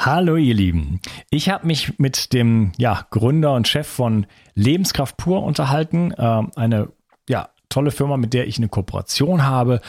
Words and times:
Hallo 0.00 0.36
ihr 0.36 0.54
Lieben. 0.54 1.00
Ich 1.28 1.48
habe 1.48 1.66
mich 1.66 1.98
mit 1.98 2.32
dem 2.32 2.70
ja, 2.78 3.04
Gründer 3.10 3.54
und 3.54 3.66
Chef 3.66 3.88
von 3.88 4.26
Lebenskraft 4.54 5.16
pur 5.16 5.42
unterhalten, 5.42 6.12
äh, 6.12 6.42
eine 6.54 6.92
ja, 7.28 7.48
tolle 7.68 7.90
Firma, 7.90 8.16
mit 8.16 8.32
der 8.32 8.46
ich 8.46 8.58
eine 8.58 8.68
Kooperation 8.68 9.42
habe. 9.42 9.80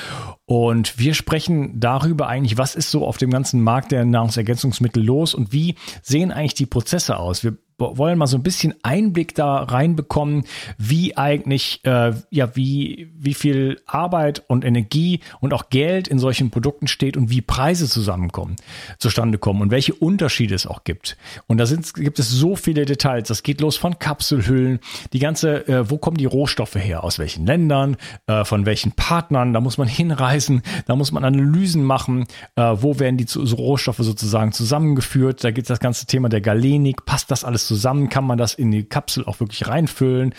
Und 0.46 0.98
wir 0.98 1.14
sprechen 1.14 1.80
darüber 1.80 2.28
eigentlich, 2.28 2.58
was 2.58 2.74
ist 2.74 2.90
so 2.90 3.06
auf 3.06 3.18
dem 3.18 3.30
ganzen 3.30 3.62
Markt 3.62 3.92
der 3.92 4.04
Nahrungsergänzungsmittel 4.04 5.04
los 5.04 5.36
und 5.36 5.54
wie 5.54 5.76
sehen 6.02 6.32
eigentlich 6.32 6.56
die 6.56 6.66
Prozesse 6.66 7.18
aus. 7.18 7.44
Wir 7.44 7.60
wollen 7.80 8.18
mal 8.18 8.28
so 8.28 8.38
ein 8.38 8.44
bisschen 8.44 8.74
Einblick 8.84 9.36
da 9.36 9.64
reinbekommen, 9.64 10.44
wie 10.78 11.18
eigentlich, 11.18 11.80
äh, 11.84 12.14
ja, 12.30 12.56
wie, 12.56 13.12
wie 13.18 13.34
viel 13.34 13.82
Arbeit 13.86 14.44
und 14.48 14.66
Energie 14.66 15.22
und 15.40 15.54
auch 15.54 15.70
Geld 15.70 16.08
in 16.08 16.20
solchen 16.20 16.52
Produkten 16.52 16.88
steht 16.88 17.18
und 17.18 17.30
wie 17.30 17.42
Preise 17.42 17.88
zusammenkommen, 17.88 18.56
zustande 18.98 19.38
kommen 19.38 19.62
und 19.62 19.72
welche 19.72 19.94
Unterschiede 19.94 20.56
es 20.56 20.68
auch 20.68 20.84
gibt. 20.84 21.18
Und 21.48 21.58
da 21.58 21.66
sind, 21.66 21.94
gibt 21.94 22.20
es 22.20 22.30
so 22.30 22.56
viele 22.56 22.86
Details. 22.86 23.28
Das 23.28 23.44
geht 23.44 23.62
los 23.62 23.78
von 23.78 24.00
Kapselhüllen, 24.00 24.80
die 25.14 25.20
ganze, 25.20 25.68
äh, 25.68 25.90
wo 25.90 25.98
kommen 25.98 26.18
die 26.18 26.26
Rohstoffe 26.26 26.76
her, 26.76 27.04
aus 27.04 27.20
welchen 27.20 27.46
Ländern, 27.46 27.98
äh, 28.28 28.44
von 28.44 28.66
welchen 28.66 28.92
Partnern, 28.94 29.54
da 29.54 29.62
muss 29.62 29.78
man 29.78 29.88
hinreisen, 30.00 30.62
da 30.86 30.96
muss 30.96 31.12
man 31.12 31.24
Analysen 31.24 31.84
machen, 31.84 32.26
äh, 32.56 32.62
wo 32.62 33.00
werden 33.00 33.18
die 33.18 33.28
Rohstoffe 33.38 34.00
sozusagen 34.00 34.52
zusammengeführt, 34.52 35.44
da 35.44 35.52
gibt 35.52 35.66
es 35.66 35.70
das 35.70 35.80
ganze 35.80 36.06
Thema 36.06 36.30
der 36.30 36.42
Galenik, 36.42 37.06
passt 37.06 37.32
das 37.32 37.44
alles 37.44 37.68
zusammen, 37.70 38.10
kann 38.10 38.26
man 38.26 38.38
das 38.38 38.56
in 38.56 38.72
die 38.72 38.84
Kapsel 38.84 39.26
auch 39.26 39.40
wirklich 39.40 39.68
reinfüllen. 39.68 40.34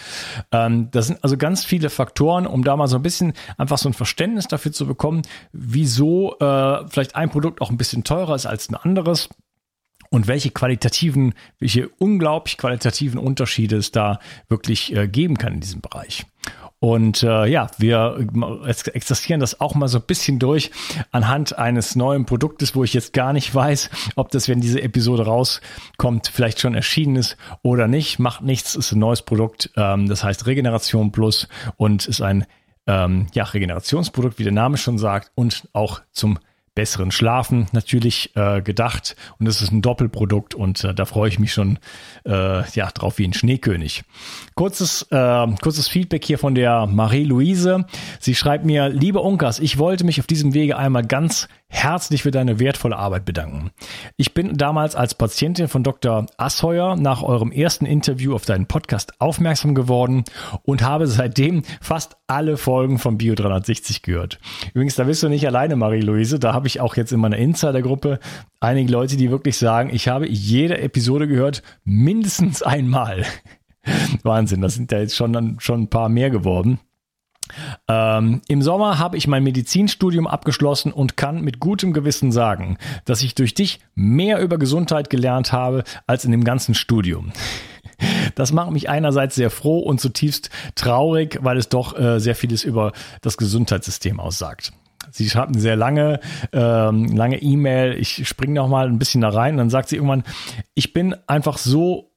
Ähm, 0.51 0.91
das 0.91 1.07
sind 1.07 1.23
also 1.23 1.37
ganz 1.37 1.65
viele 1.65 1.91
Faktoren, 1.91 2.47
um 2.47 2.65
da 2.65 2.77
mal 2.77 2.89
so 2.89 2.97
ein 2.97 3.03
bisschen 3.03 3.33
einfach 3.57 3.79
so 3.79 3.89
ein 3.89 3.95
Verständnis 3.95 4.49
dafür 4.49 4.73
zu 4.73 4.87
bekommen, 4.87 5.23
wieso 5.53 6.37
äh, 6.39 6.89
vielleicht 6.89 7.15
ein 7.15 7.31
Produkt 7.31 7.61
auch 7.61 7.71
ein 7.71 7.77
bisschen 7.77 8.05
teurer 8.05 8.35
ist 8.35 8.47
als 8.47 8.69
ein 8.69 8.75
anderes 8.75 9.29
und 10.11 10.27
welche 10.27 10.51
qualitativen, 10.51 11.35
welche 11.61 11.89
unglaublich 11.89 12.59
qualitativen 12.59 13.19
Unterschiede 13.19 13.77
es 13.77 13.93
da 13.93 14.19
wirklich 14.49 14.95
äh, 14.95 15.07
geben 15.07 15.39
kann 15.39 15.55
in 15.55 15.61
diesem 15.61 15.81
Bereich. 15.81 16.27
Und 16.81 17.23
äh, 17.23 17.45
ja, 17.45 17.71
wir 17.77 18.27
exerzieren 18.95 19.39
das 19.39 19.61
auch 19.61 19.75
mal 19.75 19.87
so 19.89 19.99
ein 19.99 20.05
bisschen 20.07 20.39
durch 20.39 20.71
anhand 21.11 21.59
eines 21.59 21.95
neuen 21.95 22.25
Produktes, 22.25 22.75
wo 22.75 22.83
ich 22.85 22.95
jetzt 22.95 23.13
gar 23.13 23.35
nicht 23.35 23.55
weiß, 23.55 23.91
ob 24.17 24.31
das, 24.31 24.49
wenn 24.49 24.63
diese 24.63 24.81
Episode 24.81 25.27
rauskommt, 25.27 26.29
vielleicht 26.33 26.59
schon 26.59 26.75
erschienen 26.75 27.17
ist 27.17 27.37
oder 27.63 27.87
nicht. 27.87 28.19
Macht 28.19 28.41
nichts, 28.41 28.77
ist 28.77 28.93
ein 28.93 28.99
neues 28.99 29.21
Produkt. 29.21 29.71
Ähm, 29.77 30.09
das 30.09 30.25
heißt 30.25 30.47
Regeneration 30.47 31.13
Plus 31.13 31.49
und 31.77 32.07
ist 32.07 32.23
ein 32.23 32.47
ähm, 32.87 33.27
ja, 33.35 33.45
Regenerationsprodukt, 33.45 34.39
wie 34.39 34.45
der 34.45 34.53
Name 34.53 34.79
schon 34.79 34.97
sagt, 34.97 35.33
und 35.35 35.69
auch 35.75 36.01
zum 36.13 36.39
besseren 36.75 37.11
Schlafen 37.11 37.67
natürlich 37.73 38.35
äh, 38.37 38.63
gedacht. 38.63 39.17
Und 39.39 39.47
es 39.47 39.61
ist 39.61 39.73
ein 39.73 39.83
Doppelprodukt 39.83 40.55
und 40.55 40.85
äh, 40.85 40.95
da 40.95 41.05
freue 41.05 41.29
ich 41.29 41.39
mich 41.39 41.53
schon 41.53 41.79
äh, 42.25 42.69
ja, 42.71 42.91
drauf 42.91 43.19
wie 43.19 43.27
ein 43.27 43.33
Schneekönig. 43.33 44.05
Kurzes, 44.55 45.07
äh, 45.11 45.47
kurzes 45.61 45.89
Feedback 45.89 46.25
hier 46.25 46.39
von 46.39 46.55
der 46.55 46.87
Marie-Louise. 46.87 47.85
Sie 48.21 48.35
schreibt 48.35 48.65
mir, 48.65 48.89
liebe 48.89 49.21
Unkas, 49.21 49.59
ich 49.59 49.79
wollte 49.79 50.05
mich 50.05 50.21
auf 50.21 50.27
diesem 50.27 50.55
Wege 50.55 50.77
einmal 50.77 51.05
ganz 51.05 51.49
herzlich 51.71 52.25
für 52.25 52.31
deine 52.33 52.59
wertvolle 52.59 52.97
Arbeit 52.97 53.25
bedanken. 53.25 53.71
Ich 54.17 54.35
bin 54.35 54.57
damals 54.57 54.97
als 54.97 55.15
Patientin 55.15 55.69
von 55.69 55.85
Dr. 55.85 56.27
Asheuer 56.37 56.97
nach 56.97 57.23
eurem 57.23 57.53
ersten 57.53 57.87
Interview 57.87 58.35
auf 58.35 58.45
deinen 58.45 58.67
Podcast 58.67 59.21
aufmerksam 59.21 59.75
geworden 59.75 60.25
und 60.63 60.83
habe 60.83 61.07
seitdem 61.07 61.63
fast 61.81 62.17
alle 62.27 62.57
Folgen 62.57 62.99
von 62.99 63.19
Bio 63.19 63.35
360 63.35 64.03
gehört. 64.03 64.41
Übrigens, 64.75 64.97
da 64.97 65.05
bist 65.05 65.23
du 65.23 65.29
nicht 65.29 65.47
alleine, 65.47 65.77
Marie-Louise. 65.77 66.39
Da 66.39 66.53
habe 66.61 66.69
ich 66.69 66.79
auch 66.79 66.95
jetzt 66.95 67.11
in 67.11 67.21
meiner 67.21 67.39
Insider-Gruppe 67.39 68.19
einige 68.61 68.93
Leute, 68.93 69.17
die 69.17 69.31
wirklich 69.31 69.57
sagen, 69.57 69.89
ich 69.91 70.09
habe 70.09 70.29
jede 70.29 70.77
Episode 70.77 71.27
gehört, 71.27 71.63
mindestens 71.85 72.63
einmal. 72.63 73.25
Wahnsinn, 74.25 74.61
das 74.61 74.75
sind 74.75 74.93
ja 74.93 74.99
jetzt 74.99 75.17
schon, 75.17 75.57
schon 75.59 75.85
ein 75.85 75.89
paar 75.89 76.11
mehr 76.11 76.29
geworden. 76.29 76.79
Ähm, 77.89 78.43
Im 78.47 78.61
Sommer 78.61 78.99
habe 78.99 79.17
ich 79.17 79.27
mein 79.27 79.43
Medizinstudium 79.43 80.27
abgeschlossen 80.27 80.93
und 80.93 81.17
kann 81.17 81.41
mit 81.41 81.61
gutem 81.61 81.95
Gewissen 81.95 82.31
sagen, 82.31 82.77
dass 83.07 83.23
ich 83.23 83.35
durch 83.35 83.55
dich 83.55 83.81
mehr 83.95 84.39
über 84.39 84.59
Gesundheit 84.59 85.09
gelernt 85.09 85.53
habe 85.53 85.83
als 86.07 86.27
in 86.27 86.31
dem 86.31 86.45
ganzen 86.45 86.75
Studium. 86.75 87.33
Das 88.35 88.51
macht 88.51 88.71
mich 88.71 88.89
einerseits 88.89 89.35
sehr 89.35 89.51
froh 89.51 89.81
und 89.81 90.01
zutiefst 90.01 90.49
traurig, 90.75 91.39
weil 91.43 91.59
es 91.59 91.69
doch 91.69 91.99
äh, 91.99 92.19
sehr 92.19 92.35
vieles 92.35 92.65
über 92.65 92.93
das 93.21 93.37
Gesundheitssystem 93.37 94.19
aussagt. 94.19 94.73
Sie 95.11 95.29
schreibt 95.29 95.53
eine 95.53 95.61
sehr 95.61 95.77
lange, 95.77 96.21
ähm, 96.53 97.17
lange 97.17 97.41
E-Mail. 97.41 97.95
Ich 97.95 98.29
springe 98.29 98.55
noch 98.55 98.69
mal 98.69 98.87
ein 98.87 98.99
bisschen 98.99 99.23
da 99.23 99.31
rein. 99.31 99.57
Dann 99.57 99.71
sagt 99.71 99.89
sie 99.89 99.97
irgendwann, 99.97 100.25
ich 100.75 100.93
bin 100.93 101.15
einfach 101.27 101.59
so 101.59 102.11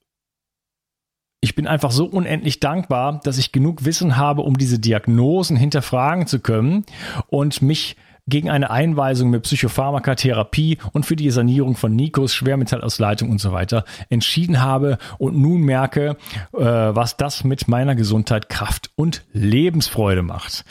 ich 1.43 1.55
bin 1.55 1.67
einfach 1.67 1.91
so 1.91 2.05
unendlich 2.05 2.61
dankbar, 2.61 3.19
dass 3.25 3.37
ich 3.37 3.51
genug 3.51 3.83
Wissen 3.83 4.15
habe, 4.15 4.43
um 4.43 4.57
diese 4.57 4.79
Diagnosen 4.79 5.57
hinterfragen 5.57 6.25
zu 6.25 6.39
können 6.39 6.85
und 7.27 7.61
mich 7.61 7.97
gegen 8.27 8.49
eine 8.49 8.69
Einweisung 8.69 9.29
mit 9.29 9.43
Psychopharmakatherapie 9.43 10.77
und 10.93 11.05
für 11.05 11.17
die 11.17 11.29
Sanierung 11.31 11.75
von 11.75 11.93
Nikos, 11.93 12.33
Schwermetallausleitung 12.33 13.29
und 13.29 13.41
so 13.41 13.51
weiter 13.51 13.83
entschieden 14.09 14.61
habe 14.61 14.97
und 15.17 15.37
nun 15.37 15.61
merke, 15.61 16.15
äh, 16.53 16.59
was 16.61 17.17
das 17.17 17.43
mit 17.43 17.67
meiner 17.67 17.95
Gesundheit, 17.95 18.47
Kraft 18.47 18.91
und 18.95 19.25
Lebensfreude 19.33 20.21
macht 20.21 20.63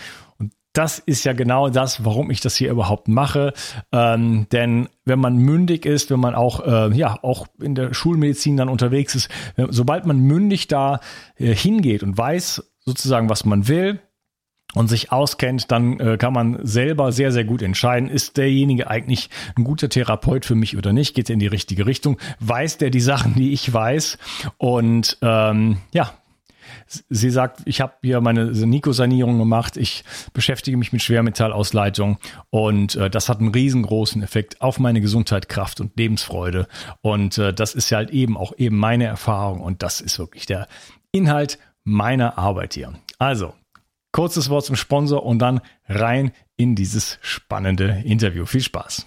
das 0.72 0.98
ist 0.98 1.24
ja 1.24 1.32
genau 1.32 1.68
das, 1.68 2.04
warum 2.04 2.30
ich 2.30 2.40
das 2.40 2.56
hier 2.56 2.70
überhaupt 2.70 3.08
mache. 3.08 3.52
Ähm, 3.92 4.46
denn 4.52 4.88
wenn 5.04 5.18
man 5.18 5.36
mündig 5.36 5.84
ist, 5.86 6.10
wenn 6.10 6.20
man 6.20 6.34
auch, 6.34 6.66
äh, 6.66 6.96
ja, 6.96 7.18
auch 7.22 7.46
in 7.60 7.74
der 7.74 7.92
Schulmedizin 7.92 8.56
dann 8.56 8.68
unterwegs 8.68 9.14
ist, 9.14 9.28
sobald 9.68 10.06
man 10.06 10.18
mündig 10.18 10.68
da 10.68 11.00
äh, 11.36 11.54
hingeht 11.54 12.02
und 12.02 12.16
weiß 12.16 12.72
sozusagen, 12.84 13.28
was 13.28 13.44
man 13.44 13.68
will, 13.68 14.00
und 14.74 14.88
sich 14.88 15.12
auskennt, 15.12 15.70
dann 15.70 16.00
äh, 16.00 16.16
kann 16.16 16.32
man 16.32 16.58
selber 16.62 17.12
sehr, 17.12 17.32
sehr 17.32 17.44
gut 17.44 17.62
entscheiden, 17.62 18.08
ist 18.08 18.36
derjenige 18.36 18.88
eigentlich 18.88 19.28
ein 19.56 19.64
guter 19.64 19.88
Therapeut 19.88 20.44
für 20.46 20.54
mich 20.54 20.76
oder 20.76 20.92
nicht, 20.92 21.14
geht 21.14 21.28
er 21.28 21.34
in 21.34 21.40
die 21.40 21.46
richtige 21.46 21.86
Richtung, 21.86 22.18
weiß 22.40 22.78
der 22.78 22.90
die 22.90 23.00
Sachen, 23.00 23.34
die 23.34 23.52
ich 23.52 23.72
weiß? 23.72 24.18
Und 24.56 25.18
ähm, 25.20 25.78
ja, 25.92 26.14
Sie 26.86 27.30
sagt, 27.30 27.62
ich 27.64 27.80
habe 27.80 27.94
hier 28.02 28.20
meine 28.20 28.46
Nico-Sanierung 28.46 29.38
gemacht, 29.38 29.76
ich 29.76 30.04
beschäftige 30.32 30.76
mich 30.76 30.92
mit 30.92 31.02
Schwermetallausleitung 31.02 32.18
und 32.50 32.96
äh, 32.96 33.10
das 33.10 33.28
hat 33.28 33.40
einen 33.40 33.52
riesengroßen 33.52 34.22
Effekt 34.22 34.60
auf 34.60 34.78
meine 34.78 35.00
Gesundheit, 35.00 35.48
Kraft 35.48 35.80
und 35.80 35.96
Lebensfreude. 35.96 36.66
Und 37.00 37.38
äh, 37.38 37.52
das 37.52 37.74
ist 37.74 37.90
ja 37.90 37.98
halt 37.98 38.10
eben 38.10 38.36
auch 38.36 38.52
eben 38.56 38.76
meine 38.76 39.04
Erfahrung 39.04 39.60
und 39.60 39.82
das 39.82 40.00
ist 40.00 40.18
wirklich 40.18 40.46
der 40.46 40.68
Inhalt 41.12 41.58
meiner 41.84 42.38
Arbeit 42.38 42.74
hier. 42.74 42.94
Also, 43.18 43.54
kurzes 44.12 44.50
Wort 44.50 44.64
zum 44.64 44.76
Sponsor 44.76 45.24
und 45.24 45.38
dann 45.38 45.60
rein 45.88 46.32
in 46.56 46.74
dieses 46.74 47.18
spannende 47.22 48.02
Interview. 48.04 48.46
Viel 48.46 48.62
Spaß! 48.62 49.06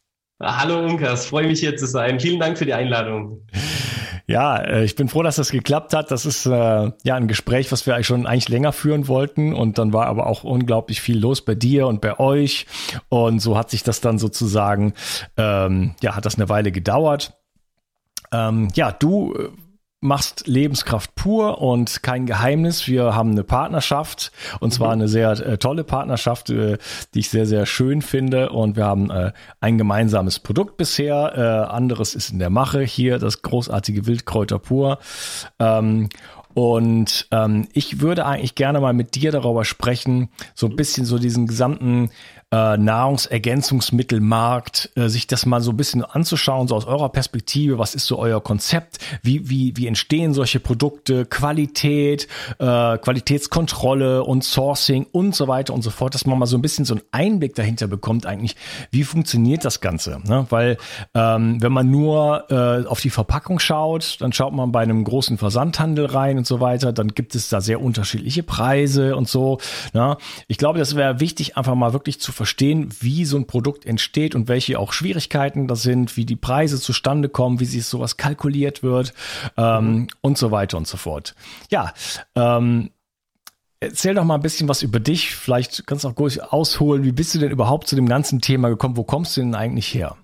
Hallo 0.43 0.79
Unkas, 0.79 1.27
freue 1.27 1.45
mich 1.45 1.59
hier 1.59 1.77
zu 1.77 1.85
sein. 1.85 2.19
Vielen 2.19 2.39
Dank 2.39 2.57
für 2.57 2.65
die 2.65 2.73
Einladung. 2.73 3.41
Ja, 4.25 4.57
äh, 4.57 4.83
ich 4.83 4.95
bin 4.95 5.07
froh, 5.07 5.21
dass 5.21 5.35
das 5.35 5.51
geklappt 5.51 5.93
hat. 5.93 6.09
Das 6.09 6.25
ist 6.25 6.45
äh, 6.45 6.49
ja 6.49 7.15
ein 7.15 7.27
Gespräch, 7.27 7.71
was 7.71 7.85
wir 7.85 7.93
eigentlich 7.93 8.07
schon 8.07 8.25
eigentlich 8.25 8.49
länger 8.49 8.71
führen 8.71 9.07
wollten. 9.07 9.53
Und 9.53 9.77
dann 9.77 9.93
war 9.93 10.07
aber 10.07 10.25
auch 10.25 10.43
unglaublich 10.43 11.01
viel 11.01 11.19
los 11.19 11.41
bei 11.43 11.53
dir 11.53 11.85
und 11.85 12.01
bei 12.01 12.19
euch. 12.19 12.65
Und 13.09 13.39
so 13.39 13.57
hat 13.57 13.69
sich 13.69 13.83
das 13.83 14.01
dann 14.01 14.17
sozusagen, 14.17 14.93
ähm, 15.37 15.95
ja, 16.01 16.15
hat 16.15 16.25
das 16.25 16.35
eine 16.35 16.49
Weile 16.49 16.71
gedauert. 16.71 17.33
Ähm, 18.31 18.69
ja, 18.73 18.91
du 18.91 19.33
äh, 19.35 19.49
machst 20.01 20.47
Lebenskraft 20.47 21.13
pur 21.13 21.61
und 21.61 22.01
kein 22.01 22.25
Geheimnis. 22.25 22.87
Wir 22.87 23.15
haben 23.15 23.31
eine 23.31 23.43
Partnerschaft 23.43 24.31
und 24.59 24.73
zwar 24.73 24.87
mhm. 24.87 24.93
eine 24.93 25.07
sehr 25.07 25.31
äh, 25.31 25.57
tolle 25.59 25.83
Partnerschaft, 25.83 26.49
äh, 26.49 26.79
die 27.13 27.19
ich 27.19 27.29
sehr, 27.29 27.45
sehr 27.45 27.67
schön 27.67 28.01
finde. 28.01 28.49
Und 28.49 28.75
wir 28.75 28.85
haben 28.85 29.11
äh, 29.11 29.31
ein 29.59 29.77
gemeinsames 29.77 30.39
Produkt 30.39 30.77
bisher. 30.77 31.33
Äh, 31.35 31.71
anderes 31.71 32.15
ist 32.15 32.31
in 32.31 32.39
der 32.39 32.49
Mache 32.49 32.81
hier, 32.81 33.19
das 33.19 33.43
großartige 33.43 34.07
Wildkräuter 34.07 34.57
pur. 34.57 34.97
Ähm, 35.59 36.09
und 36.53 37.27
ähm, 37.31 37.67
ich 37.71 38.01
würde 38.01 38.25
eigentlich 38.25 38.55
gerne 38.55 38.81
mal 38.81 38.93
mit 38.93 39.15
dir 39.15 39.31
darüber 39.31 39.63
sprechen, 39.63 40.29
so 40.53 40.67
ein 40.67 40.75
bisschen 40.75 41.05
so 41.05 41.17
diesen 41.17 41.47
gesamten 41.47 42.09
äh, 42.51 42.77
Nahrungsergänzungsmittelmarkt, 42.77 44.91
äh, 44.95 45.07
sich 45.07 45.27
das 45.27 45.45
mal 45.45 45.61
so 45.61 45.71
ein 45.71 45.77
bisschen 45.77 46.03
anzuschauen, 46.03 46.67
so 46.67 46.75
aus 46.75 46.83
eurer 46.85 47.07
Perspektive, 47.09 47.77
was 47.79 47.95
ist 47.95 48.07
so 48.07 48.19
euer 48.19 48.43
Konzept, 48.43 48.99
wie, 49.23 49.49
wie, 49.49 49.77
wie 49.77 49.87
entstehen 49.87 50.33
solche 50.33 50.59
Produkte, 50.59 51.25
Qualität, 51.25 52.27
äh, 52.59 52.97
Qualitätskontrolle 52.97 54.23
und 54.23 54.43
Sourcing 54.43 55.07
und 55.11 55.33
so 55.33 55.47
weiter 55.47 55.73
und 55.73 55.81
so 55.81 55.91
fort, 55.91 56.13
dass 56.13 56.25
man 56.25 56.37
mal 56.37 56.45
so 56.45 56.57
ein 56.57 56.61
bisschen 56.61 56.83
so 56.83 56.95
einen 56.95 57.03
Einblick 57.11 57.55
dahinter 57.55 57.87
bekommt, 57.87 58.25
eigentlich, 58.25 58.57
wie 58.91 59.05
funktioniert 59.05 59.63
das 59.63 59.79
Ganze. 59.79 60.19
Ne? 60.25 60.45
Weil 60.49 60.77
ähm, 61.13 61.61
wenn 61.61 61.71
man 61.71 61.89
nur 61.89 62.47
äh, 62.49 62.85
auf 62.85 62.99
die 62.99 63.09
Verpackung 63.09 63.59
schaut, 63.59 64.17
dann 64.19 64.33
schaut 64.33 64.51
man 64.53 64.73
bei 64.73 64.81
einem 64.81 65.05
großen 65.05 65.37
Versandhandel 65.37 66.07
rein 66.07 66.37
und 66.37 66.45
so 66.45 66.59
weiter, 66.59 66.91
dann 66.91 67.07
gibt 67.09 67.35
es 67.35 67.47
da 67.47 67.61
sehr 67.61 67.81
unterschiedliche 67.81 68.43
Preise 68.43 69.15
und 69.15 69.29
so. 69.29 69.59
Ne? 69.93 70.17
Ich 70.49 70.57
glaube, 70.57 70.79
das 70.79 70.97
wäre 70.97 71.21
wichtig, 71.21 71.55
einfach 71.55 71.75
mal 71.75 71.93
wirklich 71.93 72.19
zu 72.19 72.33
verstehen, 72.41 72.89
wie 72.99 73.23
so 73.25 73.37
ein 73.37 73.45
Produkt 73.45 73.85
entsteht 73.85 74.33
und 74.33 74.47
welche 74.47 74.79
auch 74.79 74.93
Schwierigkeiten 74.93 75.67
das 75.67 75.83
sind, 75.83 76.17
wie 76.17 76.25
die 76.25 76.35
Preise 76.35 76.79
zustande 76.79 77.29
kommen, 77.29 77.59
wie 77.59 77.65
sich 77.65 77.85
sowas 77.85 78.17
kalkuliert 78.17 78.81
wird 78.81 79.13
ähm, 79.57 79.91
mhm. 79.91 80.07
und 80.21 80.37
so 80.39 80.49
weiter 80.49 80.77
und 80.77 80.87
so 80.87 80.97
fort. 80.97 81.35
Ja, 81.69 81.93
ähm, 82.35 82.89
Erzähl 83.83 84.13
doch 84.13 84.23
mal 84.23 84.35
ein 84.35 84.43
bisschen 84.43 84.69
was 84.69 84.83
über 84.83 84.99
dich. 84.99 85.35
Vielleicht 85.35 85.87
kannst 85.87 86.03
du 86.03 86.09
auch 86.09 86.13
kurz 86.13 86.37
ausholen. 86.37 87.03
Wie 87.03 87.11
bist 87.11 87.33
du 87.33 87.39
denn 87.39 87.49
überhaupt 87.49 87.87
zu 87.87 87.95
dem 87.95 88.07
ganzen 88.07 88.39
Thema 88.39 88.69
gekommen? 88.69 88.95
Wo 88.95 89.03
kommst 89.03 89.35
du 89.35 89.41
denn 89.41 89.55
eigentlich 89.55 89.91
her? 89.91 90.17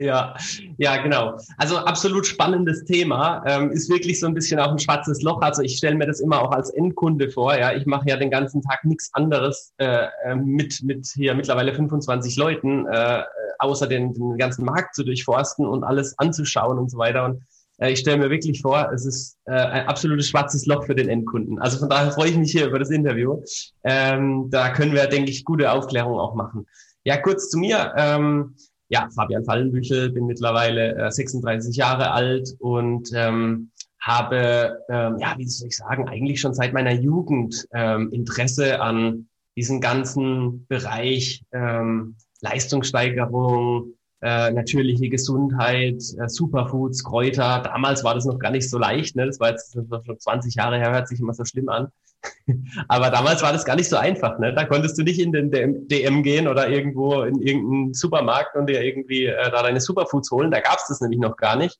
Ja, 0.00 0.34
ja, 0.78 0.96
genau. 0.96 1.36
Also 1.58 1.76
absolut 1.76 2.26
spannendes 2.26 2.84
Thema. 2.86 3.42
Ähm, 3.46 3.70
ist 3.70 3.90
wirklich 3.90 4.18
so 4.18 4.26
ein 4.26 4.32
bisschen 4.32 4.58
auch 4.58 4.70
ein 4.70 4.78
schwarzes 4.78 5.20
Loch. 5.20 5.42
Also 5.42 5.60
ich 5.60 5.76
stelle 5.76 5.94
mir 5.94 6.06
das 6.06 6.20
immer 6.20 6.40
auch 6.40 6.52
als 6.52 6.70
Endkunde 6.70 7.28
vor. 7.28 7.54
Ja, 7.54 7.74
ich 7.74 7.84
mache 7.84 8.08
ja 8.08 8.16
den 8.16 8.30
ganzen 8.30 8.62
Tag 8.62 8.82
nichts 8.86 9.10
anderes 9.12 9.74
äh, 9.76 10.06
äh 10.24 10.36
mit 10.36 10.82
mit 10.82 11.06
hier 11.06 11.34
mittlerweile 11.34 11.74
25 11.74 12.34
Leuten, 12.36 12.86
äh, 12.86 13.24
außer 13.58 13.86
den, 13.86 14.14
den 14.14 14.38
ganzen 14.38 14.64
Markt 14.64 14.94
zu 14.94 15.04
durchforsten 15.04 15.66
und 15.66 15.84
alles 15.84 16.18
anzuschauen 16.18 16.78
und 16.78 16.90
so 16.90 16.96
weiter. 16.96 17.26
Und 17.26 17.42
äh, 17.76 17.92
ich 17.92 17.98
stelle 17.98 18.16
mir 18.16 18.30
wirklich 18.30 18.62
vor, 18.62 18.90
es 18.94 19.04
ist 19.04 19.36
äh, 19.44 19.52
ein 19.52 19.86
absolutes 19.86 20.28
schwarzes 20.28 20.64
Loch 20.64 20.86
für 20.86 20.94
den 20.94 21.10
Endkunden. 21.10 21.58
Also 21.58 21.78
von 21.78 21.90
daher 21.90 22.10
freue 22.12 22.30
ich 22.30 22.38
mich 22.38 22.52
hier 22.52 22.68
über 22.68 22.78
das 22.78 22.88
Interview. 22.88 23.42
Ähm, 23.84 24.48
da 24.48 24.70
können 24.70 24.94
wir, 24.94 25.06
denke 25.08 25.30
ich, 25.30 25.44
gute 25.44 25.70
Aufklärung 25.70 26.18
auch 26.18 26.34
machen. 26.34 26.66
Ja, 27.04 27.18
kurz 27.18 27.50
zu 27.50 27.58
mir. 27.58 27.92
Ähm, 27.96 28.54
ja, 28.90 29.08
Fabian 29.14 29.44
Fallenbüchel, 29.44 30.10
bin 30.10 30.26
mittlerweile 30.26 30.96
äh, 30.96 31.10
36 31.10 31.76
Jahre 31.76 32.10
alt 32.10 32.54
und 32.58 33.10
ähm, 33.14 33.70
habe, 34.00 34.78
ähm, 34.88 35.16
ja, 35.18 35.34
wie 35.36 35.46
soll 35.46 35.68
ich 35.68 35.76
sagen, 35.76 36.08
eigentlich 36.08 36.40
schon 36.40 36.54
seit 36.54 36.72
meiner 36.72 36.92
Jugend 36.92 37.66
ähm, 37.72 38.10
Interesse 38.12 38.80
an 38.80 39.28
diesen 39.56 39.80
ganzen 39.80 40.66
Bereich 40.66 41.44
ähm, 41.52 42.16
Leistungssteigerung, 42.40 43.94
äh, 44.22 44.50
natürliche 44.50 45.08
Gesundheit, 45.08 46.02
äh, 46.18 46.28
Superfoods, 46.28 47.04
Kräuter. 47.04 47.62
Damals 47.64 48.04
war 48.04 48.14
das 48.14 48.26
noch 48.26 48.38
gar 48.38 48.50
nicht 48.50 48.68
so 48.68 48.78
leicht. 48.78 49.16
Ne? 49.16 49.26
Das 49.26 49.40
war 49.40 49.50
jetzt 49.50 49.74
das 49.74 49.90
war 49.90 50.04
schon 50.04 50.18
20 50.18 50.54
Jahre 50.54 50.78
her, 50.78 50.92
hört 50.92 51.08
sich 51.08 51.20
immer 51.20 51.32
so 51.32 51.44
schlimm 51.44 51.68
an. 51.68 51.88
Aber 52.88 53.10
damals 53.10 53.42
war 53.42 53.52
das 53.52 53.64
gar 53.64 53.76
nicht 53.76 53.88
so 53.88 53.96
einfach. 53.96 54.38
Ne? 54.38 54.52
Da 54.52 54.64
konntest 54.66 54.98
du 54.98 55.02
nicht 55.02 55.20
in 55.20 55.32
den 55.32 55.88
DM 55.88 56.22
gehen 56.22 56.48
oder 56.48 56.68
irgendwo 56.68 57.22
in 57.22 57.40
irgendeinen 57.40 57.94
Supermarkt 57.94 58.56
und 58.56 58.68
dir 58.68 58.82
irgendwie 58.82 59.26
äh, 59.26 59.50
da 59.50 59.62
deine 59.62 59.80
Superfoods 59.80 60.30
holen. 60.30 60.50
Da 60.50 60.60
gab's 60.60 60.88
das 60.88 61.00
nämlich 61.00 61.20
noch 61.20 61.36
gar 61.36 61.56
nicht. 61.56 61.78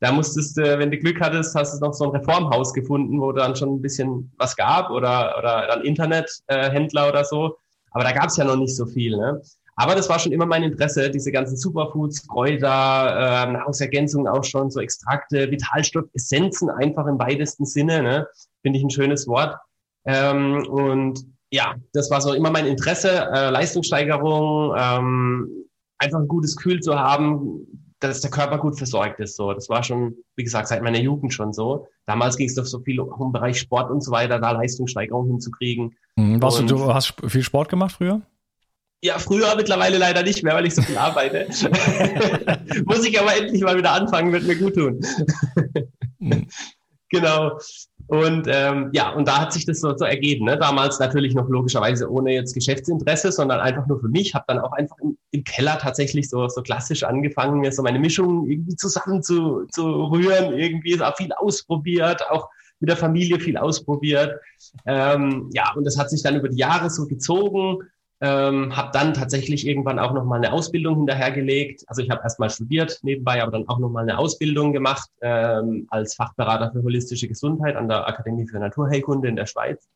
Da 0.00 0.10
musstest 0.10 0.56
du, 0.56 0.78
wenn 0.78 0.90
du 0.90 0.98
Glück 0.98 1.20
hattest, 1.20 1.54
hast 1.54 1.78
du 1.78 1.84
noch 1.84 1.94
so 1.94 2.10
ein 2.10 2.16
Reformhaus 2.16 2.72
gefunden, 2.72 3.20
wo 3.20 3.30
dann 3.30 3.54
schon 3.54 3.76
ein 3.76 3.82
bisschen 3.82 4.32
was 4.36 4.56
gab 4.56 4.90
oder, 4.90 5.36
oder 5.38 5.68
dann 5.68 5.82
Internethändler 5.82 7.06
äh, 7.06 7.08
oder 7.08 7.24
so. 7.24 7.56
Aber 7.92 8.02
da 8.02 8.12
gab's 8.12 8.36
ja 8.36 8.44
noch 8.44 8.56
nicht 8.56 8.74
so 8.74 8.86
viel. 8.86 9.16
Ne? 9.16 9.40
Aber 9.76 9.94
das 9.94 10.08
war 10.08 10.18
schon 10.18 10.32
immer 10.32 10.46
mein 10.46 10.62
Interesse, 10.62 11.10
diese 11.10 11.32
ganzen 11.32 11.56
Superfoods, 11.56 12.28
Kräuter, 12.28 13.46
äh, 13.46 13.52
Nahrungsergänzungen 13.52 14.28
auch 14.28 14.44
schon, 14.44 14.70
so 14.70 14.80
Extrakte, 14.80 15.50
Vitalstoff, 15.50 16.04
Essenzen 16.12 16.68
einfach 16.68 17.06
im 17.06 17.18
weitesten 17.18 17.64
Sinne. 17.64 18.02
Ne? 18.02 18.26
Finde 18.62 18.78
ich 18.78 18.84
ein 18.84 18.90
schönes 18.90 19.26
Wort. 19.26 19.56
Ähm, 20.04 20.66
und 20.68 21.20
ja, 21.50 21.74
das 21.92 22.10
war 22.10 22.20
so 22.20 22.34
immer 22.34 22.50
mein 22.50 22.66
Interesse, 22.66 23.28
äh, 23.32 23.50
Leistungssteigerung, 23.50 24.74
ähm, 24.76 25.66
einfach 25.98 26.18
ein 26.18 26.28
gutes 26.28 26.56
Gefühl 26.56 26.80
zu 26.80 26.98
haben, 26.98 27.66
dass 28.00 28.20
der 28.20 28.30
Körper 28.30 28.58
gut 28.58 28.76
versorgt 28.76 29.20
ist. 29.20 29.36
So, 29.36 29.52
das 29.52 29.68
war 29.68 29.82
schon, 29.82 30.16
wie 30.36 30.44
gesagt, 30.44 30.68
seit 30.68 30.82
meiner 30.82 30.98
Jugend 30.98 31.32
schon 31.32 31.52
so. 31.52 31.86
Damals 32.06 32.36
ging 32.36 32.48
es 32.48 32.54
doch 32.54 32.64
so 32.64 32.80
viel 32.80 33.00
um 33.00 33.28
den 33.28 33.32
Bereich 33.32 33.60
Sport 33.60 33.90
und 33.90 34.02
so 34.02 34.10
weiter, 34.10 34.38
da 34.38 34.50
Leistungssteigerung 34.52 35.28
hinzukriegen. 35.28 35.94
Mhm, 36.16 36.42
warst 36.42 36.60
du, 36.60 36.64
du 36.64 36.92
hast 36.92 37.14
viel 37.26 37.42
Sport 37.42 37.68
gemacht 37.68 37.94
früher? 37.96 38.22
Ja, 39.04 39.18
früher 39.18 39.56
mittlerweile 39.56 39.98
leider 39.98 40.22
nicht 40.22 40.44
mehr, 40.44 40.54
weil 40.54 40.66
ich 40.66 40.76
so 40.76 40.82
viel 40.82 40.96
arbeite. 40.96 41.46
Muss 42.84 43.04
ich 43.04 43.18
aber 43.20 43.36
endlich 43.36 43.60
mal 43.62 43.76
wieder 43.76 43.92
anfangen, 43.92 44.32
wird 44.32 44.44
mir 44.44 44.56
gut 44.56 44.74
tun. 44.74 45.00
Mhm. 46.20 46.46
Genau. 47.08 47.58
Und 48.06 48.46
ähm, 48.48 48.90
ja, 48.92 49.10
und 49.10 49.26
da 49.26 49.40
hat 49.40 49.52
sich 49.52 49.66
das 49.66 49.80
so, 49.80 49.96
so 49.96 50.04
ergeben. 50.04 50.46
Ne? 50.46 50.56
Damals 50.56 50.98
natürlich 50.98 51.34
noch 51.34 51.48
logischerweise 51.48 52.10
ohne 52.10 52.32
jetzt 52.32 52.54
Geschäftsinteresse, 52.54 53.32
sondern 53.32 53.60
einfach 53.60 53.86
nur 53.86 54.00
für 54.00 54.08
mich. 54.08 54.34
Habe 54.34 54.44
dann 54.48 54.60
auch 54.60 54.72
einfach 54.72 54.96
im, 54.98 55.18
im, 55.30 55.44
Keller 55.44 55.78
tatsächlich 55.78 56.30
so, 56.30 56.48
so 56.48 56.62
klassisch 56.62 57.02
angefangen, 57.02 57.60
mir 57.60 57.72
so 57.72 57.82
meine 57.82 57.98
Mischung 57.98 58.48
irgendwie 58.48 58.76
zusammen 58.76 59.22
zu, 59.22 59.66
zu 59.72 59.84
rühren. 59.84 60.58
Irgendwie 60.58 61.00
auch 61.00 61.16
viel 61.16 61.32
ausprobiert, 61.32 62.22
auch 62.30 62.48
mit 62.80 62.88
der 62.88 62.96
Familie 62.96 63.40
viel 63.40 63.56
ausprobiert. 63.56 64.40
Ähm, 64.86 65.50
ja, 65.52 65.72
und 65.74 65.84
das 65.84 65.98
hat 65.98 66.10
sich 66.10 66.22
dann 66.22 66.36
über 66.36 66.48
die 66.48 66.58
Jahre 66.58 66.88
so 66.88 67.06
gezogen. 67.06 67.78
Ähm, 68.24 68.76
habe 68.76 68.90
dann 68.92 69.14
tatsächlich 69.14 69.66
irgendwann 69.66 69.98
auch 69.98 70.12
noch 70.12 70.24
mal 70.24 70.36
eine 70.36 70.52
Ausbildung 70.52 70.98
hinterhergelegt. 70.98 71.82
Also 71.88 72.02
ich 72.02 72.10
habe 72.10 72.20
erst 72.22 72.38
mal 72.38 72.48
studiert 72.48 73.00
nebenbei, 73.02 73.42
aber 73.42 73.50
dann 73.50 73.68
auch 73.68 73.80
noch 73.80 73.90
mal 73.90 74.02
eine 74.02 74.16
Ausbildung 74.16 74.72
gemacht 74.72 75.10
ähm, 75.22 75.88
als 75.90 76.14
Fachberater 76.14 76.70
für 76.70 76.84
holistische 76.84 77.26
Gesundheit 77.26 77.74
an 77.74 77.88
der 77.88 78.06
Akademie 78.06 78.46
für 78.46 78.60
Naturheilkunde 78.60 79.26
in 79.26 79.34
der 79.34 79.46
Schweiz. 79.46 79.88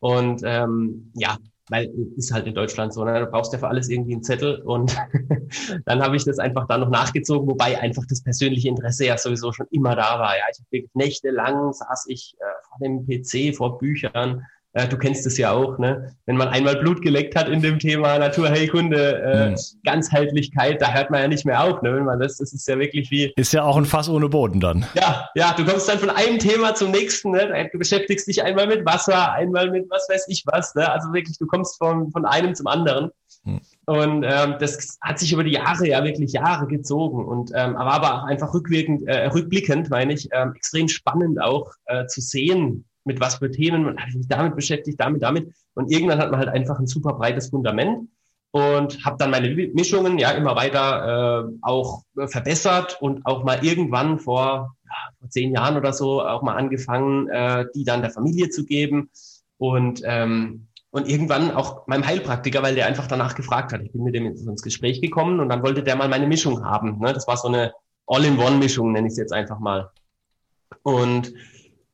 Und 0.00 0.40
ähm, 0.46 1.12
ja, 1.14 1.36
weil 1.68 1.90
ist 2.16 2.32
halt 2.32 2.46
in 2.46 2.54
Deutschland 2.54 2.94
so, 2.94 3.04
ne? 3.04 3.20
du 3.20 3.26
brauchst 3.26 3.52
ja 3.52 3.58
für 3.58 3.68
alles 3.68 3.88
irgendwie 3.88 4.14
einen 4.14 4.22
Zettel 4.22 4.62
und 4.62 4.96
dann 5.84 6.02
habe 6.02 6.16
ich 6.16 6.24
das 6.24 6.38
einfach 6.38 6.66
dann 6.66 6.80
noch 6.80 6.90
nachgezogen, 6.90 7.46
wobei 7.48 7.78
einfach 7.78 8.06
das 8.08 8.22
persönliche 8.22 8.68
Interesse 8.68 9.06
ja 9.06 9.18
sowieso 9.18 9.52
schon 9.52 9.66
immer 9.70 9.94
da 9.94 10.18
war. 10.18 10.36
Ja, 10.36 10.44
ich 10.50 10.58
habe 10.58 10.68
wirklich 10.70 10.94
nächtelang 10.94 11.72
saß 11.72 12.06
ich 12.08 12.34
äh, 12.40 12.44
vor 12.68 12.78
dem 12.80 13.06
PC, 13.06 13.54
vor 13.54 13.78
Büchern, 13.78 14.46
du 14.72 14.98
kennst 14.98 15.26
es 15.26 15.38
ja 15.38 15.50
auch, 15.50 15.78
ne? 15.78 16.14
Wenn 16.26 16.36
man 16.36 16.48
einmal 16.48 16.76
Blut 16.76 17.02
geleckt 17.02 17.34
hat 17.36 17.48
in 17.48 17.62
dem 17.62 17.78
Thema 17.78 18.18
Naturheilkunde, 18.18 19.22
äh, 19.22 19.50
mhm. 19.50 19.56
Ganzheitlichkeit, 19.84 20.80
da 20.80 20.92
hört 20.92 21.10
man 21.10 21.22
ja 21.22 21.28
nicht 21.28 21.46
mehr 21.46 21.64
auf, 21.64 21.82
ne? 21.82 21.94
Wenn 21.94 22.04
man 22.04 22.20
das, 22.20 22.36
das 22.36 22.52
ist 22.52 22.68
ja 22.68 22.78
wirklich 22.78 23.10
wie. 23.10 23.32
Ist 23.36 23.52
ja 23.52 23.64
auch 23.64 23.76
ein 23.76 23.86
Fass 23.86 24.08
ohne 24.08 24.28
Boden 24.28 24.60
dann. 24.60 24.84
Ja, 24.94 25.28
ja, 25.34 25.54
du 25.56 25.64
kommst 25.64 25.88
dann 25.88 25.98
von 25.98 26.10
einem 26.10 26.38
Thema 26.38 26.74
zum 26.74 26.90
nächsten, 26.90 27.30
ne? 27.30 27.68
Du 27.72 27.78
beschäftigst 27.78 28.26
dich 28.28 28.42
einmal 28.42 28.66
mit 28.66 28.84
Wasser, 28.84 29.32
einmal 29.32 29.70
mit 29.70 29.88
was 29.90 30.06
weiß 30.08 30.26
ich 30.28 30.44
was, 30.46 30.74
ne? 30.74 30.90
Also 30.90 31.12
wirklich, 31.12 31.38
du 31.38 31.46
kommst 31.46 31.78
von, 31.78 32.10
von 32.10 32.24
einem 32.24 32.54
zum 32.54 32.66
anderen. 32.66 33.10
Mhm. 33.44 33.60
Und 33.86 34.24
ähm, 34.24 34.56
das 34.60 34.98
hat 35.00 35.18
sich 35.18 35.32
über 35.32 35.44
die 35.44 35.52
Jahre, 35.52 35.88
ja 35.88 36.04
wirklich 36.04 36.32
Jahre 36.32 36.66
gezogen. 36.66 37.24
Und 37.24 37.52
ähm, 37.54 37.76
aber, 37.76 37.92
aber 37.92 38.14
auch 38.14 38.24
einfach 38.24 38.52
rückwirkend, 38.52 39.06
äh, 39.06 39.26
rückblickend, 39.28 39.88
meine 39.90 40.12
ich, 40.12 40.28
ähm, 40.32 40.52
extrem 40.54 40.88
spannend 40.88 41.40
auch 41.40 41.72
äh, 41.86 42.06
zu 42.06 42.20
sehen, 42.20 42.84
mit 43.08 43.20
was 43.20 43.36
für 43.36 43.50
Themen 43.50 43.82
man 43.82 43.98
hat 43.98 44.12
sich 44.12 44.28
damit 44.28 44.54
beschäftigt, 44.54 45.00
damit, 45.00 45.22
damit. 45.22 45.52
Und 45.74 45.90
irgendwann 45.90 46.18
hat 46.18 46.30
man 46.30 46.38
halt 46.38 46.50
einfach 46.50 46.78
ein 46.78 46.86
super 46.86 47.14
breites 47.14 47.50
Fundament 47.50 48.08
und 48.52 49.04
habe 49.04 49.16
dann 49.18 49.30
meine 49.30 49.48
Mischungen 49.74 50.18
ja 50.18 50.30
immer 50.30 50.54
weiter 50.54 51.48
äh, 51.48 51.58
auch 51.62 52.02
verbessert 52.26 52.98
und 53.00 53.26
auch 53.26 53.44
mal 53.44 53.64
irgendwann 53.64 54.18
vor, 54.18 54.76
ja, 54.84 54.94
vor 55.18 55.28
zehn 55.28 55.52
Jahren 55.52 55.76
oder 55.76 55.92
so 55.92 56.22
auch 56.22 56.42
mal 56.42 56.54
angefangen, 56.54 57.28
äh, 57.28 57.66
die 57.74 57.84
dann 57.84 58.02
der 58.02 58.10
Familie 58.10 58.48
zu 58.48 58.64
geben 58.64 59.10
und 59.58 60.02
ähm, 60.04 60.68
und 60.90 61.06
irgendwann 61.06 61.50
auch 61.50 61.86
meinem 61.86 62.06
Heilpraktiker, 62.06 62.62
weil 62.62 62.74
der 62.74 62.86
einfach 62.86 63.06
danach 63.06 63.34
gefragt 63.34 63.72
hat. 63.72 63.82
Ich 63.82 63.92
bin 63.92 64.04
mit 64.04 64.14
dem 64.14 64.24
ins 64.24 64.62
Gespräch 64.62 65.02
gekommen 65.02 65.38
und 65.38 65.50
dann 65.50 65.62
wollte 65.62 65.82
der 65.82 65.96
mal 65.96 66.08
meine 66.08 66.26
Mischung 66.26 66.64
haben. 66.64 66.98
Ne? 66.98 67.12
Das 67.12 67.28
war 67.28 67.36
so 67.36 67.48
eine 67.48 67.74
All-in-One-Mischung, 68.06 68.92
nenne 68.92 69.06
ich 69.06 69.12
es 69.12 69.18
jetzt 69.18 69.34
einfach 69.34 69.58
mal. 69.58 69.90
Und 70.82 71.34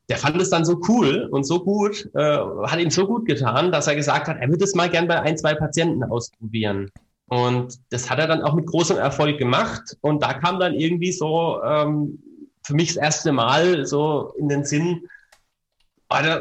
der 0.09 0.19
fand 0.19 0.41
es 0.41 0.51
dann 0.51 0.65
so 0.65 0.81
cool 0.89 1.29
und 1.31 1.45
so 1.45 1.61
gut, 1.61 2.11
äh, 2.15 2.39
hat 2.65 2.79
ihm 2.79 2.91
so 2.91 3.07
gut 3.07 3.27
getan, 3.27 3.73
dass 3.73 3.87
er 3.87 3.97
gesagt 3.97 4.29
hat, 4.29 4.37
er 4.39 4.49
würde 4.49 4.65
es 4.65 4.75
mal 4.75 4.91
gern 4.91 5.09
bei 5.09 5.21
ein, 5.21 5.39
zwei 5.39 5.55
Patienten 5.55 6.05
ausprobieren. 6.05 6.91
Und 7.29 7.79
das 7.91 8.11
hat 8.11 8.19
er 8.19 8.27
dann 8.27 8.43
auch 8.43 8.55
mit 8.55 8.67
großem 8.67 8.99
Erfolg 8.99 9.39
gemacht. 9.39 9.97
Und 10.03 10.23
da 10.23 10.35
kam 10.35 10.61
dann 10.61 10.75
irgendwie 10.75 11.13
so 11.13 11.63
ähm, 11.65 12.19
für 12.63 12.75
mich 12.75 12.89
das 12.89 12.97
erste 13.03 13.33
Mal 13.33 13.87
so 13.87 14.35
in 14.39 14.49
den 14.49 14.65
Sinn, 14.65 15.09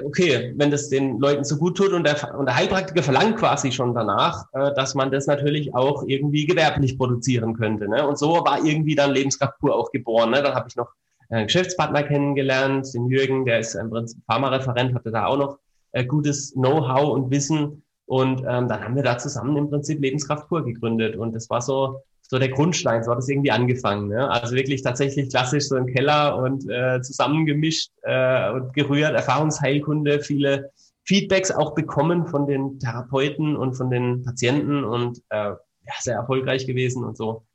okay, 0.05 0.53
wenn 0.57 0.69
das 0.69 0.89
den 0.89 1.19
Leuten 1.19 1.43
so 1.43 1.57
gut 1.57 1.77
tut 1.77 1.93
und 1.93 2.03
der, 2.03 2.37
und 2.37 2.45
der 2.45 2.55
Heilpraktiker 2.55 3.01
verlangt 3.01 3.37
quasi 3.37 3.71
schon 3.71 3.95
danach, 3.95 4.45
äh, 4.53 4.71
dass 4.75 4.93
man 4.93 5.09
das 5.09 5.25
natürlich 5.25 5.73
auch 5.73 6.03
irgendwie 6.05 6.45
gewerblich 6.45 6.97
produzieren 6.97 7.55
könnte. 7.55 7.87
Ne? 7.87 8.05
Und 8.05 8.19
so 8.19 8.33
war 8.45 8.63
irgendwie 8.63 8.93
dann 8.93 9.11
Lebenskraft 9.11 9.57
pur 9.59 9.75
auch 9.75 9.91
geboren. 9.91 10.31
Ne? 10.31 10.43
Dann 10.43 10.53
habe 10.53 10.67
ich 10.67 10.75
noch 10.75 10.89
äh, 11.29 11.43
Geschäftspartner 11.43 12.03
kennengelernt, 12.03 12.93
den 12.93 13.07
Jürgen, 13.07 13.45
der 13.45 13.59
ist 13.59 13.75
im 13.75 13.89
Prinzip 13.89 14.23
Pharmareferent, 14.25 14.93
hatte 14.93 15.11
da 15.11 15.25
auch 15.25 15.37
noch 15.37 15.59
äh, 15.91 16.05
gutes 16.05 16.53
Know-how 16.53 17.13
und 17.13 17.31
Wissen. 17.31 17.83
Und 18.05 18.39
ähm, 18.41 18.67
dann 18.67 18.83
haben 18.83 18.95
wir 18.95 19.03
da 19.03 19.17
zusammen 19.17 19.55
im 19.57 19.69
Prinzip 19.69 20.01
Lebenskraft 20.01 20.47
pur 20.49 20.65
gegründet. 20.65 21.15
Und 21.15 21.33
das 21.33 21.49
war 21.49 21.61
so, 21.61 22.01
so 22.21 22.37
der 22.37 22.49
Grundstein, 22.49 23.03
so 23.03 23.11
hat 23.11 23.19
es 23.19 23.29
irgendwie 23.29 23.51
angefangen. 23.51 24.09
Ne? 24.09 24.29
Also 24.29 24.55
wirklich 24.55 24.81
tatsächlich 24.81 25.29
klassisch 25.29 25.67
so 25.67 25.77
im 25.77 25.87
Keller 25.87 26.37
und 26.37 26.69
äh, 26.69 27.01
zusammengemischt 27.01 27.91
äh, 28.01 28.51
und 28.51 28.73
gerührt, 28.73 29.13
Erfahrungsheilkunde, 29.13 30.19
viele 30.19 30.71
Feedbacks 31.05 31.51
auch 31.51 31.75
bekommen 31.75 32.27
von 32.27 32.47
den 32.47 32.79
Therapeuten 32.79 33.55
und 33.55 33.75
von 33.75 33.89
den 33.89 34.23
Patienten 34.23 34.83
und 34.83 35.19
äh, 35.29 35.51
ja, 35.85 35.93
sehr 35.99 36.15
erfolgreich 36.15 36.65
gewesen 36.65 37.03
und 37.03 37.17
so 37.17 37.45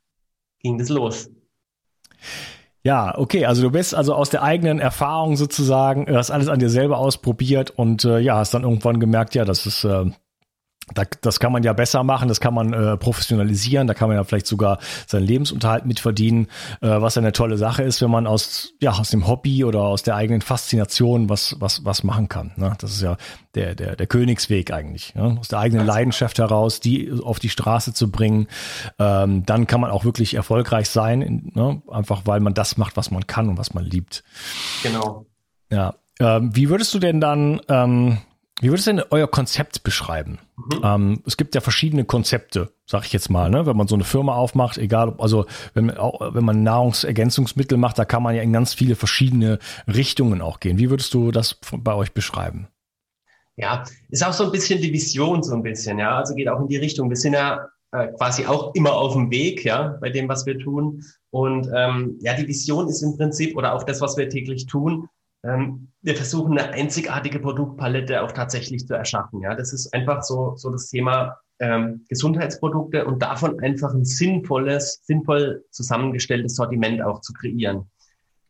ging 0.59 0.77
das 0.77 0.89
los. 0.89 1.31
Ja, 2.83 3.17
okay, 3.17 3.45
also 3.45 3.61
du 3.61 3.71
bist 3.71 3.93
also 3.93 4.13
aus 4.13 4.29
der 4.29 4.41
eigenen 4.41 4.79
Erfahrung 4.79 5.35
sozusagen, 5.35 6.07
hast 6.15 6.31
alles 6.31 6.47
an 6.47 6.59
dir 6.59 6.69
selber 6.69 6.97
ausprobiert 6.97 7.71
und 7.71 8.05
äh, 8.05 8.19
ja, 8.19 8.37
hast 8.37 8.53
dann 8.53 8.63
irgendwann 8.63 8.99
gemerkt, 9.01 9.35
ja, 9.35 9.43
das 9.43 9.65
ist 9.65 9.83
äh, 9.83 10.05
da, 10.93 11.03
das 11.21 11.39
kann 11.39 11.51
man 11.51 11.63
ja 11.63 11.73
besser 11.73 12.03
machen, 12.03 12.27
das 12.27 12.39
kann 12.39 12.53
man 12.53 12.73
äh, 12.73 12.97
professionalisieren, 12.97 13.87
da 13.87 13.93
kann 13.93 14.07
man 14.07 14.17
ja 14.17 14.23
vielleicht 14.23 14.47
sogar 14.47 14.79
seinen 15.07 15.25
Lebensunterhalt 15.25 15.85
mitverdienen, 15.85 16.47
äh, 16.81 16.87
was 16.89 17.15
ja 17.15 17.21
eine 17.21 17.31
tolle 17.31 17.57
Sache 17.57 17.83
ist, 17.83 18.01
wenn 18.01 18.11
man 18.11 18.27
aus, 18.27 18.73
ja, 18.81 18.91
aus 18.91 19.09
dem 19.09 19.27
Hobby 19.27 19.63
oder 19.63 19.81
aus 19.81 20.03
der 20.03 20.15
eigenen 20.15 20.41
Faszination 20.41 21.29
was, 21.29 21.55
was, 21.59 21.85
was 21.85 22.03
machen 22.03 22.29
kann. 22.29 22.51
Ne? 22.55 22.75
Das 22.79 22.91
ist 22.91 23.01
ja 23.01 23.17
der, 23.55 23.75
der, 23.75 23.95
der 23.95 24.07
Königsweg 24.07 24.71
eigentlich. 24.71 25.15
Ne? 25.15 25.37
Aus 25.39 25.47
der 25.47 25.59
eigenen 25.59 25.85
Leidenschaft 25.85 26.39
heraus, 26.39 26.79
die 26.79 27.11
auf 27.23 27.39
die 27.39 27.49
Straße 27.49 27.93
zu 27.93 28.11
bringen, 28.11 28.47
ähm, 28.97 29.45
dann 29.45 29.67
kann 29.67 29.81
man 29.81 29.91
auch 29.91 30.05
wirklich 30.05 30.33
erfolgreich 30.33 30.89
sein, 30.89 31.51
ne? 31.53 31.81
einfach 31.89 32.21
weil 32.25 32.39
man 32.39 32.53
das 32.53 32.77
macht, 32.77 32.97
was 32.97 33.11
man 33.11 33.27
kann 33.27 33.49
und 33.49 33.57
was 33.57 33.73
man 33.73 33.83
liebt. 33.83 34.23
Genau. 34.83 35.25
Ja. 35.71 35.95
Ähm, 36.19 36.53
wie 36.53 36.69
würdest 36.69 36.93
du 36.93 36.99
denn 36.99 37.21
dann, 37.21 37.61
ähm, 37.69 38.17
wie 38.61 38.69
würdest 38.69 38.87
du 38.87 38.93
denn 38.93 39.03
euer 39.09 39.27
Konzept 39.27 39.83
beschreiben? 39.83 40.39
Mhm. 40.57 40.81
Ähm, 40.83 41.23
es 41.25 41.37
gibt 41.37 41.55
ja 41.55 41.61
verschiedene 41.61 42.05
Konzepte, 42.05 42.71
sag 42.85 43.05
ich 43.05 43.13
jetzt 43.13 43.29
mal, 43.29 43.49
ne? 43.49 43.65
wenn 43.65 43.77
man 43.77 43.87
so 43.87 43.95
eine 43.95 44.03
Firma 44.03 44.35
aufmacht, 44.35 44.77
egal, 44.77 45.15
also 45.17 45.45
wenn, 45.73 45.95
auch, 45.97 46.33
wenn 46.33 46.43
man 46.43 46.63
Nahrungsergänzungsmittel 46.63 47.77
macht, 47.77 47.97
da 47.99 48.05
kann 48.05 48.23
man 48.23 48.35
ja 48.35 48.41
in 48.41 48.53
ganz 48.53 48.73
viele 48.73 48.95
verschiedene 48.95 49.59
Richtungen 49.87 50.41
auch 50.41 50.59
gehen. 50.59 50.77
Wie 50.77 50.89
würdest 50.89 51.13
du 51.13 51.31
das 51.31 51.59
bei 51.71 51.93
euch 51.93 52.13
beschreiben? 52.13 52.67
Ja, 53.55 53.83
ist 54.09 54.25
auch 54.25 54.33
so 54.33 54.45
ein 54.45 54.51
bisschen 54.51 54.81
die 54.81 54.93
Vision, 54.93 55.43
so 55.43 55.53
ein 55.53 55.63
bisschen, 55.63 55.99
ja. 55.99 56.17
Also 56.17 56.33
geht 56.33 56.47
auch 56.47 56.61
in 56.61 56.67
die 56.67 56.77
Richtung. 56.77 57.09
Wir 57.09 57.17
sind 57.17 57.33
ja 57.33 57.67
äh, 57.91 58.07
quasi 58.17 58.45
auch 58.45 58.73
immer 58.75 58.93
auf 58.93 59.13
dem 59.13 59.31
Weg, 59.31 59.65
ja, 59.65 59.97
bei 59.99 60.09
dem, 60.09 60.29
was 60.29 60.45
wir 60.45 60.57
tun. 60.59 61.03
Und 61.29 61.69
ähm, 61.75 62.17
ja, 62.21 62.35
die 62.35 62.47
Vision 62.47 62.87
ist 62.87 63.01
im 63.01 63.17
Prinzip, 63.17 63.57
oder 63.57 63.73
auch 63.73 63.83
das, 63.83 63.99
was 63.99 64.15
wir 64.15 64.29
täglich 64.29 64.65
tun, 64.65 65.09
wir 65.41 66.15
versuchen 66.15 66.57
eine 66.57 66.71
einzigartige 66.71 67.39
Produktpalette 67.39 68.21
auch 68.21 68.31
tatsächlich 68.31 68.85
zu 68.85 68.93
erschaffen. 68.93 69.41
Ja, 69.41 69.55
das 69.55 69.71
ist 69.71 69.93
einfach 69.93 70.21
so, 70.21 70.55
so 70.57 70.69
das 70.69 70.89
Thema 70.89 71.37
ähm, 71.59 72.05
Gesundheitsprodukte 72.09 73.05
und 73.05 73.21
davon 73.21 73.59
einfach 73.61 73.93
ein 73.93 74.05
sinnvolles, 74.05 75.01
sinnvoll 75.03 75.63
zusammengestelltes 75.71 76.55
Sortiment 76.55 77.01
auch 77.01 77.21
zu 77.21 77.33
kreieren. 77.33 77.89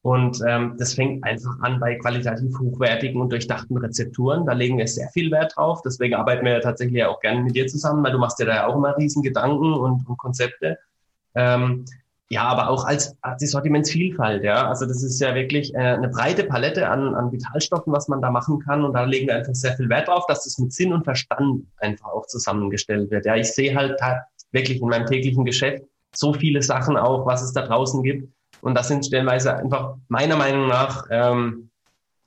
Und 0.01 0.41
ähm, 0.48 0.75
das 0.77 0.93
fängt 0.93 1.24
einfach 1.25 1.60
an 1.60 1.79
bei 1.79 1.96
qualitativ 1.96 2.58
hochwertigen 2.58 3.19
und 3.19 3.31
durchdachten 3.31 3.77
Rezepturen. 3.77 4.46
Da 4.46 4.53
legen 4.53 4.77
wir 4.77 4.88
sehr 4.88 5.10
viel 5.10 5.29
Wert 5.29 5.53
drauf. 5.55 5.81
Deswegen 5.84 6.15
arbeiten 6.15 6.46
wir 6.46 6.62
tatsächlich 6.62 7.03
auch 7.03 7.19
gerne 7.19 7.41
mit 7.41 7.55
dir 7.55 7.67
zusammen, 7.67 8.03
weil 8.03 8.13
du 8.13 8.17
machst 8.17 8.39
dir 8.39 8.46
da 8.46 8.55
ja 8.55 8.67
auch 8.67 8.77
immer 8.77 8.96
riesen 8.96 9.24
Gedanken 9.24 9.74
und, 9.74 10.08
und 10.08 10.17
Konzepte. 10.17 10.77
Ähm, 11.36 11.84
ja, 12.31 12.43
aber 12.43 12.69
auch 12.69 12.86
als, 12.86 13.17
als 13.21 13.39
die 13.39 13.48
Sortimentsvielfalt, 13.48 14.43
ja. 14.43 14.67
Also 14.67 14.86
das 14.86 15.01
ist 15.01 15.19
ja 15.19 15.33
wirklich 15.33 15.74
äh, 15.74 15.79
eine 15.79 16.09
breite 16.09 16.43
Palette 16.43 16.88
an, 16.88 17.15
an 17.15 17.31
Vitalstoffen, 17.31 17.91
was 17.91 18.07
man 18.07 18.21
da 18.21 18.29
machen 18.29 18.59
kann. 18.59 18.86
Und 18.86 18.93
da 18.93 19.03
legen 19.03 19.27
wir 19.27 19.36
einfach 19.36 19.55
sehr 19.55 19.75
viel 19.75 19.89
Wert 19.89 20.07
drauf, 20.07 20.25
dass 20.27 20.43
das 20.43 20.59
mit 20.59 20.71
Sinn 20.71 20.93
und 20.93 21.03
Verstand 21.03 21.65
einfach 21.77 22.05
auch 22.05 22.27
zusammengestellt 22.27 23.09
wird. 23.09 23.25
Ja, 23.25 23.36
ich 23.36 23.51
sehe 23.51 23.75
halt 23.75 24.00
wirklich 24.51 24.79
in 24.79 24.88
meinem 24.89 25.07
täglichen 25.07 25.43
Geschäft 25.43 25.83
so 26.15 26.33
viele 26.33 26.62
Sachen 26.62 26.98
auch, 26.98 27.25
was 27.25 27.41
es 27.41 27.51
da 27.51 27.63
draußen 27.63 28.03
gibt. 28.03 28.31
Und 28.62 28.75
das 28.75 28.89
sind 28.89 29.05
stellenweise 29.05 29.55
einfach 29.55 29.95
meiner 30.07 30.36
Meinung 30.36 30.67
nach 30.67 31.07
ähm, 31.09 31.71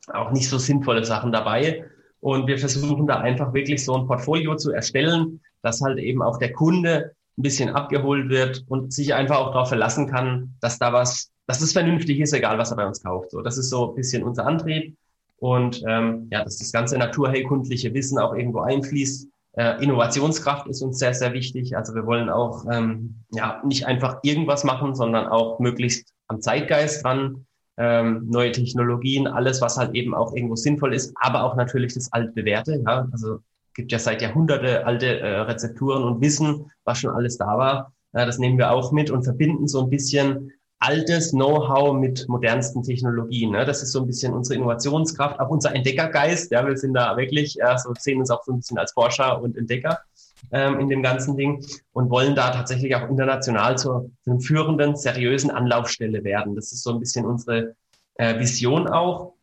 auch 0.08 0.32
nicht 0.32 0.48
so 0.48 0.58
sinnvolle 0.58 1.04
Sachen 1.04 1.30
dabei. 1.30 1.84
Und 2.18 2.48
wir 2.48 2.58
versuchen 2.58 3.06
da 3.06 3.20
einfach 3.20 3.52
wirklich 3.54 3.84
so 3.84 3.94
ein 3.94 4.06
Portfolio 4.08 4.56
zu 4.56 4.72
erstellen, 4.72 5.40
dass 5.62 5.80
halt 5.80 5.98
eben 5.98 6.22
auch 6.22 6.38
der 6.38 6.52
Kunde 6.52 7.14
ein 7.38 7.42
bisschen 7.42 7.70
abgeholt 7.70 8.28
wird 8.28 8.64
und 8.68 8.92
sich 8.92 9.14
einfach 9.14 9.38
auch 9.38 9.52
darauf 9.52 9.68
verlassen 9.68 10.06
kann, 10.06 10.54
dass 10.60 10.78
da 10.78 10.92
was, 10.92 11.30
dass 11.46 11.60
es 11.60 11.72
vernünftig 11.72 12.20
ist, 12.20 12.32
egal 12.32 12.58
was 12.58 12.70
er 12.70 12.76
bei 12.76 12.86
uns 12.86 13.02
kauft. 13.02 13.30
So, 13.30 13.40
das 13.40 13.58
ist 13.58 13.70
so 13.70 13.90
ein 13.90 13.94
bisschen 13.94 14.22
unser 14.22 14.46
Antrieb 14.46 14.96
und 15.38 15.82
ähm, 15.88 16.28
ja, 16.30 16.44
dass 16.44 16.58
das 16.58 16.72
ganze 16.72 16.98
naturheilkundliche 16.98 17.92
Wissen 17.94 18.18
auch 18.18 18.34
irgendwo 18.34 18.60
einfließt. 18.60 19.28
Äh, 19.54 19.82
Innovationskraft 19.82 20.66
ist 20.68 20.82
uns 20.82 20.98
sehr, 20.98 21.14
sehr 21.14 21.32
wichtig. 21.32 21.76
Also 21.76 21.94
wir 21.94 22.06
wollen 22.06 22.30
auch 22.30 22.64
ähm, 22.70 23.16
ja 23.32 23.60
nicht 23.64 23.86
einfach 23.86 24.20
irgendwas 24.22 24.64
machen, 24.64 24.94
sondern 24.94 25.26
auch 25.26 25.58
möglichst 25.58 26.12
am 26.28 26.40
Zeitgeist 26.40 27.04
dran. 27.04 27.46
Ähm, 27.78 28.28
neue 28.28 28.52
Technologien, 28.52 29.26
alles, 29.26 29.60
was 29.62 29.78
halt 29.78 29.94
eben 29.94 30.14
auch 30.14 30.34
irgendwo 30.34 30.56
sinnvoll 30.56 30.94
ist, 30.94 31.14
aber 31.16 31.42
auch 31.42 31.56
natürlich 31.56 31.94
das 31.94 32.12
altbewährte. 32.12 32.82
Ja? 32.86 33.08
Also 33.12 33.40
gibt 33.74 33.92
ja 33.92 33.98
seit 33.98 34.22
Jahrhunderte 34.22 34.86
alte 34.86 35.20
äh, 35.20 35.40
Rezepturen 35.40 36.02
und 36.02 36.20
Wissen, 36.20 36.70
was 36.84 36.98
schon 36.98 37.10
alles 37.10 37.38
da 37.38 37.58
war. 37.58 37.92
Ja, 38.14 38.26
das 38.26 38.38
nehmen 38.38 38.58
wir 38.58 38.70
auch 38.70 38.92
mit 38.92 39.10
und 39.10 39.24
verbinden 39.24 39.68
so 39.68 39.82
ein 39.82 39.90
bisschen 39.90 40.52
altes 40.78 41.30
Know-how 41.30 41.94
mit 41.94 42.28
modernsten 42.28 42.82
Technologien. 42.82 43.52
Ne? 43.52 43.64
Das 43.64 43.82
ist 43.82 43.92
so 43.92 44.00
ein 44.00 44.06
bisschen 44.06 44.34
unsere 44.34 44.56
Innovationskraft, 44.56 45.38
auch 45.38 45.48
unser 45.48 45.74
Entdeckergeist. 45.74 46.50
Ja, 46.50 46.66
wir 46.66 46.76
sind 46.76 46.94
da 46.94 47.16
wirklich, 47.16 47.54
ja, 47.54 47.78
so 47.78 47.92
sehen 47.98 48.18
uns 48.18 48.30
auch 48.30 48.42
so 48.42 48.52
ein 48.52 48.58
bisschen 48.58 48.78
als 48.78 48.92
Forscher 48.92 49.40
und 49.40 49.56
Entdecker. 49.56 50.00
ähm, 50.50 50.80
in 50.80 50.88
dem 50.88 51.02
ganzen 51.02 51.36
Ding 51.36 51.64
und 51.92 52.10
wollen 52.10 52.34
da 52.34 52.50
tatsächlich 52.50 52.94
auch 52.96 53.08
international 53.08 53.78
zur, 53.78 54.10
zu 54.24 54.30
einem 54.30 54.40
führenden, 54.40 54.96
seriösen 54.96 55.50
Anlaufstelle 55.50 56.24
werden. 56.24 56.56
Das 56.56 56.72
ist 56.72 56.82
so 56.82 56.90
ein 56.90 56.98
bisschen 56.98 57.24
unsere 57.26 57.74
äh, 58.16 58.38
Vision 58.38 58.88
auch. 58.88 59.34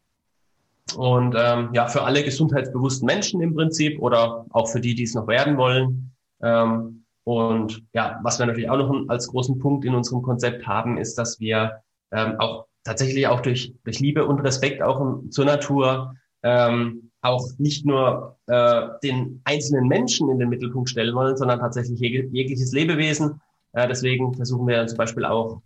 Und 0.96 1.36
ähm, 1.38 1.70
ja, 1.74 1.88
für 1.88 2.04
alle 2.04 2.24
gesundheitsbewussten 2.24 3.06
Menschen 3.06 3.42
im 3.42 3.56
Prinzip 3.56 4.02
oder 4.02 4.46
auch 4.52 4.68
für 4.68 4.82
die, 4.82 4.96
die 4.96 5.04
es 5.04 5.14
noch 5.14 5.28
werden 5.28 5.58
wollen. 5.58 6.12
Ähm, 6.42 7.06
und 7.24 7.84
ja, 7.94 8.20
was 8.24 8.40
wir 8.40 8.46
natürlich 8.46 8.70
auch 8.70 8.78
noch 8.78 9.10
als 9.10 9.28
großen 9.28 9.60
Punkt 9.60 9.86
in 9.86 9.94
unserem 9.94 10.22
Konzept 10.22 10.66
haben, 10.66 10.98
ist, 10.98 11.16
dass 11.18 11.40
wir 11.40 11.82
ähm, 12.12 12.36
auch 12.40 12.66
tatsächlich 12.84 13.28
auch 13.28 13.42
durch, 13.42 13.74
durch 13.84 14.00
Liebe 14.00 14.26
und 14.26 14.40
Respekt 14.40 14.82
auch 14.82 15.22
zur 15.30 15.46
Natur 15.46 16.16
ähm, 16.44 17.12
auch 17.22 17.46
nicht 17.58 17.86
nur 17.86 18.38
äh, 18.48 18.88
den 19.04 19.42
einzelnen 19.44 19.88
Menschen 19.88 20.30
in 20.30 20.40
den 20.40 20.50
Mittelpunkt 20.50 20.90
stellen 20.90 21.14
wollen, 21.16 21.38
sondern 21.38 21.60
tatsächlich 21.60 22.00
jeg 22.00 22.30
jegliches 22.32 22.72
Lebewesen. 22.72 23.42
Äh, 23.74 23.88
deswegen 23.88 24.34
versuchen 24.34 24.68
wir 24.68 24.88
zum 24.88 24.98
Beispiel 24.98 25.26
auch, 25.26 25.62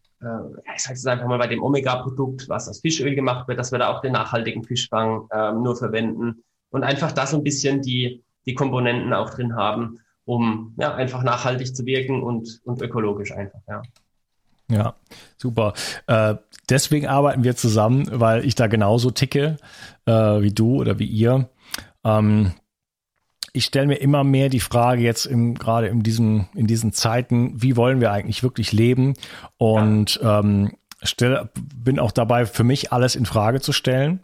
ich 0.76 0.84
sage 0.84 0.96
es 0.96 1.06
einfach 1.06 1.28
mal 1.28 1.38
bei 1.38 1.48
dem 1.48 1.62
Omega-Produkt, 1.62 2.50
was 2.50 2.68
aus 2.70 2.82
Fischöl 2.82 3.16
gemacht 3.16 3.48
wird, 3.48 3.60
dass 3.60 3.72
wir 3.72 3.80
da 3.80 3.90
auch 3.90 4.02
den 4.02 4.14
nachhaltigen 4.14 4.64
Fischfang 4.64 5.28
äh, 5.32 5.52
nur 5.52 5.76
verwenden 5.76 6.44
und 6.70 6.84
einfach 6.84 7.12
da 7.12 7.26
so 7.26 7.38
ein 7.38 7.44
bisschen 7.44 7.82
die, 7.82 8.24
die 8.46 8.56
Komponenten 8.56 9.14
auch 9.14 9.30
drin 9.30 9.56
haben, 9.56 10.00
um 10.26 10.74
ja 10.78 10.96
einfach 10.96 11.24
nachhaltig 11.24 11.76
zu 11.76 11.86
wirken 11.86 12.24
und, 12.24 12.62
und 12.64 12.82
ökologisch 12.82 13.32
einfach, 13.32 13.60
ja. 13.68 13.82
Ja, 14.70 14.96
super. 15.38 15.74
Äh, 16.08 16.36
deswegen 16.70 17.08
arbeiten 17.08 17.44
wir 17.44 17.56
zusammen, 17.56 18.08
weil 18.12 18.46
ich 18.46 18.56
da 18.56 18.68
genauso 18.68 19.12
ticke 19.12 19.58
äh, 20.06 20.12
wie 20.12 20.54
du 20.54 20.80
oder 20.80 21.00
wie 21.00 21.06
ihr. 21.06 21.50
Ähm, 22.04 22.54
ich 23.54 23.66
stelle 23.66 23.88
mir 23.88 23.96
immer 23.96 24.24
mehr 24.24 24.50
die 24.50 24.60
Frage 24.60 25.04
jetzt 25.04 25.26
im, 25.26 25.54
gerade 25.54 25.88
in 25.88 26.02
diesen, 26.02 26.50
in 26.56 26.66
diesen 26.66 26.92
Zeiten, 26.92 27.62
wie 27.62 27.78
wollen 27.78 28.02
wir 28.02 28.12
eigentlich 28.12 28.42
wirklich 28.42 28.72
leben? 28.72 29.14
Und 29.58 30.16
ja. 30.16 30.40
ähm, 30.40 30.72
stell, 31.04 31.50
bin 31.76 32.00
auch 32.00 32.12
dabei, 32.12 32.48
für 32.48 32.64
mich 32.64 32.92
alles 32.92 33.16
in 33.16 33.28
Frage 33.28 33.62
zu 33.62 33.72
stellen. 33.72 34.22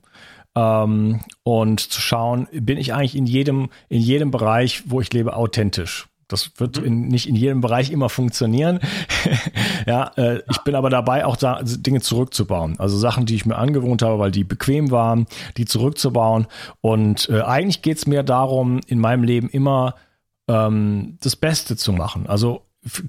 Ähm, 0.56 1.22
und 1.44 1.80
zu 1.80 2.02
schauen, 2.02 2.48
bin 2.52 2.80
ich 2.80 2.94
eigentlich 2.94 3.16
in 3.16 3.28
jedem, 3.28 3.70
in 3.88 4.02
jedem 4.02 4.32
Bereich, 4.32 4.84
wo 4.88 5.00
ich 5.00 5.14
lebe, 5.14 5.36
authentisch? 5.36 6.09
Das 6.30 6.52
wird 6.58 6.80
mhm. 6.80 6.86
in, 6.86 7.08
nicht 7.10 7.28
in 7.28 7.36
jedem 7.36 7.60
Bereich 7.60 7.92
immer 7.92 8.08
funktionieren. 8.08 8.80
ja, 9.86 10.12
äh, 10.16 10.42
ich 10.50 10.60
bin 10.60 10.76
aber 10.76 10.90
dabei, 10.90 11.26
auch 11.26 11.36
da 11.36 11.62
Dinge 11.64 12.00
zurückzubauen. 12.00 12.80
Also 12.80 12.98
Sachen, 12.98 13.26
die 13.26 13.36
ich 13.36 13.46
mir 13.46 13.58
angewohnt 13.58 14.02
habe, 14.02 14.20
weil 14.20 14.32
die 14.32 14.46
bequem 14.46 14.92
waren, 14.92 15.26
die 15.58 15.66
zurückzubauen. 15.66 16.48
Und 16.82 17.28
äh, 17.30 17.42
eigentlich 17.42 17.82
geht 17.82 17.98
es 17.98 18.08
mir 18.08 18.24
darum, 18.24 18.80
in 18.88 19.00
meinem 19.00 19.24
Leben 19.24 19.50
immer 19.50 19.96
ähm, 20.48 21.18
das 21.22 21.36
Beste 21.36 21.76
zu 21.76 21.92
machen. 21.92 22.28
Also 22.28 22.62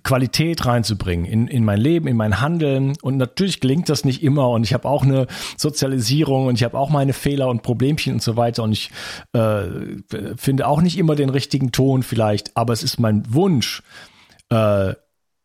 Qualität 0.02 0.66
reinzubringen 0.66 1.24
in, 1.26 1.46
in 1.46 1.64
mein 1.64 1.80
Leben, 1.80 2.08
in 2.08 2.16
mein 2.16 2.40
Handeln. 2.40 2.94
Und 3.02 3.16
natürlich 3.16 3.60
gelingt 3.60 3.88
das 3.88 4.04
nicht 4.04 4.22
immer. 4.22 4.50
Und 4.50 4.64
ich 4.64 4.74
habe 4.74 4.88
auch 4.88 5.04
eine 5.04 5.26
Sozialisierung 5.56 6.46
und 6.46 6.56
ich 6.56 6.64
habe 6.64 6.78
auch 6.78 6.90
meine 6.90 7.12
Fehler 7.12 7.48
und 7.48 7.62
Problemchen 7.62 8.14
und 8.14 8.22
so 8.22 8.36
weiter. 8.36 8.64
Und 8.64 8.72
ich 8.72 8.90
äh, 9.32 9.62
finde 10.36 10.66
auch 10.66 10.82
nicht 10.82 10.98
immer 10.98 11.14
den 11.14 11.30
richtigen 11.30 11.70
Ton 11.70 12.02
vielleicht. 12.02 12.56
Aber 12.56 12.72
es 12.72 12.82
ist 12.82 12.98
mein 12.98 13.32
Wunsch, 13.32 13.82
äh, 14.50 14.94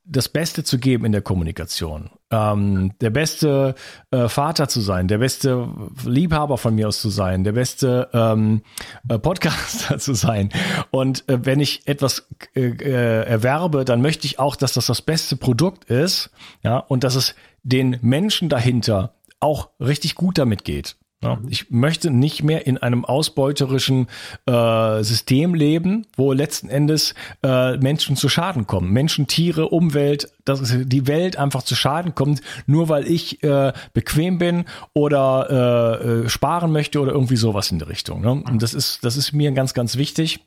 das 0.05 0.29
Beste 0.29 0.63
zu 0.63 0.77
geben 0.77 1.05
in 1.05 1.12
der 1.12 1.21
Kommunikation, 1.21 2.09
ähm, 2.29 2.93
der 3.01 3.09
beste 3.09 3.75
äh, 4.12 4.29
Vater 4.29 4.67
zu 4.67 4.79
sein, 4.81 5.07
der 5.07 5.17
beste 5.17 5.67
Liebhaber 6.05 6.57
von 6.57 6.75
mir 6.75 6.88
aus 6.88 7.01
zu 7.01 7.09
sein, 7.09 7.43
der 7.43 7.53
beste 7.53 8.09
ähm, 8.13 8.62
äh, 9.09 9.17
Podcaster 9.17 9.97
zu 10.00 10.13
sein. 10.13 10.50
Und 10.91 11.27
äh, 11.27 11.45
wenn 11.45 11.59
ich 11.59 11.88
etwas 11.88 12.27
äh, 12.55 12.67
äh, 12.67 13.25
erwerbe, 13.25 13.83
dann 13.83 14.01
möchte 14.01 14.27
ich 14.27 14.38
auch, 14.38 14.55
dass 14.55 14.74
das 14.74 14.85
das 14.85 15.01
beste 15.01 15.35
Produkt 15.38 15.85
ist, 15.85 16.29
ja, 16.63 16.77
und 16.77 17.03
dass 17.03 17.15
es 17.15 17.35
den 17.63 17.97
Menschen 18.01 18.47
dahinter 18.47 19.15
auch 19.39 19.69
richtig 19.79 20.15
gut 20.15 20.38
damit 20.38 20.63
geht. 20.63 20.95
Ja, 21.24 21.36
mhm. 21.38 21.48
ich 21.50 21.72
möchte 21.72 22.12
nicht 22.12 22.43
mehr 22.43 22.67
in 22.67 22.77
einem 22.77 23.05
ausbeuterischen 23.05 24.07
äh, 24.45 25.03
System 25.03 25.53
leben, 25.53 26.05
wo 26.15 26.34
letzten 26.34 26.69
Endes 26.69 27.15
äh, 27.43 27.78
Menschen 27.78 28.15
zu 28.15 28.30
Schaden 28.30 28.67
kommen. 28.67 28.91
Menschen, 28.91 29.28
Tiere, 29.28 29.69
Umwelt, 29.69 30.32
dass 30.43 30.62
die 30.63 31.08
Welt 31.08 31.38
einfach 31.38 31.63
zu 31.63 31.75
Schaden 31.75 32.15
kommt, 32.15 32.41
nur 32.67 32.89
weil 32.89 33.08
ich 33.08 33.43
äh, 33.43 33.73
bequem 33.93 34.38
bin 34.38 34.65
oder 34.93 36.01
äh, 36.04 36.25
äh, 36.25 36.30
sparen 36.30 36.71
möchte 36.71 36.99
oder 36.99 37.13
irgendwie 37.13 37.38
sowas 37.38 37.71
in 37.71 37.80
die 37.80 37.86
Richtung. 37.86 38.21
Ne? 38.21 38.32
Und 38.32 38.62
das 38.62 38.73
ist, 38.73 39.04
das 39.04 39.17
ist 39.17 39.34
mir 39.34 39.51
ganz, 39.51 39.73
ganz 39.73 39.97
wichtig. 39.97 40.39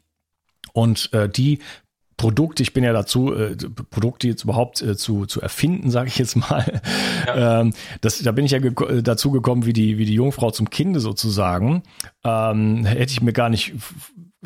Und 0.72 1.12
äh, 1.12 1.28
die 1.28 1.61
Produkte, 2.18 2.64
ich 2.64 2.74
bin 2.74 2.85
ja 2.85 2.92
dazu, 2.92 3.33
äh, 3.33 3.57
Produkte 3.90 4.26
jetzt 4.26 4.42
überhaupt 4.44 4.83
äh, 4.83 4.96
zu, 4.96 5.24
zu 5.24 5.40
erfinden, 5.40 5.90
sage 5.90 6.09
ich 6.09 6.18
jetzt 6.18 6.37
mal. 6.37 6.83
Ja. 7.26 7.61
Ähm, 7.61 7.72
das, 8.00 8.18
da 8.18 8.33
bin 8.33 8.44
ich 8.44 8.50
ja 8.50 8.59
ge 8.59 9.02
dazu 9.02 9.31
gekommen, 9.31 9.64
wie 9.64 9.72
die, 9.72 9.98
wie 9.98 10.04
die 10.04 10.14
Jungfrau 10.14 10.50
zum 10.50 10.68
Kinde 10.68 11.00
sozusagen. 11.00 11.83
Ähm, 12.24 12.85
hätte 12.85 13.12
ich 13.12 13.22
mir 13.22 13.33
gar 13.33 13.48
nicht 13.48 13.74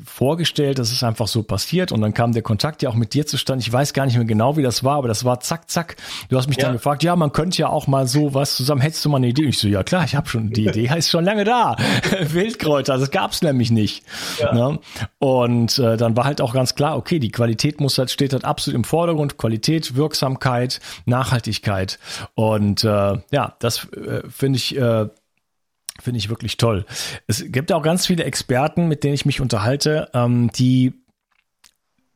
vorgestellt, 0.03 0.79
das 0.79 0.91
ist 0.91 1.03
einfach 1.03 1.29
so 1.29 1.43
passiert 1.43 1.93
und 1.93 2.01
dann 2.01 2.15
kam 2.15 2.33
der 2.33 2.41
Kontakt 2.43 2.83
ja 2.83 2.89
auch 2.89 2.95
mit 2.95 3.13
dir 3.13 3.27
zustande. 3.27 3.63
Ich 3.63 3.71
weiß 3.71 3.93
gar 3.93 4.07
nicht 4.07 4.17
mehr 4.17 4.25
genau, 4.25 4.57
wie 4.57 4.63
das 4.63 4.85
war, 4.85 4.97
aber 4.97 5.09
das 5.09 5.25
war 5.25 5.41
zack, 5.41 5.71
zack. 5.71 5.97
Du 6.31 6.39
hast 6.39 6.49
mich 6.49 6.57
ja. 6.57 6.65
dann 6.65 6.75
gefragt, 6.75 7.03
ja, 7.03 7.15
man 7.15 7.33
könnte 7.33 7.59
ja 7.59 7.69
auch 7.69 7.87
mal 7.87 8.07
so 8.07 8.33
was 8.33 8.57
zusammen, 8.57 8.81
hättest 8.81 9.05
du 9.05 9.11
mal 9.11 9.19
eine 9.19 9.29
Idee? 9.29 9.43
Und 9.43 9.51
ich 9.51 9.59
so, 9.59 9.69
ja 9.69 9.83
klar, 9.83 10.05
ich 10.05 10.15
habe 10.15 10.29
schon, 10.29 10.51
die 10.51 10.67
Idee 10.69 10.89
heißt 10.89 11.11
schon 11.11 11.25
lange 11.25 11.45
da. 11.45 11.77
Wildkräuter, 12.21 12.97
das 12.97 13.11
gab's 13.11 13.43
nämlich 13.43 13.71
nicht. 13.71 14.03
Ja. 14.41 14.55
Ne? 14.55 14.79
Und 15.19 15.79
äh, 15.79 15.99
dann 15.99 16.17
war 16.17 16.25
halt 16.25 16.41
auch 16.41 16.55
ganz 16.55 16.75
klar, 16.75 16.97
okay, 16.97 17.19
die 17.19 17.31
Qualität 17.31 17.79
muss 17.79 17.99
halt, 17.99 18.11
steht 18.11 18.33
halt 18.33 18.47
absolut 18.47 18.77
im 18.77 18.85
Vordergrund. 18.85 19.37
Qualität, 19.37 19.95
Wirksamkeit, 19.95 20.81
Nachhaltigkeit. 21.05 21.99
Und 22.35 22.83
äh, 22.85 23.19
ja, 23.31 23.57
das 23.59 23.89
äh, 23.93 24.23
finde 24.29 24.57
ich 24.57 24.75
äh, 24.77 25.09
Finde 26.03 26.19
ich 26.19 26.29
wirklich 26.29 26.57
toll. 26.57 26.85
Es 27.29 27.45
gibt 27.47 27.71
auch 27.71 27.81
ganz 27.81 28.09
viele 28.09 28.25
Experten, 28.25 28.89
mit 28.89 29.05
denen 29.05 29.15
ich 29.15 29.25
mich 29.25 29.41
unterhalte, 29.41 30.11
ähm, 30.15 30.51
die 30.51 30.95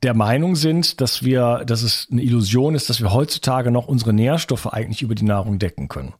der 0.02 0.12
Meinung 0.12 0.56
sind, 0.56 1.00
dass 1.00 1.22
wir, 1.22 1.62
dass 1.64 1.82
es 1.82 2.08
eine 2.10 2.20
Illusion 2.20 2.74
ist, 2.74 2.90
dass 2.90 3.00
wir 3.00 3.12
heutzutage 3.12 3.70
noch 3.70 3.86
unsere 3.86 4.12
Nährstoffe 4.12 4.66
eigentlich 4.66 5.02
über 5.02 5.14
die 5.14 5.24
Nahrung 5.24 5.60
decken 5.60 5.86
können. 5.86 6.14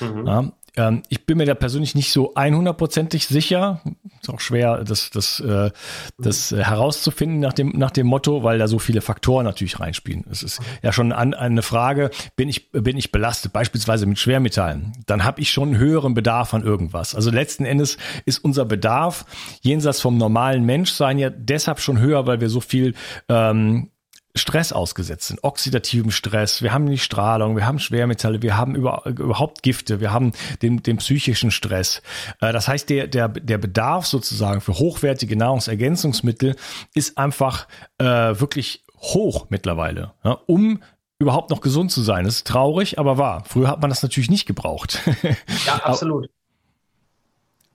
Mhm. 0.00 0.26
Ja, 0.26 0.52
ähm, 0.76 1.02
ich 1.08 1.26
bin 1.26 1.38
mir 1.38 1.46
da 1.46 1.54
persönlich 1.54 1.94
nicht 1.94 2.10
so 2.10 2.34
100%ig 2.34 3.26
sicher. 3.26 3.80
Ist 4.20 4.30
auch 4.30 4.40
schwer, 4.40 4.84
das, 4.84 5.10
das, 5.10 5.40
äh, 5.40 5.70
das 6.18 6.52
äh, 6.52 6.64
herauszufinden 6.64 7.38
nach 7.38 7.52
dem, 7.52 7.70
nach 7.76 7.90
dem 7.90 8.06
Motto, 8.06 8.42
weil 8.42 8.58
da 8.58 8.66
so 8.66 8.78
viele 8.78 9.00
Faktoren 9.00 9.44
natürlich 9.44 9.78
reinspielen. 9.78 10.24
Es 10.30 10.42
ist 10.42 10.60
ja 10.82 10.92
schon 10.92 11.12
an, 11.12 11.34
eine 11.34 11.62
Frage, 11.62 12.10
bin 12.36 12.48
ich, 12.48 12.72
bin 12.72 12.96
ich 12.96 13.12
belastet, 13.12 13.52
beispielsweise 13.52 14.06
mit 14.06 14.18
Schwermetallen? 14.18 14.92
Dann 15.06 15.24
habe 15.24 15.40
ich 15.40 15.50
schon 15.50 15.70
einen 15.70 15.78
höheren 15.78 16.14
Bedarf 16.14 16.54
an 16.54 16.62
irgendwas. 16.62 17.14
Also 17.14 17.30
letzten 17.30 17.64
Endes 17.64 17.96
ist 18.24 18.38
unser 18.38 18.64
Bedarf 18.64 19.24
jenseits 19.62 20.00
vom 20.00 20.18
normalen 20.18 20.64
Menschsein 20.64 21.18
ja 21.18 21.30
deshalb 21.30 21.80
schon 21.80 22.00
höher, 22.00 22.26
weil 22.26 22.40
wir 22.40 22.48
so 22.48 22.60
viel 22.60 22.94
ähm, 23.28 23.90
Stress 24.36 24.72
ausgesetzt 24.72 25.28
sind, 25.28 25.44
oxidativen 25.44 26.10
Stress, 26.10 26.60
wir 26.60 26.72
haben 26.72 26.86
die 26.86 26.98
Strahlung, 26.98 27.56
wir 27.56 27.66
haben 27.66 27.78
Schwermetalle, 27.78 28.42
wir 28.42 28.56
haben 28.56 28.74
über, 28.74 29.06
überhaupt 29.06 29.62
Gifte, 29.62 30.00
wir 30.00 30.12
haben 30.12 30.32
den, 30.60 30.82
den 30.82 30.96
psychischen 30.96 31.52
Stress. 31.52 32.02
Äh, 32.40 32.52
das 32.52 32.66
heißt, 32.66 32.90
der, 32.90 33.06
der, 33.06 33.28
der 33.28 33.58
Bedarf 33.58 34.06
sozusagen 34.06 34.60
für 34.60 34.74
hochwertige 34.74 35.36
Nahrungsergänzungsmittel 35.36 36.56
ist 36.94 37.16
einfach 37.16 37.68
äh, 37.98 38.04
wirklich 38.04 38.84
hoch 38.98 39.46
mittlerweile, 39.50 40.14
ja, 40.24 40.32
um 40.46 40.82
überhaupt 41.18 41.50
noch 41.50 41.60
gesund 41.60 41.92
zu 41.92 42.02
sein. 42.02 42.24
Das 42.24 42.36
ist 42.36 42.46
traurig, 42.46 42.98
aber 42.98 43.18
wahr. 43.18 43.44
Früher 43.46 43.68
hat 43.68 43.80
man 43.80 43.90
das 43.90 44.02
natürlich 44.02 44.30
nicht 44.30 44.46
gebraucht. 44.46 45.00
Ja, 45.66 45.76
absolut. 45.76 46.28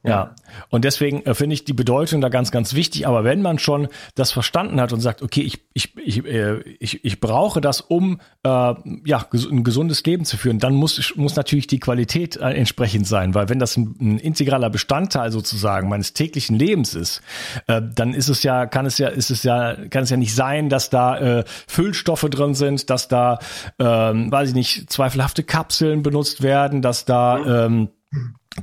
Ja, 0.01 0.33
und 0.69 0.85
deswegen 0.85 1.25
äh, 1.25 1.33
finde 1.33 1.55
ich 1.55 1.65
die 1.65 1.73
Bedeutung 1.73 2.21
da 2.21 2.29
ganz, 2.29 2.51
ganz 2.51 2.73
wichtig. 2.73 3.05
Aber 3.05 3.25
wenn 3.25 3.41
man 3.41 3.59
schon 3.59 3.89
das 4.15 4.31
verstanden 4.31 4.79
hat 4.79 4.93
und 4.93 5.01
sagt, 5.01 5.21
okay, 5.21 5.41
ich, 5.41 5.61
ich, 5.73 5.97
ich, 5.97 6.25
äh, 6.25 6.61
ich, 6.79 7.03
ich 7.03 7.19
brauche 7.19 7.59
das, 7.59 7.81
um 7.81 8.21
äh, 8.43 8.49
ja, 8.49 9.27
ein 9.33 9.63
gesundes 9.65 10.01
Leben 10.05 10.23
zu 10.23 10.37
führen, 10.37 10.57
dann 10.57 10.73
muss, 10.73 11.13
muss 11.17 11.35
natürlich 11.35 11.67
die 11.67 11.81
Qualität 11.81 12.37
äh, 12.37 12.51
entsprechend 12.51 13.07
sein. 13.07 13.35
Weil 13.35 13.49
wenn 13.49 13.59
das 13.59 13.75
ein, 13.75 13.93
ein 13.99 14.19
integraler 14.19 14.69
Bestandteil 14.69 15.33
sozusagen 15.33 15.89
meines 15.89 16.13
täglichen 16.13 16.57
Lebens 16.57 16.95
ist, 16.95 17.21
äh, 17.67 17.81
dann 17.93 18.13
ist 18.13 18.29
es 18.29 18.43
ja, 18.43 18.67
kann 18.67 18.85
es 18.85 18.99
ja, 18.99 19.09
ist 19.09 19.31
es 19.31 19.43
ja, 19.43 19.75
kann 19.89 20.03
es 20.03 20.09
ja 20.11 20.17
nicht 20.17 20.33
sein, 20.33 20.69
dass 20.69 20.89
da 20.89 21.39
äh, 21.39 21.43
Füllstoffe 21.67 22.27
drin 22.29 22.53
sind, 22.53 22.89
dass 22.89 23.09
da, 23.09 23.39
äh, 23.77 23.83
weiß 23.83 24.49
ich 24.49 24.55
nicht, 24.55 24.89
zweifelhafte 24.89 25.43
Kapseln 25.43 26.03
benutzt 26.03 26.41
werden, 26.41 26.81
dass 26.81 27.03
da 27.03 27.65
ähm, 27.65 27.89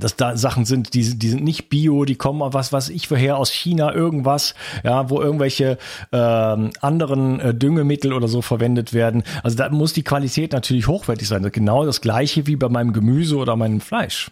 dass 0.01 0.17
da 0.17 0.37
Sachen 0.37 0.65
sind, 0.65 0.95
die, 0.95 1.19
die 1.19 1.29
sind 1.29 1.45
nicht 1.45 1.69
bio, 1.69 2.05
die 2.05 2.17
kommen 2.17 2.43
was, 2.53 2.73
was 2.73 2.89
ich 2.89 3.09
vorher 3.09 3.37
aus 3.37 3.51
China 3.51 3.95
irgendwas, 3.95 4.55
ja, 4.85 5.11
wo 5.11 5.21
irgendwelche 5.21 5.79
ähm, 6.13 6.71
anderen 6.81 7.41
äh, 7.41 7.55
Düngemittel 7.55 8.13
oder 8.13 8.29
so 8.29 8.43
verwendet 8.43 8.93
werden. 8.93 9.23
Also 9.43 9.57
da 9.57 9.69
muss 9.71 9.93
die 9.93 10.05
Qualität 10.05 10.53
natürlich 10.53 10.87
hochwertig 10.89 11.29
sein. 11.29 11.51
Genau 11.51 11.85
das 11.85 12.01
gleiche 12.01 12.47
wie 12.47 12.57
bei 12.57 12.69
meinem 12.69 12.93
Gemüse 12.93 13.37
oder 13.37 13.57
meinem 13.57 13.81
Fleisch. 13.81 14.31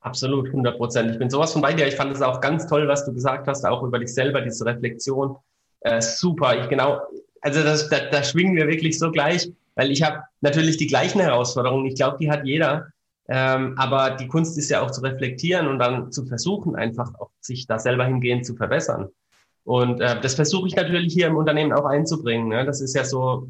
Absolut, 0.00 0.48
100 0.48 0.76
Prozent. 0.76 1.10
Ich 1.12 1.18
bin 1.18 1.30
sowas 1.30 1.52
von 1.52 1.62
bei 1.62 1.72
dir. 1.72 1.86
Ich 1.86 1.94
fand 1.94 2.12
es 2.12 2.22
auch 2.22 2.40
ganz 2.40 2.66
toll, 2.66 2.88
was 2.88 3.04
du 3.04 3.12
gesagt 3.12 3.46
hast, 3.46 3.64
auch 3.64 3.84
über 3.84 4.00
dich 4.00 4.12
selber, 4.12 4.40
diese 4.40 4.66
Reflexion. 4.66 5.36
Äh, 5.80 6.00
super. 6.00 6.60
Ich 6.60 6.68
genau, 6.68 7.00
also 7.40 7.62
das, 7.62 7.88
da, 7.88 7.98
da 8.10 8.24
schwingen 8.24 8.56
wir 8.56 8.66
wirklich 8.66 8.98
so 8.98 9.12
gleich, 9.12 9.48
weil 9.76 9.90
ich 9.92 10.02
habe 10.02 10.22
natürlich 10.40 10.76
die 10.76 10.88
gleichen 10.88 11.20
Herausforderungen. 11.20 11.86
Ich 11.86 11.94
glaube, 11.94 12.16
die 12.20 12.30
hat 12.30 12.44
jeder. 12.44 12.88
Ähm, 13.34 13.76
aber 13.78 14.10
die 14.10 14.28
Kunst 14.28 14.58
ist 14.58 14.68
ja 14.68 14.82
auch 14.82 14.90
zu 14.90 15.00
reflektieren 15.00 15.66
und 15.66 15.78
dann 15.78 16.12
zu 16.12 16.26
versuchen, 16.26 16.76
einfach 16.76 17.14
auch 17.18 17.30
sich 17.40 17.66
da 17.66 17.78
selber 17.78 18.04
hingehend 18.04 18.44
zu 18.44 18.54
verbessern. 18.54 19.08
Und 19.64 20.02
äh, 20.02 20.20
das 20.20 20.34
versuche 20.34 20.68
ich 20.68 20.76
natürlich 20.76 21.14
hier 21.14 21.28
im 21.28 21.38
Unternehmen 21.38 21.72
auch 21.72 21.86
einzubringen. 21.86 22.48
Ne? 22.48 22.66
Das 22.66 22.82
ist 22.82 22.94
ja 22.94 23.04
so 23.04 23.48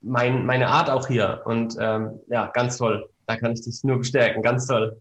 mein, 0.00 0.46
meine 0.46 0.68
Art 0.68 0.90
auch 0.90 1.08
hier. 1.08 1.42
Und 1.44 1.76
ähm, 1.80 2.20
ja, 2.28 2.46
ganz 2.54 2.78
toll. 2.78 3.08
Da 3.26 3.34
kann 3.34 3.50
ich 3.50 3.62
dich 3.62 3.82
nur 3.82 3.98
bestärken. 3.98 4.44
Ganz 4.44 4.68
toll. 4.68 5.00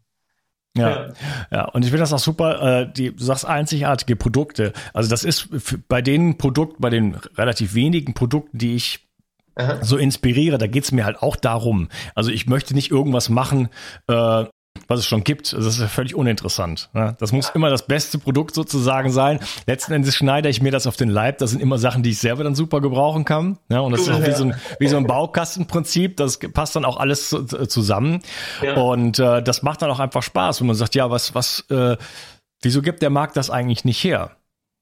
Ja, 0.76 1.10
ja, 1.52 1.66
und 1.66 1.84
ich 1.84 1.90
finde 1.90 2.00
das 2.02 2.14
auch 2.14 2.20
super, 2.20 2.82
äh, 2.82 2.92
die, 2.92 3.16
du 3.16 3.24
sagst 3.24 3.46
einzigartige 3.46 4.16
Produkte. 4.16 4.74
Also 4.92 5.08
das 5.08 5.24
ist 5.24 5.50
bei 5.88 6.02
den 6.02 6.40
Produkten, 6.40 6.82
bei 6.82 6.90
den 6.90 7.14
relativ 7.36 7.76
wenigen 7.76 8.16
Produkten, 8.16 8.58
die 8.58 8.76
ich 8.76 9.08
Aha. 9.56 9.80
so 9.82 9.98
inspiriere, 9.98 10.58
da 10.58 10.68
geht's 10.68 10.92
mir 10.92 11.06
halt 11.06 11.22
auch 11.22 11.36
darum. 11.36 11.90
Also 12.16 12.32
ich 12.32 12.48
möchte 12.48 12.74
nicht 12.74 12.92
irgendwas 12.92 13.30
machen, 13.30 13.70
äh, 14.08 14.46
was 14.88 15.00
es 15.00 15.06
schon 15.06 15.24
gibt. 15.24 15.54
Das 15.54 15.66
ist 15.66 15.80
ja 15.80 15.88
völlig 15.88 16.16
uninteressant. 16.16 16.90
Ne? 16.94 17.16
Das 17.20 17.32
muss 17.32 17.50
immer 17.54 17.70
das 17.70 17.86
beste 17.86 18.18
Produkt 18.18 18.54
sozusagen 18.54 19.12
sein. 19.12 19.40
Letzten 19.66 19.94
Endes 19.94 20.16
schneide 20.16 20.50
ich 20.50 20.62
mir 20.62 20.72
das 20.72 20.88
auf 20.88 20.98
den 20.98 21.10
Leib. 21.10 21.38
Das 21.38 21.52
sind 21.52 21.62
immer 21.62 21.78
Sachen, 21.78 22.04
die 22.04 22.12
ich 22.12 22.20
selber 22.20 22.44
dann 22.44 22.56
super 22.56 22.82
gebrauchen 22.82 23.26
kann. 23.26 23.58
Ja, 23.70 23.80
und 23.80 23.92
das 23.92 24.02
ist 24.02 24.10
auch 24.10 24.26
wie 24.26 24.32
so 24.32 24.46
ein, 24.46 24.56
wie 24.80 24.88
so 24.88 24.98
ein 24.98 25.08
Baukastenprinzip. 25.08 26.18
Das 26.18 26.40
passt 26.40 26.76
dann 26.76 26.86
auch 26.86 26.98
alles 26.98 27.30
zusammen. 27.68 28.20
Ja. 28.62 28.76
Und 28.76 29.20
äh, 29.20 29.42
das 29.42 29.64
macht 29.64 29.82
dann 29.82 29.90
auch 29.90 30.00
einfach 30.00 30.24
Spaß, 30.24 30.60
wenn 30.60 30.68
man 30.68 30.76
sagt, 30.76 30.96
ja, 30.96 31.10
was, 31.10 31.34
was, 31.34 31.66
äh, 31.70 31.98
wieso 32.62 32.82
gibt 32.82 33.02
der 33.02 33.10
Markt 33.10 33.38
das 33.38 33.50
eigentlich 33.50 33.86
nicht 33.86 34.04
her? 34.04 34.32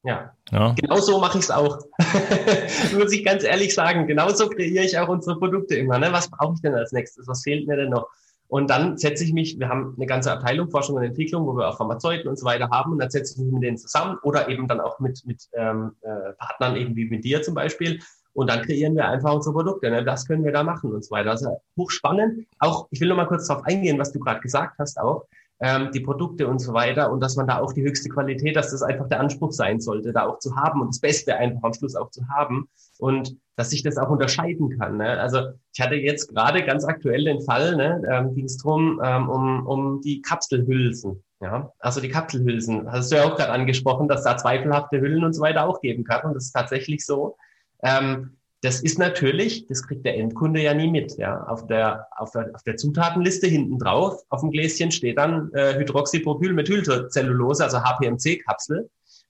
Ja. 0.04 0.34
ja. 0.52 0.74
Genau 0.74 0.96
so 0.96 1.20
mache 1.20 1.38
ich 1.38 1.44
es 1.44 1.52
auch. 1.52 1.80
Muss 2.98 3.12
ich 3.12 3.24
ganz 3.24 3.44
ehrlich 3.44 3.74
sagen. 3.74 4.08
Genauso 4.08 4.50
kreiere 4.50 4.86
ich 4.86 4.98
auch 4.98 5.10
unsere 5.10 5.38
Produkte 5.38 5.76
immer. 5.76 6.00
Ne? 6.00 6.12
Was 6.12 6.30
brauche 6.30 6.56
ich 6.56 6.62
denn 6.62 6.74
als 6.74 6.92
nächstes? 6.92 7.28
Was 7.28 7.44
fehlt 7.44 7.68
mir 7.68 7.78
denn 7.78 7.90
noch? 7.90 8.08
Und 8.48 8.70
dann 8.70 8.98
setze 8.98 9.24
ich 9.24 9.32
mich, 9.32 9.60
wir 9.60 9.70
haben 9.70 9.94
eine 9.96 10.06
ganze 10.08 10.32
Abteilung 10.32 10.70
Forschung 10.70 10.98
und 10.98 11.04
Entwicklung, 11.04 11.46
wo 11.46 11.56
wir 11.56 11.70
auch 11.70 11.78
Pharmazeuten 11.78 12.28
und 12.28 12.38
so 12.38 12.46
weiter 12.46 12.70
haben. 12.70 12.94
Und 12.94 13.00
dann 13.00 13.10
setze 13.10 13.34
ich 13.34 13.46
mich 13.46 13.54
mit 13.54 13.64
denen 13.64 13.78
zusammen 13.78 14.18
oder 14.24 14.50
eben 14.50 14.68
dann 14.68 14.82
auch 14.82 15.00
mit, 15.00 15.22
mit 15.26 15.48
ähm, 15.54 15.96
äh, 16.02 16.34
Partnern, 16.38 16.76
eben 16.76 16.96
wie 16.96 17.06
mit 17.06 17.24
dir 17.24 17.42
zum 17.44 17.54
Beispiel. 17.54 18.00
Und 18.34 18.50
dann 18.50 18.62
kreieren 18.64 18.96
wir 18.96 19.08
einfach 19.08 19.34
unsere 19.34 19.54
Produkte. 19.54 19.90
Ne? 19.90 20.04
Das 20.04 20.28
können 20.28 20.44
wir 20.44 20.52
da 20.52 20.64
machen 20.64 20.92
und 20.92 21.06
so 21.06 21.12
weiter. 21.12 21.30
Also 21.30 21.62
hochspannend. 21.78 22.48
Auch, 22.60 22.88
ich 22.92 23.00
will 23.00 23.08
noch 23.08 23.16
mal 23.16 23.28
kurz 23.28 23.48
darauf 23.48 23.64
eingehen, 23.66 24.00
was 24.00 24.12
du 24.12 24.20
gerade 24.20 24.42
gesagt 24.42 24.80
hast 24.80 25.00
auch 25.00 25.28
ähm, 25.62 25.92
die 25.94 26.00
Produkte 26.00 26.48
und 26.48 26.60
so 26.60 26.74
weiter 26.74 27.12
und 27.12 27.22
dass 27.22 27.36
man 27.36 27.48
da 27.48 27.60
auch 27.60 27.72
die 27.72 27.84
höchste 27.84 28.10
Qualität, 28.10 28.56
dass 28.56 28.72
das 28.72 28.82
einfach 28.82 29.08
der 29.08 29.20
Anspruch 29.20 29.52
sein 29.52 29.80
sollte, 29.80 30.12
da 30.12 30.26
auch 30.26 30.40
zu 30.40 30.56
haben 30.56 30.82
und 30.82 30.88
das 30.88 31.00
Beste 31.00 31.36
einfach 31.36 31.62
am 31.64 31.74
Schluss 31.74 31.96
auch 31.96 32.10
zu 32.10 32.28
haben 32.28 32.68
und 32.98 33.38
dass 33.56 33.70
sich 33.70 33.84
das 33.84 33.98
auch 33.98 34.10
unterscheiden 34.10 34.78
kann. 34.80 34.98
Ne? 34.98 35.20
Also 35.20 35.52
ich 35.72 35.80
hatte 35.80 35.96
jetzt 35.96 36.34
gerade 36.34 36.64
ganz 36.64 36.84
aktuell 36.84 37.26
den 37.26 37.42
Fall, 37.42 37.76
ne, 37.76 38.02
ähm, 38.12 38.34
ging 38.34 38.46
es 38.46 38.58
drum 38.58 39.00
ähm, 39.04 39.30
um, 39.30 39.68
um 39.68 40.02
die 40.02 40.22
Kapselhülsen. 40.22 41.24
Ja, 41.42 41.72
also 41.80 42.02
die 42.02 42.10
Kapselhülsen. 42.10 42.92
Hast 42.92 43.12
du 43.12 43.16
ja 43.16 43.24
auch 43.24 43.36
gerade 43.36 43.52
angesprochen, 43.52 44.08
dass 44.08 44.24
da 44.24 44.38
zweifelhafte 44.38 45.02
Hüllen 45.02 45.24
und 45.24 45.34
so 45.34 45.42
weiter 45.42 45.68
auch 45.68 45.82
geben 45.82 46.04
kann. 46.04 46.24
Und 46.24 46.36
das 46.36 46.46
ist 46.46 46.52
tatsächlich 46.52 47.04
so. 47.04 47.36
Ähm, 47.82 48.38
das 48.62 48.82
ist 48.82 49.00
natürlich, 49.00 49.66
das 49.68 49.86
kriegt 49.88 50.06
der 50.06 50.18
Endkunde 50.18 50.62
ja 50.62 50.74
nie 50.74 50.90
mit. 50.90 51.18
Ja. 51.18 51.44
Auf, 51.46 51.66
der, 51.66 52.08
auf, 52.16 52.32
der, 52.32 52.52
auf 52.54 52.62
der 52.64 52.78
Zutatenliste 52.78 53.48
hinten 53.48 53.80
drauf, 53.80 54.22
auf 54.30 54.42
dem 54.42 54.52
Gläschen 54.52 54.92
steht 54.92 55.18
dann 55.18 55.52
äh, 55.54 55.74
Hydroxypropylmethylcellulose, 55.80 57.64
also 57.64 57.80
HPMC-Kapsel. 57.80 58.90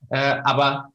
Äh, 0.09 0.35
aber 0.43 0.89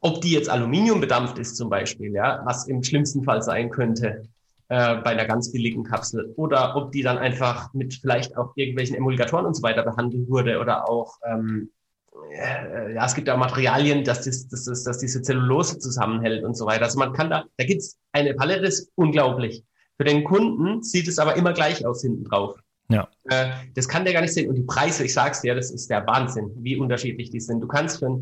ob 0.00 0.20
die 0.20 0.32
jetzt 0.32 0.50
Aluminium 0.50 1.00
bedampft 1.00 1.38
ist 1.38 1.56
zum 1.56 1.70
Beispiel, 1.70 2.12
ja, 2.12 2.42
was 2.44 2.66
im 2.66 2.82
schlimmsten 2.82 3.22
Fall 3.22 3.40
sein 3.40 3.70
könnte 3.70 4.28
äh, 4.68 4.96
bei 4.96 5.10
einer 5.10 5.24
ganz 5.24 5.52
billigen 5.52 5.84
Kapsel, 5.84 6.32
oder 6.36 6.74
ob 6.76 6.90
die 6.90 7.02
dann 7.02 7.18
einfach 7.18 7.72
mit 7.72 7.94
vielleicht 7.94 8.36
auch 8.36 8.52
irgendwelchen 8.56 8.96
Emulgatoren 8.96 9.46
und 9.46 9.54
so 9.54 9.62
weiter 9.62 9.84
behandelt 9.84 10.28
wurde 10.28 10.58
oder 10.58 10.88
auch 10.88 11.18
ähm, 11.24 11.70
äh, 11.70 11.83
ja, 12.32 13.04
es 13.04 13.14
gibt 13.14 13.28
ja 13.28 13.36
Materialien, 13.36 14.04
dass, 14.04 14.24
das, 14.24 14.48
dass, 14.48 14.64
das, 14.64 14.84
dass 14.84 14.98
diese 14.98 15.22
Zellulose 15.22 15.78
zusammenhält 15.78 16.44
und 16.44 16.56
so 16.56 16.66
weiter. 16.66 16.84
Also 16.84 16.98
man 16.98 17.12
kann 17.12 17.30
da, 17.30 17.44
da 17.56 17.64
gibt's 17.64 17.98
eine 18.12 18.34
Palette, 18.34 18.62
das 18.62 18.80
ist 18.80 18.92
unglaublich. 18.94 19.64
Für 19.96 20.04
den 20.04 20.24
Kunden 20.24 20.82
sieht 20.82 21.08
es 21.08 21.18
aber 21.18 21.36
immer 21.36 21.52
gleich 21.52 21.84
aus 21.86 22.02
hinten 22.02 22.24
drauf. 22.24 22.56
Ja. 22.88 23.08
Äh, 23.24 23.50
das 23.74 23.88
kann 23.88 24.04
der 24.04 24.12
gar 24.12 24.20
nicht 24.20 24.34
sehen. 24.34 24.48
Und 24.48 24.56
die 24.56 24.62
Preise, 24.62 25.04
ich 25.04 25.14
sag's 25.14 25.40
dir, 25.40 25.54
das 25.54 25.70
ist 25.70 25.88
der 25.90 26.06
Wahnsinn, 26.06 26.50
wie 26.56 26.76
unterschiedlich 26.76 27.30
die 27.30 27.40
sind. 27.40 27.60
Du 27.60 27.68
kannst 27.68 27.98
für, 27.98 28.20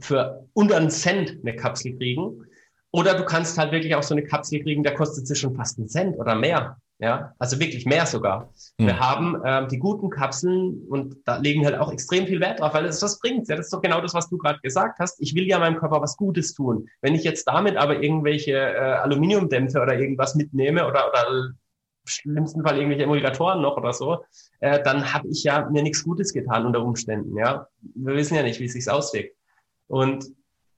für 0.00 0.46
unter 0.52 0.76
einen 0.76 0.90
Cent 0.90 1.38
eine 1.42 1.56
Kapsel 1.56 1.96
kriegen. 1.96 2.44
Oder 2.90 3.14
du 3.14 3.24
kannst 3.24 3.58
halt 3.58 3.72
wirklich 3.72 3.94
auch 3.94 4.02
so 4.02 4.14
eine 4.14 4.24
Kapsel 4.24 4.62
kriegen, 4.62 4.84
der 4.84 4.94
kostet 4.94 5.26
sich 5.26 5.40
schon 5.40 5.54
fast 5.54 5.78
einen 5.78 5.88
Cent 5.88 6.16
oder 6.16 6.34
mehr. 6.34 6.76
Ja, 6.98 7.34
also 7.38 7.58
wirklich 7.58 7.86
mehr 7.86 8.06
sogar. 8.06 8.52
Mhm. 8.78 8.86
Wir 8.86 9.00
haben 9.00 9.42
ähm, 9.44 9.68
die 9.68 9.78
guten 9.78 10.10
Kapseln 10.10 10.86
und 10.88 11.16
da 11.24 11.38
legen 11.38 11.60
wir 11.60 11.70
halt 11.70 11.80
auch 11.80 11.92
extrem 11.92 12.26
viel 12.26 12.40
Wert 12.40 12.60
drauf, 12.60 12.72
weil 12.72 12.84
es 12.84 13.02
was 13.02 13.18
bringt. 13.18 13.48
Ja, 13.48 13.56
das 13.56 13.66
ist 13.66 13.74
doch 13.74 13.82
genau 13.82 14.00
das, 14.00 14.14
was 14.14 14.28
du 14.28 14.38
gerade 14.38 14.60
gesagt 14.60 15.00
hast. 15.00 15.20
Ich 15.20 15.34
will 15.34 15.46
ja 15.46 15.58
meinem 15.58 15.76
Körper 15.76 16.00
was 16.00 16.16
Gutes 16.16 16.54
tun. 16.54 16.88
Wenn 17.00 17.14
ich 17.14 17.24
jetzt 17.24 17.44
damit 17.48 17.76
aber 17.76 18.00
irgendwelche 18.00 18.52
äh, 18.52 18.78
Aluminiumdämpfe 19.02 19.80
oder 19.80 19.98
irgendwas 19.98 20.36
mitnehme 20.36 20.86
oder, 20.86 21.08
oder 21.08 21.28
im 21.28 21.56
schlimmsten 22.06 22.62
Fall 22.62 22.76
irgendwelche 22.76 23.04
Emulgatoren 23.04 23.60
noch 23.60 23.76
oder 23.76 23.92
so, 23.92 24.24
äh, 24.60 24.80
dann 24.82 25.12
habe 25.12 25.26
ich 25.28 25.42
ja 25.42 25.68
mir 25.68 25.82
nichts 25.82 26.04
Gutes 26.04 26.32
getan 26.32 26.64
unter 26.64 26.82
Umständen. 26.82 27.36
Ja, 27.36 27.66
wir 27.80 28.14
wissen 28.14 28.36
ja 28.36 28.44
nicht, 28.44 28.60
wie 28.60 28.66
es 28.66 28.72
sich 28.72 28.88
auswirkt. 28.88 29.36
Und 29.88 30.24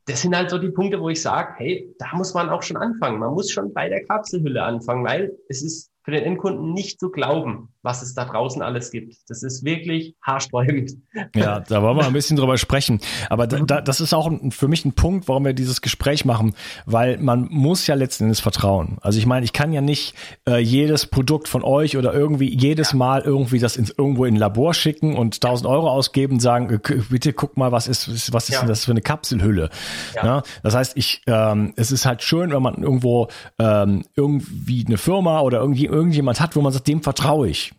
das 0.07 0.23
sind 0.23 0.37
halt 0.37 0.51
so 0.51 0.59
die 0.59 0.71
Punkte, 0.71 1.01
wo 1.01 1.11
ich 1.11 1.21
sage, 1.21 1.55
hey, 1.57 1.95
da 1.99 2.07
muss 2.15 2.33
man 2.33 2.49
auch 2.49 2.63
schon 2.63 2.77
anfangen. 2.77 3.19
Man 3.19 3.35
muss 3.35 3.51
schon 3.51 3.75
bei 3.75 3.89
der 3.89 4.05
Kapselhülle 4.05 4.63
anfangen, 4.63 5.05
weil 5.05 5.33
es 5.49 5.63
ist 5.63 5.91
für 6.07 6.13
den 6.13 6.23
Endkunden 6.23 6.73
nicht 6.73 7.01
zu 7.01 7.11
glauben, 7.11 7.75
was 7.87 8.03
es 8.03 8.15
da 8.15 8.25
draußen 8.25 8.61
alles 8.61 8.91
gibt. 8.91 9.15
Das 9.29 9.43
ist 9.43 9.65
wirklich 9.65 10.17
haarsträubend. 10.21 10.91
Ja, 11.35 11.61
da 11.61 11.83
wollen 11.83 11.97
wir 11.97 12.05
ein 12.05 12.13
bisschen 12.13 12.37
drüber 12.37 12.59
sprechen. 12.59 13.01
Aber 13.31 13.47
da, 13.47 13.61
da, 13.61 13.81
das 13.81 14.01
ist 14.01 14.13
auch 14.13 14.31
für 14.51 14.69
mich 14.69 14.85
ein 14.85 14.93
Punkt, 14.93 15.29
warum 15.29 15.45
wir 15.45 15.55
dieses 15.55 15.81
Gespräch 15.81 16.25
machen, 16.25 16.55
weil 16.85 17.17
man 17.19 17.47
muss 17.51 17.87
ja 17.87 17.95
letzten 17.95 18.25
Endes 18.25 18.41
vertrauen. 18.41 18.99
Also 19.01 19.19
ich 19.19 19.27
meine, 19.27 19.45
ich 19.45 19.53
kann 19.53 19.73
ja 19.73 19.81
nicht 19.81 20.15
äh, 20.49 20.59
jedes 20.59 21.07
Produkt 21.07 21.47
von 21.47 21.63
euch 21.63 21.97
oder 21.97 22.13
irgendwie 22.13 22.53
jedes 22.55 22.91
ja. 22.91 22.99
Mal 22.99 23.23
irgendwie 23.23 23.61
das 23.61 23.77
ins, 23.77 23.95
irgendwo 23.97 24.25
in 24.25 24.35
ein 24.35 24.39
Labor 24.39 24.75
schicken 24.75 25.17
und 25.17 25.37
1000 25.37 25.69
Euro 25.69 25.89
ausgeben 25.89 26.35
und 26.35 26.41
sagen, 26.41 26.69
äh, 26.71 26.79
bitte 27.09 27.33
guck 27.33 27.57
mal, 27.57 27.71
was 27.71 27.87
ist, 27.87 28.33
was 28.33 28.49
ist 28.49 28.55
ja. 28.57 28.61
denn 28.61 28.69
das 28.69 28.85
für 28.85 28.91
eine 28.91 29.03
Kapselhülle? 29.03 29.71
Ja. 30.17 30.25
ja 30.25 30.43
das 30.65 30.75
heißt, 30.75 30.97
ich, 30.97 31.23
ähm, 31.29 31.73
es 31.77 31.93
ist 31.93 32.05
halt 32.05 32.23
schön, 32.23 32.51
wenn 32.51 32.63
man 32.63 32.83
irgendwo 32.83 33.29
ähm, 33.61 34.05
irgendwie 34.17 34.85
eine 34.87 34.99
Firma 34.99 35.41
oder 35.41 35.61
irgendwie 35.61 35.87
irgendjemand 35.87 36.41
hat, 36.41 36.57
wo 36.57 36.61
man 36.63 36.73
sagt, 36.73 36.89
dem 36.89 37.03
vertraue 37.03 37.49
ich. 37.49 37.76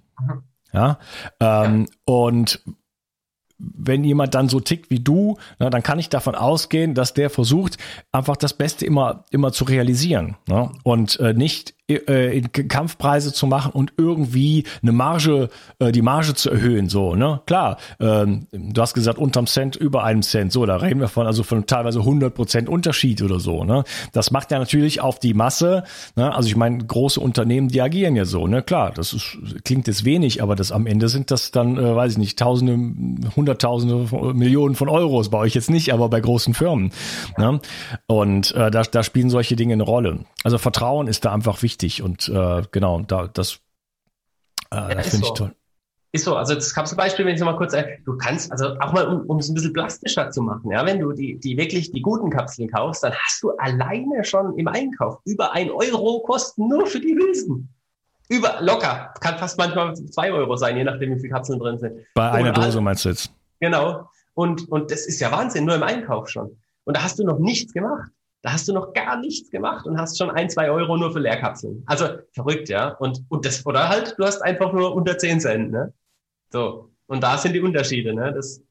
Ja, 0.74 1.00
ähm, 1.40 1.88
und 2.06 2.62
wenn 3.60 4.04
jemand 4.04 4.36
dann 4.36 4.50
so 4.50 4.60
tickt 4.60 4.90
wie 4.90 5.00
du, 5.00 5.38
na, 5.60 5.70
dann 5.70 5.84
kann 5.84 6.00
ich 6.00 6.10
davon 6.10 6.36
ausgehen, 6.36 6.94
dass 6.94 7.14
der 7.14 7.30
versucht, 7.30 7.78
einfach 8.12 8.38
das 8.38 8.54
Beste 8.54 8.86
immer, 8.86 9.26
immer 9.32 9.52
zu 9.52 9.64
realisieren 9.64 10.36
ne? 10.48 10.72
und 10.84 11.20
äh, 11.20 11.34
nicht 11.34 11.74
äh, 11.88 12.42
Kampfpreise 12.42 13.34
zu 13.34 13.48
machen 13.48 13.72
und 13.72 13.94
irgendwie 13.98 14.66
eine 14.82 14.92
Marge, 14.92 15.50
äh, 15.80 15.92
die 15.92 16.02
Marge 16.02 16.34
zu 16.34 16.50
erhöhen. 16.50 16.90
So, 16.90 17.16
ne? 17.16 17.42
Klar, 17.46 17.78
ähm, 18.00 18.48
du 18.52 18.82
hast 18.82 18.94
gesagt, 18.94 19.18
unterm 19.18 19.48
Cent, 19.48 19.76
über 19.76 20.04
einem 20.04 20.22
Cent. 20.22 20.52
So, 20.52 20.66
da 20.66 20.78
reden 20.78 21.00
wir 21.00 21.08
von, 21.08 21.26
also 21.26 21.44
von 21.44 21.66
teilweise 21.66 22.00
100 22.00 22.34
Prozent 22.34 22.70
Unterschied 22.70 23.22
oder 23.22 23.40
so. 23.40 23.64
Ne? 23.64 23.84
Das 24.12 24.32
macht 24.32 24.52
ja 24.52 24.60
natürlich 24.60 25.02
auf 25.02 25.20
die 25.20 25.34
Masse. 25.34 25.84
Ne? 26.16 26.34
Also 26.34 26.50
ich 26.50 26.56
meine, 26.56 26.78
große 26.80 27.20
Unternehmen, 27.20 27.70
die 27.70 27.82
agieren 27.82 28.16
ja 28.16 28.26
so. 28.26 28.48
Ne? 28.48 28.62
Klar, 28.62 28.92
das 28.92 29.14
ist, 29.14 29.38
klingt 29.64 29.88
jetzt 29.88 30.04
wenig, 30.04 30.44
aber 30.44 30.56
das 30.56 30.72
am 30.72 30.88
Ende 30.88 31.08
sind 31.08 31.32
das 31.32 31.52
dann, 31.52 31.78
äh, 31.78 31.96
weiß 31.96 32.14
ich 32.14 32.18
nicht, 32.18 32.38
Tausende, 32.38 32.78
Hunderttausende, 33.36 34.34
Millionen 34.34 34.76
von 34.76 34.90
Euros. 34.90 35.30
Bei 35.30 35.40
euch 35.40 35.56
jetzt 35.56 35.70
nicht, 35.70 35.94
aber 35.94 36.10
bei 36.10 36.20
großen 36.20 36.54
Firmen. 36.54 36.92
Ne? 37.38 37.60
Und 38.08 38.54
äh, 38.56 38.70
da, 38.72 38.84
da 38.84 39.04
spielen 39.04 39.30
solche 39.30 39.56
Dinge 39.56 39.74
eine 39.74 39.84
Rolle. 39.84 40.20
Also 40.44 40.58
Vertrauen 40.58 41.08
ist 41.08 41.26
da 41.26 41.34
einfach 41.34 41.62
wichtig 41.64 41.77
und 42.04 42.30
äh, 42.30 42.64
genau, 42.72 43.02
da 43.02 43.28
das, 43.28 43.60
äh, 44.72 44.76
ja, 44.76 44.96
das 44.96 45.10
finde 45.10 45.28
so. 45.28 45.34
ich 45.34 45.38
toll. 45.40 45.56
Ist 46.14 46.24
so, 46.24 46.36
also 46.36 46.56
das 46.56 46.74
Kapselbeispiel, 46.74 47.26
wenn 47.26 47.36
ich 47.36 47.42
mal 47.42 47.58
kurz, 47.58 47.74
äh, 47.74 47.98
du 48.06 48.18
kannst, 48.18 48.52
also 48.52 48.80
auch 48.80 48.94
mal, 48.94 49.08
um, 49.08 49.26
um 49.26 49.38
es 49.40 49.50
ein 49.50 49.56
bisschen 49.56 49.74
plastischer 49.74 50.32
zu 50.32 50.42
machen, 50.42 50.72
ja, 50.72 50.86
wenn 50.86 51.00
du 51.00 51.12
die, 51.12 51.38
die 51.38 51.58
wirklich 51.58 51.92
die 51.92 52.02
guten 52.02 52.30
Kapseln 52.30 52.70
kaufst, 52.70 53.04
dann 53.04 53.14
hast 53.14 53.44
du 53.44 53.52
alleine 53.58 54.24
schon 54.24 54.58
im 54.58 54.68
Einkauf 54.68 55.20
über 55.26 55.52
ein 55.52 55.70
Euro 55.70 56.22
Kosten 56.22 56.70
nur 56.70 56.88
für 56.88 57.02
die 57.02 57.14
Hülsen. 57.14 57.70
Über, 58.30 58.58
locker. 58.62 59.14
Kann 59.22 59.38
fast 59.38 59.58
manchmal 59.58 59.96
zwei 59.96 60.32
Euro 60.32 60.56
sein, 60.56 60.78
je 60.78 60.84
nachdem, 60.84 61.16
wie 61.16 61.20
viele 61.20 61.34
Kapseln 61.34 61.60
drin 61.60 61.78
sind. 61.78 62.06
Bei 62.14 62.32
einer 62.32 62.52
Dose 62.52 62.82
meinst 62.82 63.06
du 63.06 63.10
jetzt? 63.10 63.32
Genau. 63.60 64.10
Und, 64.34 64.70
und 64.70 64.92
das 64.92 65.06
ist 65.08 65.20
ja 65.20 65.32
Wahnsinn, 65.32 65.66
nur 65.66 65.76
im 65.76 65.84
Einkauf 65.84 66.30
schon. 66.30 66.58
Und 66.84 66.98
da 66.98 67.04
hast 67.04 67.20
du 67.20 67.24
noch 67.24 67.40
nichts 67.40 67.74
gemacht. 67.74 68.12
Da 68.48 68.54
hast 68.54 68.66
du 68.66 68.72
noch 68.72 68.94
gar 68.94 69.20
nichts 69.20 69.52
gemacht 69.52 69.86
und 69.86 70.00
hast 70.00 70.18
schon 70.18 70.32
ein, 70.32 70.50
zwei 70.50 70.72
Euro 70.72 70.96
nur 70.96 71.12
für 71.12 71.20
Leerkapseln. 71.20 71.84
Also 71.86 72.20
verrückt, 72.32 72.70
ja. 72.70 72.94
Und, 72.94 73.26
und 73.28 73.46
das, 73.46 73.66
oder 73.66 73.90
halt, 73.90 74.16
du 74.18 74.24
hast 74.24 74.42
einfach 74.42 74.72
nur 74.72 74.96
unter 74.96 75.18
10 75.18 75.42
Cent, 75.42 75.70
ne? 75.70 75.92
So. 76.50 76.90
Und 77.08 77.22
da 77.22 77.38
sind 77.38 77.52
die 77.52 77.60
Unterschiede, 77.60 78.14
ne? 78.14 78.32
Das 78.34 78.52
ist 78.52 78.64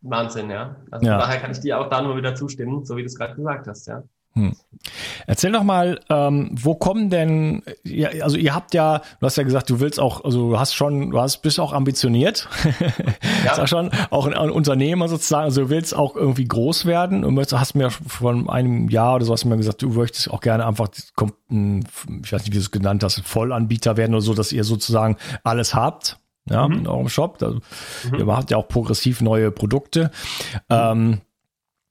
Wahnsinn, 0.00 0.48
ja. 0.48 0.74
Also 0.90 1.04
ja. 1.04 1.18
daher 1.18 1.38
kann 1.38 1.50
ich 1.50 1.60
dir 1.60 1.78
auch 1.78 1.90
da 1.90 2.00
nur 2.00 2.16
wieder 2.16 2.34
zustimmen, 2.34 2.86
so 2.86 2.96
wie 2.96 3.02
du 3.02 3.08
es 3.08 3.14
gerade 3.14 3.34
gesagt 3.34 3.66
hast, 3.66 3.88
ja. 3.88 4.02
Hm. 4.34 4.54
Erzähl 5.26 5.52
doch 5.52 5.64
mal, 5.64 6.00
ähm, 6.08 6.50
wo 6.52 6.74
kommen 6.74 7.10
denn, 7.10 7.62
ja, 7.84 8.08
also 8.22 8.36
ihr 8.36 8.54
habt 8.54 8.72
ja, 8.74 9.02
du 9.18 9.26
hast 9.26 9.36
ja 9.36 9.42
gesagt, 9.42 9.68
du 9.68 9.80
willst 9.80 10.00
auch, 10.00 10.24
also 10.24 10.50
du 10.50 10.58
hast 10.58 10.74
schon, 10.74 11.10
du 11.10 11.20
hast, 11.20 11.42
bist 11.42 11.60
auch 11.60 11.72
ambitioniert, 11.72 12.48
ja. 13.44 13.56
ist 13.62 13.68
schon 13.68 13.90
auch 14.10 14.26
ein, 14.26 14.34
ein, 14.34 14.50
Unternehmer 14.50 15.08
sozusagen, 15.08 15.44
also 15.44 15.62
du 15.62 15.70
willst 15.70 15.94
auch 15.94 16.16
irgendwie 16.16 16.46
groß 16.46 16.86
werden 16.86 17.24
und 17.24 17.38
hast 17.52 17.74
mir 17.74 17.90
von 17.90 18.48
einem 18.48 18.88
Jahr 18.88 19.16
oder 19.16 19.24
so 19.24 19.32
hast 19.32 19.44
du 19.44 19.48
mir 19.48 19.56
gesagt, 19.56 19.82
du 19.82 19.90
möchtest 19.90 20.30
auch 20.30 20.40
gerne 20.40 20.64
einfach, 20.64 20.88
ich 20.94 21.12
weiß 21.18 22.42
nicht, 22.42 22.52
wie 22.52 22.56
du 22.56 22.58
es 22.60 22.70
genannt 22.70 23.02
hast, 23.02 23.20
Vollanbieter 23.26 23.96
werden 23.96 24.14
oder 24.14 24.22
so, 24.22 24.34
dass 24.34 24.52
ihr 24.52 24.64
sozusagen 24.64 25.16
alles 25.44 25.74
habt. 25.74 26.18
Ja, 26.48 26.66
mhm. 26.66 26.78
in 26.78 26.86
eurem 26.86 27.08
Shop. 27.08 27.40
Also, 27.42 27.60
mhm. 28.10 28.18
Ihr 28.18 28.26
habt 28.26 28.50
ja 28.50 28.56
auch 28.56 28.66
progressiv 28.66 29.20
neue 29.20 29.50
Produkte. 29.52 30.10
Mhm. 30.54 30.60
Ähm, 30.70 31.20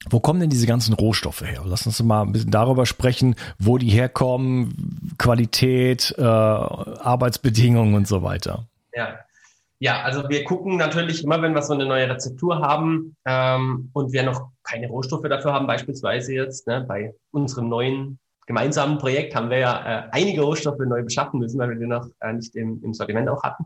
wo 0.08 0.20
kommen 0.20 0.40
denn 0.40 0.50
diese 0.50 0.66
ganzen 0.66 0.94
Rohstoffe 0.94 1.42
her? 1.42 1.62
Lass 1.66 1.86
uns 1.86 2.02
mal 2.02 2.22
ein 2.22 2.32
bisschen 2.32 2.50
darüber 2.50 2.86
sprechen, 2.86 3.34
wo 3.58 3.76
die 3.76 3.90
herkommen, 3.90 5.14
Qualität, 5.18 6.14
äh, 6.16 6.22
Arbeitsbedingungen 6.22 7.94
und 7.94 8.08
so 8.08 8.22
weiter. 8.22 8.66
Ja. 8.94 9.18
Ja, 9.82 10.02
also 10.02 10.28
wir 10.28 10.44
gucken 10.44 10.76
natürlich 10.76 11.24
immer, 11.24 11.40
wenn 11.40 11.54
wir 11.54 11.62
so 11.62 11.72
eine 11.72 11.86
neue 11.86 12.06
Rezeptur 12.06 12.58
haben 12.58 13.16
ähm, 13.24 13.88
und 13.94 14.12
wir 14.12 14.22
noch 14.22 14.50
keine 14.62 14.88
Rohstoffe 14.88 15.26
dafür 15.26 15.54
haben, 15.54 15.66
beispielsweise 15.66 16.34
jetzt 16.34 16.66
ne, 16.66 16.84
bei 16.86 17.14
unserem 17.30 17.70
neuen 17.70 18.18
gemeinsamen 18.46 18.98
Projekt 18.98 19.34
haben 19.34 19.48
wir 19.48 19.58
ja 19.58 19.78
äh, 19.78 20.08
einige 20.10 20.42
Rohstoffe 20.42 20.80
neu 20.80 21.02
beschaffen 21.02 21.40
müssen, 21.40 21.58
weil 21.58 21.70
wir 21.70 21.76
die 21.76 21.86
noch 21.86 22.06
äh, 22.20 22.34
nicht 22.34 22.54
im, 22.56 22.82
im 22.84 22.92
Sortiment 22.92 23.30
auch 23.30 23.42
hatten. 23.42 23.64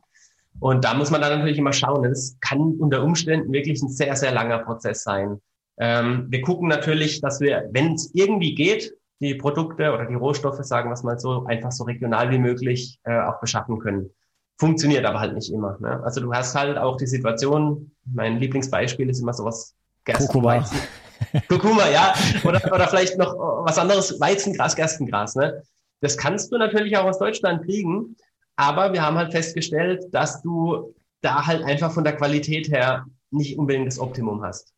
Und 0.60 0.84
da 0.84 0.94
muss 0.94 1.10
man 1.10 1.20
dann 1.20 1.38
natürlich 1.38 1.58
immer 1.58 1.72
schauen. 1.72 2.04
Das 2.04 2.36
kann 2.40 2.60
unter 2.78 3.02
Umständen 3.02 3.52
wirklich 3.52 3.82
ein 3.82 3.88
sehr, 3.88 4.14
sehr 4.14 4.30
langer 4.30 4.58
Prozess 4.58 5.02
sein. 5.02 5.40
Ähm, 5.78 6.26
wir 6.28 6.40
gucken 6.42 6.68
natürlich, 6.68 7.20
dass 7.20 7.40
wir, 7.40 7.68
wenn 7.72 7.94
es 7.94 8.10
irgendwie 8.14 8.54
geht, 8.54 8.92
die 9.20 9.34
Produkte 9.34 9.92
oder 9.92 10.06
die 10.06 10.14
Rohstoffe, 10.14 10.62
sagen 10.62 10.90
wir 10.90 10.94
es 10.94 11.02
mal 11.02 11.18
so, 11.18 11.44
einfach 11.46 11.72
so 11.72 11.84
regional 11.84 12.30
wie 12.30 12.38
möglich 12.38 12.98
äh, 13.04 13.20
auch 13.20 13.40
beschaffen 13.40 13.78
können. 13.78 14.10
Funktioniert 14.58 15.04
aber 15.04 15.20
halt 15.20 15.34
nicht 15.34 15.52
immer. 15.52 15.76
Ne? 15.80 16.00
Also 16.04 16.20
du 16.20 16.32
hast 16.32 16.54
halt 16.54 16.78
auch 16.78 16.96
die 16.96 17.06
Situation, 17.06 17.90
mein 18.04 18.38
Lieblingsbeispiel 18.38 19.08
ist 19.08 19.20
immer 19.20 19.32
sowas 19.32 19.74
Kurkuma. 20.04 20.64
Kurkuma, 21.48 21.88
ja. 21.88 22.14
Oder, 22.44 22.60
oder 22.72 22.86
vielleicht 22.88 23.18
noch 23.18 23.34
was 23.64 23.78
anderes, 23.78 24.20
Weizengras, 24.20 24.76
Gerstengras. 24.76 25.34
Ne? 25.34 25.62
Das 26.00 26.16
kannst 26.16 26.52
du 26.52 26.58
natürlich 26.58 26.96
auch 26.96 27.04
aus 27.04 27.18
Deutschland 27.18 27.64
kriegen, 27.64 28.14
aber 28.56 28.92
wir 28.92 29.02
haben 29.02 29.16
halt 29.16 29.32
festgestellt, 29.32 30.04
dass 30.12 30.42
du 30.42 30.94
da 31.22 31.46
halt 31.46 31.64
einfach 31.64 31.90
von 31.90 32.04
der 32.04 32.14
Qualität 32.14 32.68
her 32.68 33.06
nicht 33.30 33.58
unbedingt 33.58 33.86
das 33.86 33.98
Optimum 33.98 34.42
hast. 34.42 34.73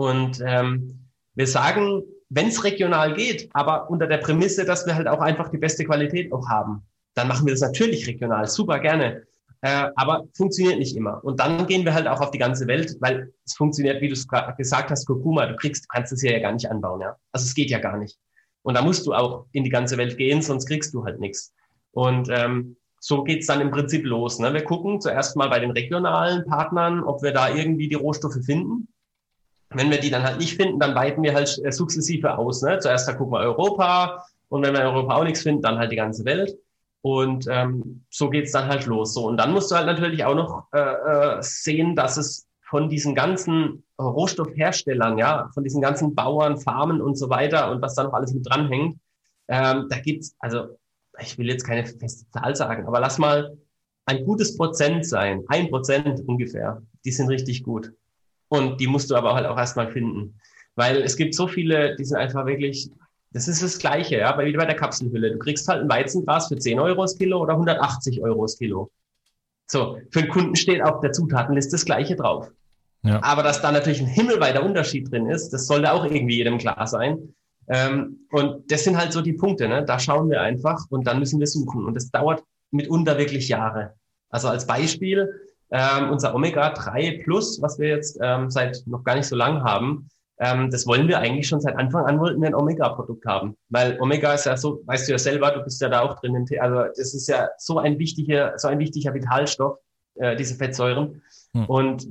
Und 0.00 0.42
ähm, 0.46 1.10
wir 1.34 1.46
sagen, 1.46 2.02
wenn 2.30 2.48
es 2.48 2.64
regional 2.64 3.12
geht, 3.12 3.50
aber 3.52 3.90
unter 3.90 4.06
der 4.06 4.16
Prämisse, 4.16 4.64
dass 4.64 4.86
wir 4.86 4.94
halt 4.94 5.06
auch 5.06 5.20
einfach 5.20 5.50
die 5.50 5.58
beste 5.58 5.84
Qualität 5.84 6.32
auch 6.32 6.48
haben, 6.48 6.86
dann 7.12 7.28
machen 7.28 7.44
wir 7.44 7.52
das 7.52 7.60
natürlich 7.60 8.06
regional, 8.06 8.46
super 8.46 8.78
gerne. 8.78 9.24
Äh, 9.60 9.90
aber 9.96 10.24
funktioniert 10.32 10.78
nicht 10.78 10.96
immer. 10.96 11.22
Und 11.22 11.38
dann 11.38 11.66
gehen 11.66 11.84
wir 11.84 11.92
halt 11.92 12.06
auch 12.08 12.22
auf 12.22 12.30
die 12.30 12.38
ganze 12.38 12.66
Welt, 12.66 12.96
weil 13.00 13.30
es 13.44 13.52
funktioniert, 13.52 14.00
wie 14.00 14.08
du 14.08 14.14
es 14.14 14.26
gesagt 14.56 14.90
hast, 14.90 15.04
Kurkuma, 15.04 15.44
du 15.44 15.56
kriegst, 15.56 15.86
kannst 15.90 16.14
es 16.14 16.22
hier 16.22 16.32
ja 16.32 16.38
gar 16.38 16.52
nicht 16.52 16.70
anbauen, 16.70 17.02
ja. 17.02 17.16
Also 17.32 17.44
es 17.44 17.54
geht 17.54 17.68
ja 17.68 17.78
gar 17.78 17.98
nicht. 17.98 18.16
Und 18.62 18.78
da 18.78 18.82
musst 18.82 19.06
du 19.06 19.12
auch 19.12 19.48
in 19.52 19.64
die 19.64 19.70
ganze 19.70 19.98
Welt 19.98 20.16
gehen, 20.16 20.40
sonst 20.40 20.64
kriegst 20.64 20.94
du 20.94 21.04
halt 21.04 21.20
nichts. 21.20 21.52
Und 21.92 22.30
ähm, 22.30 22.76
so 23.00 23.22
geht's 23.22 23.48
dann 23.48 23.60
im 23.60 23.70
Prinzip 23.70 24.06
los. 24.06 24.38
Ne? 24.38 24.54
Wir 24.54 24.64
gucken 24.64 25.02
zuerst 25.02 25.36
mal 25.36 25.50
bei 25.50 25.60
den 25.60 25.72
regionalen 25.72 26.46
Partnern, 26.46 27.04
ob 27.04 27.22
wir 27.22 27.32
da 27.32 27.54
irgendwie 27.54 27.88
die 27.88 27.96
Rohstoffe 27.96 28.42
finden. 28.46 28.88
Wenn 29.70 29.90
wir 29.90 30.00
die 30.00 30.10
dann 30.10 30.24
halt 30.24 30.38
nicht 30.38 30.56
finden, 30.56 30.80
dann 30.80 30.94
weiten 30.94 31.22
wir 31.22 31.34
halt 31.34 31.60
äh, 31.64 31.72
sukzessive 31.72 32.36
aus. 32.36 32.62
Ne? 32.62 32.78
Zuerst 32.78 33.08
da 33.08 33.12
gucken 33.12 33.32
wir 33.32 33.40
Europa 33.40 34.24
und 34.48 34.62
wenn 34.62 34.72
wir 34.72 34.80
in 34.80 34.86
Europa 34.86 35.16
auch 35.16 35.24
nichts 35.24 35.42
finden, 35.42 35.62
dann 35.62 35.78
halt 35.78 35.92
die 35.92 35.96
ganze 35.96 36.24
Welt. 36.24 36.56
Und 37.02 37.46
ähm, 37.48 38.04
so 38.10 38.28
geht's 38.28 38.52
dann 38.52 38.68
halt 38.68 38.86
los. 38.86 39.14
So 39.14 39.26
und 39.26 39.36
dann 39.36 39.52
musst 39.52 39.70
du 39.70 39.76
halt 39.76 39.86
natürlich 39.86 40.24
auch 40.24 40.34
noch 40.34 40.66
äh, 40.72 40.78
äh, 40.80 41.38
sehen, 41.40 41.96
dass 41.96 42.16
es 42.16 42.46
von 42.68 42.88
diesen 42.88 43.14
ganzen 43.14 43.84
Rohstoffherstellern, 43.98 45.18
ja, 45.18 45.50
von 45.54 45.64
diesen 45.64 45.80
ganzen 45.80 46.14
Bauern, 46.14 46.58
Farmen 46.58 47.00
und 47.00 47.16
so 47.16 47.30
weiter 47.30 47.70
und 47.70 47.82
was 47.82 47.94
da 47.94 48.04
noch 48.04 48.12
alles 48.12 48.32
mit 48.32 48.48
dranhängt, 48.48 48.98
ähm, 49.48 49.86
da 49.88 49.98
gibt's 49.98 50.36
also 50.38 50.76
ich 51.18 51.38
will 51.38 51.48
jetzt 51.48 51.64
keine 51.64 51.84
feste 51.84 52.28
Zahl 52.30 52.54
sagen, 52.56 52.86
aber 52.86 53.00
lass 53.00 53.18
mal 53.18 53.56
ein 54.06 54.24
gutes 54.24 54.56
Prozent 54.56 55.06
sein, 55.06 55.44
ein 55.48 55.68
Prozent 55.68 56.20
ungefähr. 56.26 56.82
Die 57.04 57.12
sind 57.12 57.28
richtig 57.28 57.62
gut. 57.62 57.92
Und 58.50 58.80
die 58.80 58.88
musst 58.88 59.10
du 59.10 59.14
aber 59.14 59.34
halt 59.34 59.46
auch 59.46 59.56
erstmal 59.56 59.90
finden. 59.90 60.34
Weil 60.74 61.02
es 61.02 61.16
gibt 61.16 61.34
so 61.34 61.46
viele, 61.46 61.94
die 61.96 62.04
sind 62.04 62.18
einfach 62.18 62.46
wirklich, 62.46 62.90
das 63.32 63.46
ist 63.46 63.62
das 63.62 63.78
Gleiche, 63.78 64.18
ja, 64.18 64.36
wie 64.38 64.52
bei 64.52 64.66
der 64.66 64.74
Kapselhülle. 64.74 65.30
Du 65.32 65.38
kriegst 65.38 65.68
halt 65.68 65.82
ein 65.82 65.88
Weizengras 65.88 66.48
für 66.48 66.56
10 66.56 66.80
Euro 66.80 67.02
das 67.02 67.16
Kilo 67.16 67.40
oder 67.40 67.52
180 67.52 68.20
Euro 68.22 68.42
das 68.42 68.58
Kilo. 68.58 68.90
So, 69.66 69.98
für 70.10 70.22
den 70.22 70.30
Kunden 70.30 70.56
steht 70.56 70.82
auf 70.82 71.00
der 71.00 71.12
Zutatenliste 71.12 71.72
das 71.72 71.84
Gleiche 71.84 72.16
drauf. 72.16 72.50
Ja. 73.02 73.22
Aber 73.22 73.44
dass 73.44 73.62
da 73.62 73.70
natürlich 73.70 74.00
ein 74.00 74.08
himmelweiter 74.08 74.64
Unterschied 74.64 75.10
drin 75.10 75.30
ist, 75.30 75.50
das 75.50 75.66
sollte 75.66 75.92
auch 75.92 76.04
irgendwie 76.04 76.36
jedem 76.36 76.58
klar 76.58 76.88
sein. 76.88 77.34
Ähm, 77.68 78.26
und 78.32 78.70
das 78.72 78.82
sind 78.82 78.98
halt 78.98 79.12
so 79.12 79.20
die 79.20 79.32
Punkte, 79.34 79.68
ne? 79.68 79.84
da 79.84 80.00
schauen 80.00 80.28
wir 80.28 80.40
einfach 80.40 80.84
und 80.90 81.06
dann 81.06 81.20
müssen 81.20 81.38
wir 81.38 81.46
suchen. 81.46 81.84
Und 81.84 81.94
das 81.94 82.10
dauert 82.10 82.42
mitunter 82.72 83.16
wirklich 83.16 83.48
Jahre. 83.48 83.94
Also 84.28 84.48
als 84.48 84.66
Beispiel, 84.66 85.30
ähm, 85.70 86.10
unser 86.10 86.34
Omega-3 86.34 87.22
Plus, 87.22 87.60
was 87.62 87.78
wir 87.78 87.88
jetzt 87.88 88.18
ähm, 88.22 88.50
seit 88.50 88.82
noch 88.86 89.04
gar 89.04 89.14
nicht 89.14 89.26
so 89.26 89.36
lang 89.36 89.62
haben, 89.62 90.08
ähm, 90.40 90.70
das 90.70 90.86
wollen 90.86 91.06
wir 91.06 91.18
eigentlich 91.18 91.46
schon 91.46 91.60
seit 91.60 91.76
Anfang 91.76 92.06
an, 92.06 92.18
wollten 92.18 92.40
wir 92.40 92.48
ein 92.48 92.54
Omega-Produkt 92.54 93.26
haben. 93.26 93.56
Weil 93.68 94.00
Omega 94.00 94.32
ist 94.32 94.46
ja 94.46 94.56
so, 94.56 94.82
weißt 94.86 95.06
du 95.06 95.12
ja 95.12 95.18
selber, 95.18 95.50
du 95.50 95.62
bist 95.62 95.80
ja 95.80 95.88
da 95.88 96.00
auch 96.00 96.18
drin, 96.18 96.46
also 96.58 96.84
das 96.96 97.14
ist 97.14 97.28
ja 97.28 97.48
so 97.58 97.78
ein 97.78 97.98
wichtiger, 97.98 98.54
so 98.56 98.68
ein 98.68 98.78
wichtiger 98.78 99.12
Vitalstoff, 99.12 99.78
äh, 100.14 100.36
diese 100.36 100.54
Fettsäuren. 100.54 101.22
Hm. 101.54 101.66
Und 101.66 102.06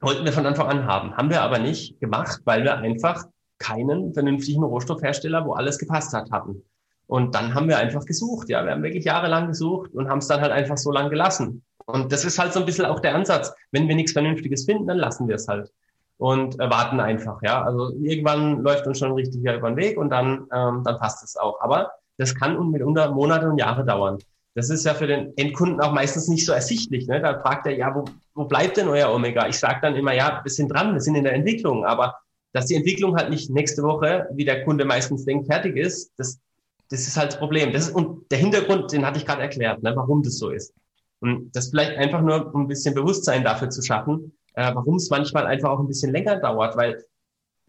wollten 0.00 0.24
wir 0.24 0.32
von 0.32 0.46
Anfang 0.46 0.68
an 0.68 0.86
haben. 0.86 1.16
Haben 1.16 1.30
wir 1.30 1.42
aber 1.42 1.58
nicht 1.58 2.00
gemacht, 2.00 2.40
weil 2.44 2.64
wir 2.64 2.76
einfach 2.78 3.24
keinen 3.58 4.12
vernünftigen 4.14 4.62
Rohstoffhersteller, 4.62 5.44
wo 5.46 5.52
alles 5.52 5.78
gepasst 5.78 6.12
hat, 6.12 6.30
hatten. 6.30 6.62
Und 7.06 7.34
dann 7.34 7.54
haben 7.54 7.68
wir 7.68 7.78
einfach 7.78 8.04
gesucht, 8.04 8.48
ja, 8.48 8.64
wir 8.64 8.72
haben 8.72 8.82
wirklich 8.82 9.04
jahrelang 9.04 9.48
gesucht 9.48 9.94
und 9.94 10.08
haben 10.08 10.18
es 10.18 10.28
dann 10.28 10.40
halt 10.40 10.52
einfach 10.52 10.78
so 10.78 10.90
lang 10.90 11.10
gelassen. 11.10 11.62
Und 11.86 12.12
das 12.12 12.24
ist 12.24 12.38
halt 12.38 12.52
so 12.52 12.60
ein 12.60 12.66
bisschen 12.66 12.86
auch 12.86 13.00
der 13.00 13.14
Ansatz. 13.14 13.52
Wenn 13.72 13.88
wir 13.88 13.94
nichts 13.94 14.12
Vernünftiges 14.12 14.64
finden, 14.64 14.86
dann 14.86 14.98
lassen 14.98 15.28
wir 15.28 15.34
es 15.36 15.48
halt 15.48 15.70
und 16.18 16.60
äh, 16.60 16.70
warten 16.70 17.00
einfach, 17.00 17.42
ja. 17.42 17.62
Also 17.62 17.92
irgendwann 18.00 18.62
läuft 18.62 18.86
uns 18.86 18.98
schon 18.98 19.12
richtig 19.12 19.40
über 19.40 19.70
den 19.70 19.76
Weg 19.76 19.98
und 19.98 20.10
dann, 20.10 20.46
ähm, 20.52 20.82
dann 20.84 20.98
passt 20.98 21.24
es 21.24 21.36
auch. 21.36 21.60
Aber 21.60 21.92
das 22.18 22.34
kann 22.34 22.70
mitunter 22.70 23.10
Monate 23.10 23.48
und 23.48 23.58
Jahre 23.58 23.84
dauern. 23.84 24.18
Das 24.54 24.70
ist 24.70 24.84
ja 24.84 24.94
für 24.94 25.08
den 25.08 25.36
Endkunden 25.36 25.80
auch 25.80 25.92
meistens 25.92 26.28
nicht 26.28 26.46
so 26.46 26.52
ersichtlich. 26.52 27.08
Ne? 27.08 27.20
Da 27.20 27.40
fragt 27.40 27.66
er, 27.66 27.76
ja, 27.76 27.92
wo, 27.92 28.04
wo 28.34 28.44
bleibt 28.44 28.76
denn 28.76 28.88
euer 28.88 29.12
Omega? 29.12 29.48
Ich 29.48 29.58
sage 29.58 29.80
dann 29.82 29.96
immer, 29.96 30.14
ja, 30.14 30.40
wir 30.44 30.50
sind 30.50 30.68
dran, 30.68 30.92
wir 30.92 31.00
sind 31.00 31.16
in 31.16 31.24
der 31.24 31.34
Entwicklung, 31.34 31.84
aber 31.84 32.14
dass 32.52 32.66
die 32.66 32.76
Entwicklung 32.76 33.16
halt 33.16 33.30
nicht 33.30 33.50
nächste 33.50 33.82
Woche, 33.82 34.28
wie 34.32 34.44
der 34.44 34.64
Kunde 34.64 34.84
meistens 34.84 35.24
denkt, 35.24 35.46
fertig 35.46 35.76
ist, 35.76 36.12
das, 36.18 36.38
das 36.88 37.00
ist 37.00 37.16
halt 37.16 37.32
das 37.32 37.38
Problem. 37.40 37.72
Das 37.72 37.88
ist, 37.88 37.94
und 37.96 38.30
der 38.30 38.38
Hintergrund, 38.38 38.92
den 38.92 39.04
hatte 39.04 39.18
ich 39.18 39.26
gerade 39.26 39.42
erklärt, 39.42 39.82
ne, 39.82 39.92
warum 39.96 40.22
das 40.22 40.38
so 40.38 40.50
ist. 40.50 40.72
Das 41.52 41.70
vielleicht 41.70 41.96
einfach 41.96 42.20
nur, 42.20 42.54
um 42.54 42.62
ein 42.62 42.68
bisschen 42.68 42.94
Bewusstsein 42.94 43.44
dafür 43.44 43.70
zu 43.70 43.82
schaffen, 43.82 44.32
äh, 44.54 44.74
warum 44.74 44.96
es 44.96 45.10
manchmal 45.10 45.46
einfach 45.46 45.70
auch 45.70 45.80
ein 45.80 45.88
bisschen 45.88 46.12
länger 46.12 46.36
dauert, 46.36 46.76
weil 46.76 47.02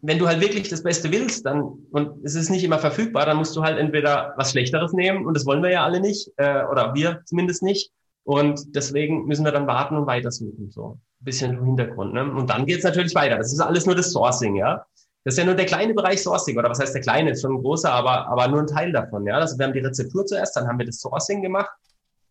wenn 0.01 0.19
du 0.19 0.27
halt 0.27 0.41
wirklich 0.41 0.69
das 0.69 0.83
Beste 0.83 1.11
willst, 1.11 1.45
dann 1.45 1.63
und 1.91 2.23
es 2.23 2.35
ist 2.35 2.49
nicht 2.49 2.63
immer 2.63 2.79
verfügbar, 2.79 3.25
dann 3.25 3.37
musst 3.37 3.55
du 3.55 3.63
halt 3.63 3.79
entweder 3.79 4.33
was 4.37 4.51
Schlechteres 4.51 4.93
nehmen 4.93 5.25
und 5.25 5.35
das 5.35 5.45
wollen 5.45 5.63
wir 5.63 5.71
ja 5.71 5.83
alle 5.83 5.99
nicht 5.99 6.31
äh, 6.37 6.63
oder 6.65 6.93
wir 6.93 7.21
zumindest 7.25 7.63
nicht 7.63 7.91
und 8.23 8.75
deswegen 8.75 9.25
müssen 9.25 9.45
wir 9.45 9.51
dann 9.51 9.67
warten 9.67 9.95
und 9.95 10.05
weitersuchen 10.05 10.69
so 10.69 10.99
bisschen 11.25 11.57
im 11.57 11.65
Hintergrund. 11.65 12.13
Ne? 12.13 12.23
Und 12.23 12.49
dann 12.49 12.65
geht 12.65 12.77
es 12.77 12.83
natürlich 12.83 13.15
weiter. 13.15 13.37
Das 13.37 13.51
ist 13.51 13.59
alles 13.59 13.85
nur 13.85 13.95
das 13.95 14.11
Sourcing, 14.11 14.55
ja. 14.55 14.85
Das 15.23 15.33
ist 15.33 15.39
ja 15.39 15.45
nur 15.45 15.55
der 15.55 15.65
kleine 15.65 15.93
Bereich 15.93 16.21
Sourcing, 16.21 16.57
oder 16.57 16.69
was 16.69 16.79
heißt 16.79 16.93
der 16.93 17.01
kleine? 17.01 17.31
Ist 17.31 17.41
schon 17.41 17.53
ein 17.53 17.61
großer, 17.61 17.91
aber, 17.91 18.27
aber 18.27 18.47
nur 18.47 18.59
ein 18.59 18.67
Teil 18.67 18.91
davon, 18.91 19.25
ja. 19.25 19.35
Also 19.35 19.57
wir 19.57 19.65
haben 19.65 19.73
die 19.73 19.79
Rezeptur 19.79 20.25
zuerst, 20.25 20.55
dann 20.55 20.67
haben 20.67 20.77
wir 20.77 20.85
das 20.85 20.99
Sourcing 20.99 21.41
gemacht 21.41 21.71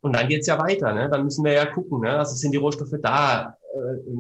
und 0.05 0.15
dann 0.15 0.29
geht's 0.29 0.47
ja 0.47 0.59
weiter, 0.59 0.93
ne? 0.93 1.09
Dann 1.09 1.25
müssen 1.25 1.45
wir 1.45 1.53
ja 1.53 1.65
gucken, 1.65 2.01
ne? 2.01 2.19
Also 2.19 2.37
sind 2.37 2.53
die 2.53 2.59
Rohstoffe 2.59 2.95
da, 3.03 3.57
äh, 3.75 4.11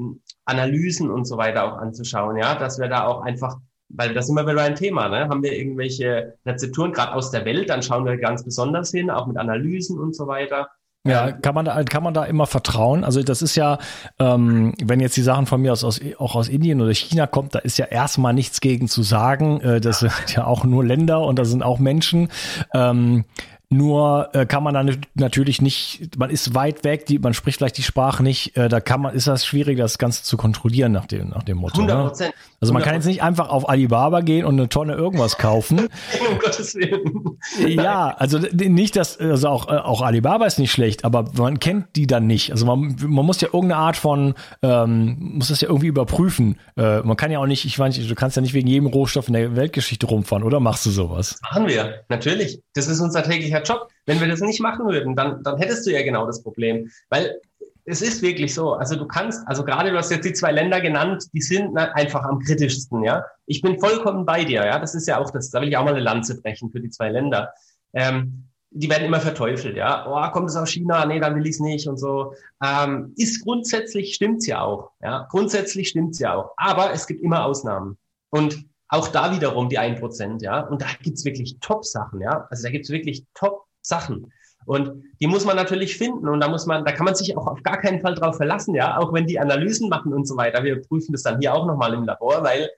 Analysen 0.47 1.11
und 1.11 1.27
so 1.27 1.37
weiter 1.37 1.65
auch 1.65 1.77
anzuschauen, 1.77 2.37
ja, 2.37 2.55
dass 2.55 2.79
wir 2.79 2.89
da 2.89 3.07
auch 3.07 3.23
einfach 3.23 3.59
weil 3.91 4.15
das 4.15 4.29
immer 4.29 4.47
wieder 4.47 4.63
ein 4.63 4.75
Thema, 4.75 5.09
ne? 5.09 5.29
Haben 5.29 5.43
wir 5.43 5.57
irgendwelche 5.57 6.39
Rezepturen 6.47 6.93
gerade 6.93 7.13
aus 7.13 7.31
der 7.31 7.45
Welt, 7.45 7.69
dann 7.69 7.83
schauen 7.83 8.07
wir 8.07 8.17
ganz 8.17 8.43
besonders 8.43 8.91
hin, 8.91 9.11
auch 9.11 9.27
mit 9.27 9.37
Analysen 9.37 9.99
und 9.99 10.17
so 10.17 10.27
weiter. 10.27 10.69
Ja, 11.07 11.33
kann 11.33 11.55
man 11.55 11.67
da, 11.67 11.85
kann 11.85 12.03
man 12.03 12.15
da 12.15 12.25
immer 12.25 12.47
vertrauen? 12.47 13.05
Also 13.05 13.23
das 13.23 13.43
ist 13.43 13.57
ja, 13.57 13.79
ähm, 14.19 14.73
wenn 14.83 15.01
jetzt 15.01 15.19
die 15.19 15.23
Sachen 15.23 15.45
von 15.45 15.61
mir 15.61 15.71
aus, 15.71 15.85
aus 15.85 16.01
auch 16.17 16.35
aus 16.35 16.49
Indien 16.49 16.81
oder 16.81 16.95
China 16.95 17.27
kommt, 17.27 17.55
da 17.55 17.59
ist 17.59 17.77
ja 17.77 17.85
erstmal 17.85 18.33
nichts 18.33 18.63
gegen 18.63 18.89
zu 18.89 19.03
sagen. 19.03 19.61
Äh, 19.61 19.81
das 19.83 19.99
sind 19.99 20.13
ja 20.35 20.47
auch 20.47 20.65
nur 20.65 20.83
Länder 20.83 21.21
und 21.21 21.39
da 21.39 21.45
sind 21.45 21.63
auch 21.63 21.79
Menschen. 21.79 22.31
Ähm, 22.73 23.27
Nur 23.75 24.29
äh, 24.35 24.47
kann 24.47 24.63
man 24.63 24.75
dann 24.75 25.01
natürlich 25.15 25.61
nicht, 25.61 26.17
man 26.17 26.31
ist 26.31 26.55
weit 26.55 26.85
weg, 26.85 27.07
die, 27.07 27.19
man 27.19 27.35
spricht 27.35 27.59
vielleicht 27.59 27.77
die 27.77 27.83
Sprache 27.83 28.23
nicht, 28.23 28.57
äh, 28.57 28.69
da 28.69 28.79
kann 28.79 29.01
man, 29.01 29.15
ist 29.17 29.27
das 29.27 29.45
schwierig, 29.45 29.79
das 29.79 29.99
Ganze 29.99 30.23
zu 30.23 30.37
kontrollieren 30.37 30.93
nach 30.93 31.07
dem, 31.07 31.31
nach 31.31 31.43
dem 31.43 31.59
Motto. 31.59 31.81
100 31.81 32.07
Prozent. 32.07 32.31
Ne? 32.31 32.37
Also 32.61 32.73
man 32.73 32.83
100%. 32.83 32.85
kann 32.85 32.95
jetzt 32.95 33.07
nicht 33.07 33.23
einfach 33.23 33.49
auf 33.49 33.69
Alibaba 33.69 34.21
gehen 34.21 34.45
und 34.47 34.55
eine 34.59 34.69
Tonne 34.69 34.95
irgendwas 34.95 35.39
kaufen. 35.39 35.89
um 36.31 36.39
Gottes 36.39 36.77
Willen. 36.77 37.37
Ja, 37.67 38.15
also 38.17 38.39
nicht, 38.39 38.95
dass, 38.95 39.19
also 39.19 39.49
auch, 39.49 39.69
äh, 39.69 39.73
auch 39.73 40.03
Alibaba 40.03 40.47
ist 40.47 40.61
nicht 40.61 40.71
schlecht, 40.71 41.05
aber 41.05 41.25
man 41.37 41.59
kennt 41.59 41.97
die 41.97 42.07
dann 42.07 42.29
nicht. 42.29 42.53
Also 42.53 42.67
man, 42.67 42.95
man 43.01 43.27
muss 43.27 43.41
ja 43.41 43.49
irgendeine 43.49 43.77
Art 43.77 43.97
von, 43.97 44.35
ähm, 44.63 45.17
muss 45.19 45.49
das 45.49 45.63
ja 45.63 45.69
irgendwie 45.69 45.89
überprüfen. 45.89 46.61
Äh, 46.77 47.01
man 47.01 47.17
kann 47.17 47.33
ja 47.33 47.41
auch 47.41 47.47
nicht, 47.47 47.65
ich 47.65 47.77
nicht, 47.77 48.09
du 48.09 48.15
kannst 48.15 48.37
ja 48.37 48.43
nicht 48.43 48.55
wegen 48.55 48.69
jedem 48.69 48.87
Rohstoff 48.87 49.27
in 49.27 49.35
der 49.35 49.57
Weltgeschichte 49.57 50.07
rumfahren, 50.07 50.45
oder 50.45 50.61
machst 50.61 50.87
du 50.87 50.91
sowas? 50.91 51.41
Machen 51.43 51.67
wir, 51.67 52.05
natürlich. 52.09 52.61
Das 52.75 52.87
ist 52.87 53.01
unser 53.01 53.25
täglicher 53.25 53.64
Job. 53.65 53.89
Wenn 54.07 54.21
wir 54.21 54.29
das 54.29 54.41
nicht 54.41 54.61
machen 54.61 54.87
würden, 54.87 55.17
dann, 55.17 55.43
dann 55.43 55.59
hättest 55.59 55.87
du 55.87 55.91
ja 55.91 56.03
genau 56.03 56.27
das 56.27 56.43
Problem. 56.43 56.91
Weil 57.09 57.41
es 57.85 58.01
ist 58.01 58.23
wirklich 58.23 58.55
so. 58.55 58.75
Also 58.75 58.97
du 58.97 59.07
kannst, 59.07 59.47
also 59.47 59.65
gerade 59.65 59.91
du 59.91 59.97
hast 59.97 60.11
jetzt 60.11 60.25
die 60.25 60.33
zwei 60.33 60.53
Länder 60.53 60.81
genannt, 60.81 61.25
die 61.33 61.43
sind 61.43 61.77
einfach 61.77 62.23
am 62.25 62.39
kritischsten, 62.41 63.03
ja. 63.05 63.25
Ich 63.47 63.61
bin 63.61 63.79
vollkommen 63.79 64.25
bei 64.25 64.45
dir, 64.45 64.65
ja. 64.65 64.79
Das 64.79 64.95
ist 64.95 65.07
ja 65.07 65.19
auch 65.19 65.31
das, 65.31 65.51
da 65.51 65.61
will 65.61 65.69
ich 65.69 65.77
auch 65.77 65.85
mal 65.85 65.95
eine 65.95 66.01
Lanze 66.01 66.41
brechen 66.41 66.71
für 66.71 66.81
die 66.81 66.91
zwei 66.91 67.11
Länder. 67.11 67.53
Ähm, 67.93 68.49
die 68.71 68.91
werden 68.91 69.05
immer 69.05 69.21
verteufelt, 69.21 69.77
ja. 69.77 70.07
Oh, 70.09 70.33
kommt 70.33 70.49
es 70.49 70.57
aus 70.57 70.71
China? 70.71 71.05
Nee, 71.07 71.21
dann 71.21 71.37
will 71.37 71.47
ich 71.47 71.57
es 71.57 71.61
nicht 71.61 71.87
und 71.87 71.99
so. 71.99 72.35
Ähm, 72.65 73.13
ist 73.17 73.45
grundsätzlich 73.45 74.15
stimmt's 74.15 74.47
ja 74.47 74.63
auch, 74.63 74.91
ja. 75.03 75.27
Grundsätzlich 75.31 75.89
stimmt's 75.89 76.19
ja 76.19 76.35
auch. 76.35 76.53
Aber 76.57 76.93
es 76.93 77.07
gibt 77.07 77.23
immer 77.23 77.45
Ausnahmen. 77.45 77.99
Und 78.31 78.65
auch 78.95 79.09
da 79.09 79.35
wiederum 79.35 79.69
die 79.69 79.79
ein 79.79 79.99
Prozent, 79.99 80.43
ja. 80.43 80.61
Und 80.61 80.83
da 80.83 80.87
gibt's 81.03 81.25
wirklich 81.25 81.59
Top-Sachen, 81.61 82.21
ja. 82.21 82.47
Also 82.51 82.63
da 82.65 82.71
gibt's 82.71 82.91
wirklich 82.91 83.25
Top-Sachen. 83.35 84.33
Und 84.67 85.05
die 85.21 85.27
muss 85.27 85.45
man 85.45 85.57
natürlich 85.57 85.97
finden 85.97 86.29
und 86.29 86.41
da 86.41 86.49
muss 86.49 86.65
man, 86.65 86.85
da 86.85 86.93
kann 86.93 87.05
man 87.05 87.15
sich 87.15 87.37
auch 87.37 87.47
auf 87.47 87.63
gar 87.63 87.79
keinen 87.79 88.01
Fall 88.01 88.15
drauf 88.15 88.37
verlassen, 88.37 88.75
ja, 88.75 88.97
auch 88.99 89.13
wenn 89.13 89.27
die 89.27 89.39
Analysen 89.39 89.91
machen 89.91 90.15
und 90.15 90.27
so 90.27 90.37
weiter. 90.37 90.65
Wir 90.65 90.81
prüfen 90.81 91.13
das 91.13 91.23
dann 91.23 91.39
hier 91.39 91.55
auch 91.55 91.67
nochmal 91.67 91.93
im 91.93 92.05
Labor, 92.05 92.43
weil 92.43 92.71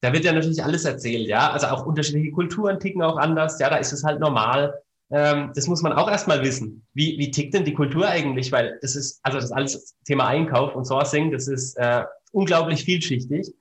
da 0.00 0.12
wird 0.12 0.24
ja 0.24 0.32
natürlich 0.32 0.64
alles 0.64 0.84
erzählt, 0.84 1.28
ja. 1.28 1.50
Also 1.50 1.68
auch 1.68 1.86
unterschiedliche 1.86 2.32
Kulturen 2.32 2.80
ticken 2.80 3.02
auch 3.02 3.16
anders, 3.16 3.60
ja, 3.60 3.70
da 3.70 3.76
ist 3.76 3.92
es 3.92 4.02
halt 4.02 4.18
normal. 4.18 4.74
Ähm, 5.12 5.52
das 5.54 5.66
muss 5.66 5.82
man 5.82 5.92
auch 5.92 6.10
erstmal 6.10 6.42
wissen. 6.42 6.86
Wie, 6.94 7.18
wie 7.18 7.30
tickt 7.30 7.54
denn 7.54 7.64
die 7.64 7.74
Kultur 7.74 8.08
eigentlich? 8.08 8.50
Weil 8.50 8.78
das 8.80 8.96
ist, 8.96 9.20
also 9.22 9.38
das 9.38 9.52
alles 9.52 9.96
Thema 10.04 10.26
Einkauf 10.26 10.74
und 10.74 10.84
Sourcing, 10.84 11.30
das 11.30 11.48
ist 11.48 11.76
äh, 11.76 12.04
unglaublich 12.32 12.84
vielschichtig. 12.84 13.52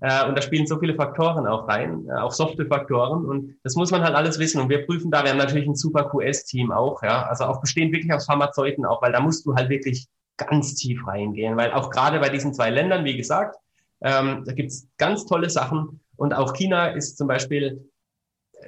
Äh, 0.00 0.28
und 0.28 0.36
da 0.36 0.42
spielen 0.42 0.66
so 0.66 0.78
viele 0.78 0.94
Faktoren 0.94 1.46
auch 1.46 1.68
rein, 1.68 2.06
äh, 2.08 2.14
auch 2.14 2.32
softe 2.32 2.66
Faktoren. 2.66 3.24
Und 3.24 3.56
das 3.62 3.74
muss 3.74 3.90
man 3.90 4.02
halt 4.02 4.14
alles 4.14 4.38
wissen. 4.38 4.60
Und 4.60 4.68
wir 4.68 4.86
prüfen 4.86 5.10
da, 5.10 5.22
wir 5.22 5.30
haben 5.30 5.38
natürlich 5.38 5.66
ein 5.66 5.76
super 5.76 6.04
QS-Team 6.04 6.72
auch, 6.72 7.02
ja. 7.02 7.26
Also 7.26 7.44
auch 7.44 7.60
bestehend 7.60 7.92
wirklich 7.92 8.12
aus 8.12 8.26
Pharmazeuten 8.26 8.84
auch, 8.84 9.02
weil 9.02 9.12
da 9.12 9.20
musst 9.20 9.46
du 9.46 9.54
halt 9.54 9.68
wirklich 9.68 10.06
ganz 10.36 10.74
tief 10.74 11.06
reingehen. 11.06 11.56
Weil 11.56 11.72
auch 11.72 11.90
gerade 11.90 12.20
bei 12.20 12.28
diesen 12.28 12.54
zwei 12.54 12.70
Ländern, 12.70 13.04
wie 13.04 13.16
gesagt, 13.16 13.56
ähm, 14.02 14.44
da 14.46 14.52
gibt's 14.52 14.88
ganz 14.98 15.26
tolle 15.26 15.50
Sachen. 15.50 16.00
Und 16.16 16.34
auch 16.34 16.52
China 16.52 16.88
ist 16.88 17.18
zum 17.18 17.28
Beispiel, 17.28 17.90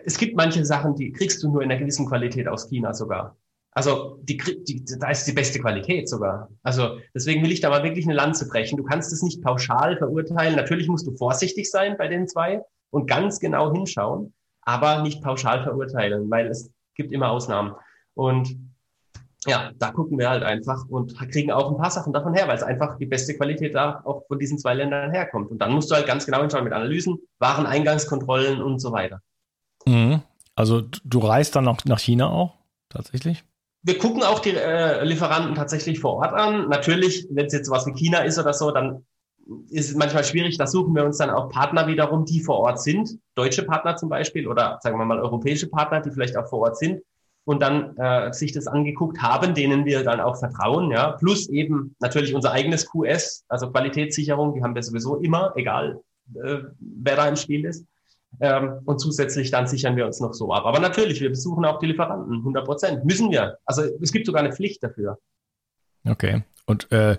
es 0.05 0.19
gibt 0.19 0.37
manche 0.37 0.65
Sachen, 0.65 0.95
die 0.97 1.13
kriegst 1.13 1.43
du 1.43 1.51
nur 1.51 1.63
in 1.63 1.71
einer 1.71 1.81
gewissen 1.81 2.07
Qualität 2.07 2.49
aus 2.49 2.69
China 2.69 2.93
sogar. 2.93 3.37
Also 3.79 4.19
die, 4.25 4.37
die, 4.37 4.85
da 4.99 5.09
ist 5.09 5.25
die 5.27 5.33
beste 5.33 5.61
Qualität 5.61 6.09
sogar. 6.09 6.49
Also 6.65 6.99
deswegen 7.15 7.45
will 7.45 7.53
ich 7.53 7.61
da 7.61 7.71
mal 7.71 7.85
wirklich 7.85 8.07
eine 8.07 8.15
Lanze 8.17 8.49
brechen. 8.49 8.77
Du 8.77 8.83
kannst 8.83 9.13
es 9.13 9.23
nicht 9.23 9.41
pauschal 9.41 9.97
verurteilen. 9.97 10.57
Natürlich 10.57 10.89
musst 10.89 11.07
du 11.07 11.15
vorsichtig 11.17 11.71
sein 11.71 11.97
bei 11.97 12.09
den 12.09 12.27
zwei 12.27 12.61
und 12.91 13.07
ganz 13.07 13.39
genau 13.39 13.73
hinschauen, 13.73 14.35
aber 14.63 15.03
nicht 15.03 15.23
pauschal 15.23 15.63
verurteilen, 15.63 16.29
weil 16.29 16.49
es 16.49 16.73
gibt 16.97 17.13
immer 17.13 17.31
Ausnahmen. 17.31 17.77
Und 18.15 18.57
ja, 19.47 19.71
da 19.79 19.93
gucken 19.93 20.19
wir 20.19 20.29
halt 20.29 20.43
einfach 20.43 20.85
und 20.89 21.17
kriegen 21.31 21.53
auch 21.53 21.71
ein 21.71 21.79
paar 21.79 21.93
Sachen 21.93 22.13
davon 22.13 22.35
her, 22.35 22.49
weil 22.49 22.57
es 22.57 22.65
einfach 22.65 22.99
die 22.99 23.07
beste 23.07 23.37
Qualität 23.37 23.77
da 23.77 24.01
auch 24.05 24.27
von 24.27 24.41
diesen 24.41 24.59
zwei 24.59 24.75
Ländern 24.75 25.13
herkommt. 25.13 25.53
Und 25.53 25.59
dann 25.63 25.71
musst 25.73 25.89
du 25.89 25.95
halt 25.95 26.09
ganz 26.09 26.27
genau 26.27 26.41
hinschauen 26.41 26.65
mit 26.65 26.73
Analysen, 26.73 27.21
Wareneingangskontrollen 27.39 28.61
und 28.61 28.81
so 28.81 28.91
weiter. 28.91 29.21
Mhm. 29.87 30.23
Also 30.57 30.83
du 31.05 31.21
reist 31.21 31.55
dann 31.55 31.63
noch 31.63 31.85
nach 31.85 32.01
China 32.01 32.29
auch 32.31 32.59
tatsächlich? 32.89 33.45
Wir 33.83 33.99
gucken 33.99 34.23
auch 34.23 34.41
die 34.41 34.55
äh, 34.55 35.05
Lieferanten 35.05 35.55
tatsächlich 35.55 36.01
vor 36.01 36.15
Ort 36.15 36.33
an. 36.33 36.69
Natürlich, 36.69 37.27
wenn 37.31 37.47
es 37.47 37.53
jetzt 37.53 37.71
was 37.71 37.87
wie 37.87 37.93
China 37.93 38.19
ist 38.19 38.39
oder 38.39 38.53
so, 38.53 38.71
dann 38.71 39.07
ist 39.71 39.91
es 39.91 39.97
manchmal 39.97 40.25
schwierig. 40.25 40.59
Da 40.59 40.67
suchen 40.67 40.95
wir 40.95 41.05
uns 41.05 41.19
dann 41.19 41.31
auch 41.31 41.49
Partner 41.49 41.87
wiederum, 41.87 42.25
die 42.25 42.41
vor 42.41 42.59
Ort 42.59 42.83
sind. 42.83 43.19
Deutsche 43.35 43.63
Partner 43.63 43.97
zum 43.97 44.09
Beispiel 44.09 44.47
oder 44.47 44.79
sagen 44.83 44.99
wir 44.99 45.05
mal 45.05 45.21
europäische 45.21 45.69
Partner, 45.69 46.01
die 46.01 46.11
vielleicht 46.11 46.37
auch 46.37 46.49
vor 46.49 46.61
Ort 46.61 46.77
sind 46.77 47.01
und 47.45 47.63
dann 47.63 47.97
äh, 47.97 48.31
sich 48.33 48.53
das 48.53 48.67
angeguckt 48.67 49.23
haben, 49.23 49.55
denen 49.55 49.87
wir 49.87 50.05
dann 50.05 50.21
auch 50.21 50.37
vertrauen. 50.37 50.91
Ja, 50.91 51.13
plus 51.13 51.49
eben 51.49 51.97
natürlich 51.99 52.35
unser 52.35 52.53
eigenes 52.53 52.91
QS, 52.91 53.45
also 53.49 53.71
Qualitätssicherung, 53.71 54.53
die 54.53 54.63
haben 54.63 54.75
wir 54.75 54.83
sowieso 54.83 55.17
immer, 55.17 55.55
egal 55.57 56.01
äh, 56.35 56.59
wer 56.79 57.17
da 57.17 57.27
im 57.27 57.37
Spiel 57.37 57.65
ist. 57.65 57.87
Ähm, 58.41 58.81
und 58.85 59.01
zusätzlich 59.01 59.51
dann 59.51 59.67
sichern 59.67 59.97
wir 59.97 60.07
uns 60.07 60.21
noch 60.21 60.33
so 60.33 60.53
ab. 60.53 60.65
Aber 60.65 60.81
natürlich, 60.81 61.21
wir 61.21 61.31
besuchen 61.31 61.65
auch 61.65 61.79
die 61.79 61.87
Lieferanten, 61.87 62.37
100 62.37 62.65
Prozent. 62.65 63.05
Müssen 63.05 63.31
wir. 63.31 63.59
Also 63.65 63.83
es 64.01 64.13
gibt 64.13 64.27
sogar 64.27 64.43
eine 64.43 64.53
Pflicht 64.53 64.83
dafür. 64.83 65.19
Okay. 66.07 66.43
Und 66.67 66.91
äh, 66.93 67.17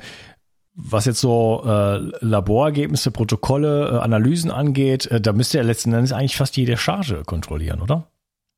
was 0.75 1.05
jetzt 1.05 1.19
so 1.19 1.61
äh, 1.65 1.97
Laborergebnisse, 2.21 3.11
Protokolle, 3.11 3.89
äh, 3.89 3.97
Analysen 3.97 4.51
angeht, 4.51 5.07
äh, 5.07 5.19
da 5.19 5.33
müsste 5.33 5.57
ja 5.57 5.63
letzten 5.63 5.93
Endes 5.93 6.13
eigentlich 6.13 6.37
fast 6.37 6.55
jede 6.55 6.77
Charge 6.77 7.23
kontrollieren, 7.25 7.81
oder? 7.81 8.07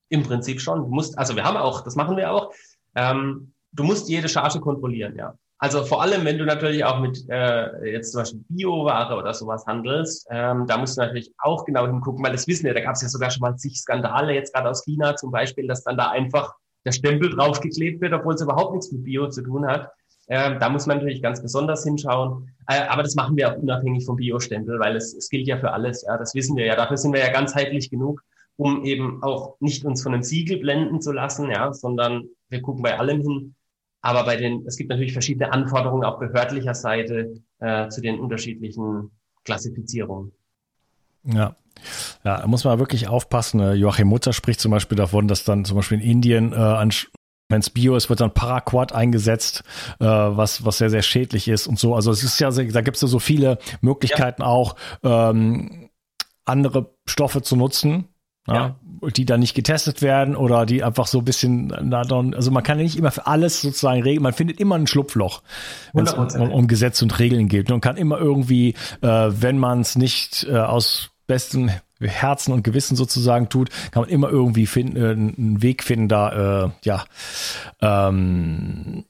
Im 0.10 0.24
Prinzip 0.24 0.62
schon. 0.62 0.80
Du 0.80 0.88
musst, 0.88 1.18
also 1.18 1.36
wir 1.36 1.44
haben 1.44 1.58
auch, 1.58 1.82
das 1.82 1.96
machen 1.96 2.18
wir 2.18 2.32
auch. 2.32 2.54
Ähm, 2.96 3.54
du 3.72 3.84
musst 3.84 4.10
jede 4.10 4.30
Charge 4.30 4.60
kontrollieren, 4.60 5.16
ja. 5.16 5.34
Also 5.64 5.84
vor 5.84 6.02
allem, 6.02 6.26
wenn 6.26 6.40
du 6.40 6.46
natürlich 6.46 6.84
auch 6.84 7.00
mit 7.00 7.24
äh, 7.30 7.92
jetzt 7.92 8.14
zum 8.14 8.22
Beispiel 8.22 8.44
Bioware 8.50 9.16
oder 9.16 9.32
sowas 9.32 9.64
handelst, 9.68 10.28
ähm, 10.32 10.66
da 10.66 10.80
musst 10.80 10.98
du 10.98 11.02
natürlich 11.02 11.32
auch 11.38 11.66
genau 11.66 11.86
hingucken, 11.86 12.26
weil 12.26 12.32
das 12.32 12.48
wissen 12.48 12.66
wir, 12.66 12.74
da 12.74 12.82
gab 12.82 12.96
es 12.96 13.04
ja 13.04 13.10
sogar 13.10 13.30
schon 13.30 13.42
mal 13.42 13.56
zig 13.58 13.80
Skandale, 13.80 14.34
jetzt 14.34 14.56
gerade 14.56 14.70
aus 14.70 14.84
China 14.84 15.16
zum 15.16 15.30
Beispiel, 15.30 15.68
dass 15.68 15.84
dann 15.84 15.98
da 15.98 16.10
einfach 16.10 16.56
der 16.84 16.94
Stempel 16.94 17.30
draufgeklebt 17.30 18.02
wird, 18.02 18.12
obwohl 18.12 18.34
es 18.34 18.42
überhaupt 18.42 18.74
nichts 18.74 18.92
mit 18.92 19.04
Bio 19.04 19.30
zu 19.30 19.44
tun 19.44 19.68
hat. 19.68 19.92
Ähm, 20.30 20.58
da 20.60 20.68
muss 20.68 20.88
man 20.88 20.98
natürlich 20.98 21.22
ganz 21.22 21.44
besonders 21.44 21.84
hinschauen. 21.84 22.50
Äh, 22.68 22.88
aber 22.88 23.04
das 23.04 23.14
machen 23.14 23.38
wir 23.38 23.52
auch 23.52 23.58
unabhängig 23.58 24.04
vom 24.04 24.16
Bio-Stempel, 24.16 24.80
weil 24.80 24.96
es, 24.96 25.14
es 25.14 25.30
gilt 25.30 25.46
ja 25.46 25.60
für 25.60 25.74
alles. 25.74 26.04
Ja, 26.08 26.18
das 26.18 26.34
wissen 26.34 26.58
wir 26.58 26.66
ja. 26.66 26.76
Dafür 26.76 26.98
sind 26.98 27.14
wir 27.14 27.20
ja 27.20 27.32
ganzheitlich 27.32 27.92
genug, 27.92 28.24
um 28.56 28.84
eben 28.84 29.22
auch 29.22 29.58
nicht 29.60 29.86
uns 29.86 30.02
von 30.02 30.16
einem 30.16 30.24
Siegel 30.24 30.58
blenden 30.58 31.02
zu 31.02 31.12
lassen, 31.12 31.52
ja, 31.52 31.72
sondern 31.72 32.30
wir 32.50 32.64
gucken 32.64 32.82
bei 32.82 32.98
allem 32.98 33.22
hin, 33.22 33.56
aber 34.02 34.26
bei 34.26 34.36
den, 34.36 34.66
es 34.66 34.78
gibt 34.78 34.90
natürlich 34.90 35.14
verschiedene 35.14 35.52
Anforderungen 35.52 36.04
auf 36.04 36.20
behördlicher 36.20 36.74
Seite 36.74 37.34
äh, 37.60 37.88
zu 37.90 38.02
den 38.02 38.20
unterschiedlichen 38.20 39.12
Klassifizierungen. 39.44 40.32
Ja. 41.24 41.56
Ja, 42.24 42.38
da 42.38 42.48
muss 42.48 42.64
man 42.64 42.80
wirklich 42.80 43.08
aufpassen. 43.08 43.60
Äh, 43.60 43.74
Joachim 43.74 44.08
Mutter 44.08 44.34
spricht 44.34 44.60
zum 44.60 44.72
Beispiel 44.72 44.98
davon, 44.98 45.28
dass 45.28 45.44
dann 45.44 45.66
zum 45.66 45.78
Beispiel 45.78 46.00
in 46.00 46.10
Indien, 46.10 46.54
äh, 46.54 46.90
wenn 47.50 47.60
es 47.60 47.70
Bio 47.70 47.96
ist, 47.96 48.10
wird 48.10 48.22
dann 48.22 48.34
Paraquat 48.34 48.94
eingesetzt, 48.94 49.64
äh, 50.00 50.06
was, 50.06 50.66
was 50.66 50.78
sehr, 50.78 50.90
sehr 50.90 51.02
schädlich 51.02 51.48
ist 51.48 51.68
und 51.68 51.80
so. 51.80 51.96
Also 51.96 52.12
es 52.12 52.24
ist 52.24 52.40
ja, 52.40 52.52
da 52.52 52.82
gibt 52.82 52.98
es 52.98 53.02
ja 53.02 53.08
so 53.08 53.20
viele 53.20 53.58
Möglichkeiten 53.82 54.42
ja. 54.42 54.48
auch, 54.48 54.76
ähm, 55.04 55.90
andere 56.46 56.94
Stoffe 57.06 57.42
zu 57.42 57.56
nutzen, 57.56 58.10
ja. 58.48 58.80
Die 59.10 59.26
dann 59.26 59.40
nicht 59.40 59.54
getestet 59.54 60.02
werden 60.02 60.36
oder 60.36 60.66
die 60.66 60.84
einfach 60.84 61.08
so 61.08 61.20
ein 61.20 61.26
bisschen, 61.26 61.72
also 61.94 62.52
man 62.52 62.64
kann 62.64 62.78
ja 62.78 62.84
nicht 62.84 62.98
immer 62.98 63.12
für 63.12 63.28
alles 63.28 63.62
sozusagen 63.62 64.04
regeln, 64.04 64.24
man 64.24 64.34
findet 64.34 64.60
immer 64.60 64.76
ein 64.76 64.88
Schlupfloch, 64.88 65.42
wenn 65.94 66.06
es 66.06 66.14
um, 66.14 66.52
um 66.52 66.68
Gesetze 66.68 67.06
und 67.06 67.18
Regeln 67.20 67.48
geht. 67.48 67.72
Und 67.72 67.82
kann 67.82 67.98
immer 67.98 68.20
irgendwie, 68.20 68.76
äh, 69.02 69.08
wenn 69.08 69.58
man 69.58 69.82
es 69.82 69.96
nicht 69.96 70.46
äh, 70.50 70.58
aus 70.58 71.12
bestem 71.28 71.72
Herzen 72.00 72.52
und 72.52 72.64
Gewissen 72.64 72.96
sozusagen 72.96 73.50
tut, 73.50 73.70
kann 73.92 74.02
man 74.02 74.10
immer 74.10 74.30
irgendwie 74.30 74.66
finden, 74.66 74.98
äh, 74.98 75.12
einen 75.12 75.62
Weg 75.62 75.84
finden, 75.84 76.08
da 76.08 76.66
äh, 76.66 76.70
ja 76.84 77.06
ähm, 77.82 79.06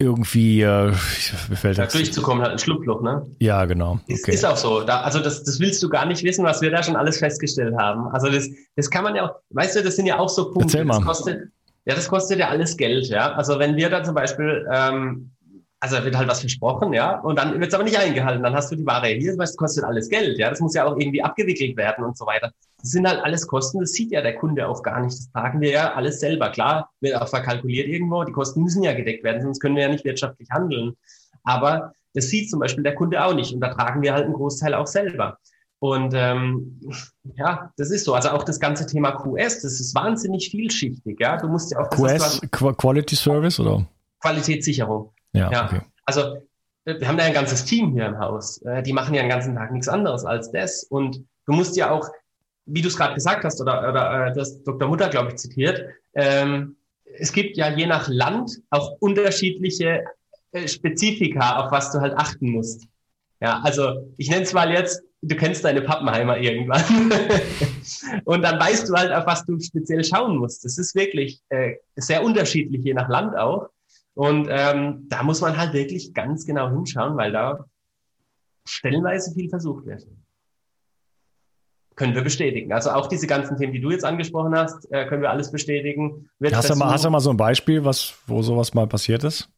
irgendwie 0.00 0.62
äh, 0.62 0.92
fällt 0.92 1.78
da 1.78 1.86
durchzukommen, 1.86 2.42
hat 2.42 2.52
ein 2.52 2.58
Schlupfloch, 2.58 3.02
ne? 3.02 3.26
Ja, 3.38 3.66
genau. 3.66 4.00
Okay. 4.04 4.14
Ist, 4.14 4.28
ist 4.28 4.46
auch 4.46 4.56
so. 4.56 4.80
Da, 4.80 5.02
also 5.02 5.20
das, 5.20 5.44
das 5.44 5.60
willst 5.60 5.82
du 5.82 5.88
gar 5.90 6.06
nicht 6.06 6.24
wissen, 6.24 6.44
was 6.44 6.62
wir 6.62 6.70
da 6.70 6.82
schon 6.82 6.96
alles 6.96 7.18
festgestellt 7.18 7.74
haben. 7.78 8.08
Also 8.08 8.30
das, 8.30 8.48
das 8.76 8.90
kann 8.90 9.04
man 9.04 9.14
ja 9.14 9.28
auch, 9.28 9.34
weißt 9.50 9.76
du, 9.76 9.82
das 9.82 9.96
sind 9.96 10.06
ja 10.06 10.18
auch 10.18 10.30
so 10.30 10.50
Punkte. 10.50 10.78
Erzähl 10.78 10.84
mal. 10.84 10.96
Das 10.96 11.06
kostet, 11.06 11.48
ja, 11.84 11.94
das 11.94 12.08
kostet 12.08 12.38
ja 12.38 12.48
alles 12.48 12.76
Geld, 12.76 13.08
ja. 13.08 13.32
Also 13.32 13.58
wenn 13.58 13.76
wir 13.76 13.90
da 13.90 14.02
zum 14.02 14.14
Beispiel 14.14 14.66
ähm, 14.72 15.30
also 15.80 15.96
da 15.96 16.04
wird 16.04 16.16
halt 16.16 16.28
was 16.28 16.40
versprochen, 16.40 16.92
ja, 16.92 17.18
und 17.20 17.38
dann 17.38 17.58
wird 17.58 17.68
es 17.68 17.74
aber 17.74 17.84
nicht 17.84 17.98
eingehalten. 17.98 18.42
Dann 18.42 18.54
hast 18.54 18.70
du 18.70 18.76
die 18.76 18.84
Ware 18.84 19.08
hier, 19.08 19.36
das 19.36 19.56
kostet 19.56 19.84
alles 19.84 20.08
Geld, 20.08 20.38
ja, 20.38 20.50
das 20.50 20.60
muss 20.60 20.74
ja 20.74 20.84
auch 20.84 20.96
irgendwie 20.96 21.22
abgewickelt 21.22 21.76
werden 21.76 22.04
und 22.04 22.16
so 22.16 22.26
weiter. 22.26 22.52
Das 22.80 22.90
sind 22.90 23.06
halt 23.06 23.22
alles 23.22 23.46
Kosten, 23.46 23.80
das 23.80 23.92
sieht 23.92 24.10
ja 24.12 24.22
der 24.22 24.36
Kunde 24.36 24.66
auch 24.68 24.82
gar 24.82 25.00
nicht. 25.00 25.16
Das 25.16 25.30
tragen 25.32 25.60
wir 25.60 25.70
ja 25.70 25.94
alles 25.94 26.20
selber. 26.20 26.50
Klar, 26.50 26.90
wird 27.00 27.16
auch 27.16 27.28
verkalkuliert 27.28 27.88
irgendwo, 27.88 28.24
die 28.24 28.32
Kosten 28.32 28.62
müssen 28.62 28.82
ja 28.82 28.94
gedeckt 28.94 29.24
werden, 29.24 29.42
sonst 29.42 29.60
können 29.60 29.76
wir 29.76 29.82
ja 29.84 29.88
nicht 29.88 30.04
wirtschaftlich 30.04 30.48
handeln. 30.50 30.96
Aber 31.44 31.92
das 32.14 32.28
sieht 32.28 32.50
zum 32.50 32.60
Beispiel 32.60 32.82
der 32.82 32.94
Kunde 32.94 33.24
auch 33.24 33.34
nicht 33.34 33.54
und 33.54 33.60
da 33.60 33.72
tragen 33.72 34.02
wir 34.02 34.12
halt 34.12 34.24
einen 34.24 34.34
Großteil 34.34 34.74
auch 34.74 34.86
selber. 34.86 35.38
Und 35.78 36.12
ähm, 36.14 36.78
ja, 37.36 37.72
das 37.78 37.90
ist 37.90 38.04
so. 38.04 38.14
Also 38.14 38.30
auch 38.30 38.42
das 38.42 38.60
ganze 38.60 38.86
Thema 38.86 39.12
QS, 39.12 39.62
das 39.62 39.80
ist 39.80 39.94
wahnsinnig 39.94 40.50
vielschichtig. 40.50 41.18
Ja, 41.18 41.38
du 41.38 41.48
musst 41.48 41.72
ja 41.72 41.80
auch 41.80 41.88
QS 41.88 42.40
Qu 42.50 42.72
Quality 42.74 43.16
Service 43.16 43.58
oder 43.58 43.86
Qualitätssicherung. 44.20 45.12
Ja, 45.32 45.50
ja. 45.50 45.66
Okay. 45.66 45.80
Also 46.04 46.36
wir 46.84 47.08
haben 47.08 47.16
da 47.16 47.24
ein 47.24 47.32
ganzes 47.32 47.64
Team 47.64 47.92
hier 47.92 48.06
im 48.06 48.18
Haus. 48.18 48.60
Äh, 48.62 48.82
die 48.82 48.92
machen 48.92 49.14
ja 49.14 49.22
den 49.22 49.30
ganzen 49.30 49.54
Tag 49.54 49.72
nichts 49.72 49.88
anderes 49.88 50.24
als 50.24 50.50
das. 50.50 50.84
Und 50.84 51.24
du 51.46 51.52
musst 51.52 51.76
ja 51.76 51.90
auch, 51.90 52.08
wie 52.72 52.82
du 52.82 52.88
es 52.88 52.96
gerade 52.96 53.14
gesagt 53.14 53.44
hast, 53.44 53.60
oder, 53.60 53.88
oder 53.88 54.26
äh, 54.26 54.32
das 54.32 54.62
Dr. 54.62 54.88
Mutter, 54.88 55.08
glaube 55.08 55.30
ich, 55.30 55.36
zitiert, 55.36 55.84
ähm, 56.14 56.76
es 57.18 57.32
gibt 57.32 57.56
ja 57.56 57.70
je 57.70 57.86
nach 57.86 58.08
Land 58.08 58.60
auch 58.70 58.96
unterschiedliche 59.00 60.04
äh, 60.52 60.68
Spezifika, 60.68 61.64
auf 61.64 61.72
was 61.72 61.92
du 61.92 62.00
halt 62.00 62.14
achten 62.16 62.50
musst. 62.50 62.86
Ja, 63.40 63.60
also 63.62 64.12
ich 64.16 64.30
nenne 64.30 64.42
es 64.42 64.52
mal 64.52 64.70
jetzt, 64.72 65.02
du 65.22 65.34
kennst 65.34 65.64
deine 65.64 65.82
Pappenheimer 65.82 66.38
irgendwann. 66.38 66.82
und 68.24 68.42
dann 68.42 68.60
weißt 68.60 68.88
du 68.88 68.94
halt, 68.94 69.12
auf 69.12 69.26
was 69.26 69.44
du 69.44 69.58
speziell 69.60 70.04
schauen 70.04 70.36
musst. 70.36 70.64
Das 70.64 70.78
ist 70.78 70.94
wirklich 70.94 71.40
äh, 71.48 71.74
sehr 71.96 72.22
unterschiedlich, 72.22 72.84
je 72.84 72.94
nach 72.94 73.08
Land 73.08 73.36
auch. 73.36 73.68
Und 74.14 74.48
ähm, 74.50 75.06
da 75.08 75.22
muss 75.22 75.40
man 75.40 75.56
halt 75.56 75.72
wirklich 75.72 76.12
ganz 76.12 76.44
genau 76.44 76.68
hinschauen, 76.68 77.16
weil 77.16 77.32
da 77.32 77.64
stellenweise 78.66 79.32
viel 79.32 79.48
versucht 79.48 79.86
wird. 79.86 80.06
Können 82.00 82.14
wir 82.14 82.22
bestätigen. 82.22 82.72
Also 82.72 82.92
auch 82.92 83.08
diese 83.08 83.26
ganzen 83.26 83.58
Themen, 83.58 83.74
die 83.74 83.80
du 83.80 83.90
jetzt 83.90 84.06
angesprochen 84.06 84.56
hast, 84.56 84.90
äh, 84.90 85.04
können 85.04 85.20
wir 85.20 85.28
alles 85.28 85.52
bestätigen. 85.52 86.30
Wird 86.38 86.56
hast, 86.56 86.70
du 86.70 86.74
mal, 86.74 86.90
hast 86.90 87.04
du 87.04 87.10
mal 87.10 87.20
so 87.20 87.28
ein 87.28 87.36
Beispiel, 87.36 87.84
was, 87.84 88.14
wo 88.26 88.40
sowas 88.40 88.72
mal 88.72 88.86
passiert 88.86 89.22
ist? 89.22 89.50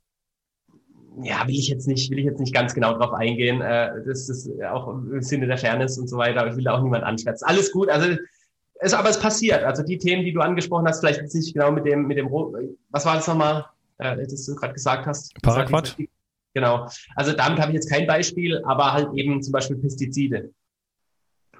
ja, 1.23 1.47
will 1.47 1.55
ich 1.55 1.69
jetzt 1.69 1.87
nicht, 1.87 2.11
will 2.11 2.19
ich 2.19 2.25
jetzt 2.25 2.41
nicht 2.41 2.53
ganz 2.53 2.75
genau 2.75 2.97
drauf 2.99 3.13
eingehen. 3.13 3.61
Äh, 3.61 3.93
das 4.05 4.29
ist 4.29 4.51
auch 4.65 4.89
im 4.89 5.23
Sinne 5.23 5.47
der 5.47 5.59
Fairness 5.59 5.99
und 5.99 6.09
so 6.09 6.17
weiter. 6.17 6.41
Aber 6.41 6.51
ich 6.51 6.57
will 6.57 6.65
da 6.65 6.73
auch 6.73 6.83
niemand 6.83 7.05
anschwärzen. 7.05 7.47
Alles 7.47 7.71
gut. 7.71 7.89
Also, 7.89 8.17
es, 8.81 8.93
aber 8.93 9.11
es 9.11 9.21
passiert. 9.21 9.63
Also 9.63 9.85
die 9.85 9.99
Themen, 9.99 10.25
die 10.25 10.33
du 10.33 10.41
angesprochen 10.41 10.89
hast, 10.89 10.99
vielleicht 10.99 11.21
jetzt 11.21 11.35
nicht 11.37 11.55
genau 11.55 11.71
mit 11.71 11.87
dem, 11.87 12.09
mit 12.09 12.19
dem, 12.19 12.29
was 12.91 13.07
war 13.07 13.15
das 13.15 13.29
nochmal, 13.29 13.67
äh, 13.99 14.17
das 14.17 14.47
du 14.47 14.57
gerade 14.57 14.73
gesagt 14.73 15.07
hast? 15.07 15.33
Paraquat? 15.43 15.97
Genau. 16.55 16.89
Also 17.15 17.33
damit 17.33 17.61
habe 17.61 17.71
ich 17.71 17.77
jetzt 17.77 17.89
kein 17.91 18.07
Beispiel, 18.07 18.61
aber 18.65 18.93
halt 18.93 19.09
eben 19.15 19.43
zum 19.43 19.53
Beispiel 19.53 19.77
Pestizide. 19.77 20.51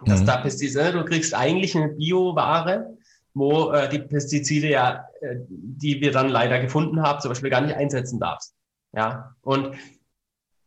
Dass 0.07 0.21
mhm. 0.21 0.27
da 0.27 0.37
Pestizide, 0.39 0.93
du 0.93 1.05
kriegst 1.05 1.35
eigentlich 1.35 1.77
eine 1.77 1.89
Bioware, 1.89 2.97
wo 3.35 3.71
äh, 3.71 3.89
die 3.89 3.99
Pestizide 3.99 4.69
ja, 4.69 5.07
äh, 5.21 5.37
die 5.49 6.01
wir 6.01 6.13
dann 6.13 6.29
leider 6.29 6.61
gefunden 6.61 7.03
haben, 7.03 7.21
zum 7.21 7.31
Beispiel 7.31 7.51
gar 7.51 7.61
nicht 7.61 7.77
einsetzen 7.77 8.21
darfst. 8.21 8.55
Ja, 8.95 9.35
und 9.43 9.75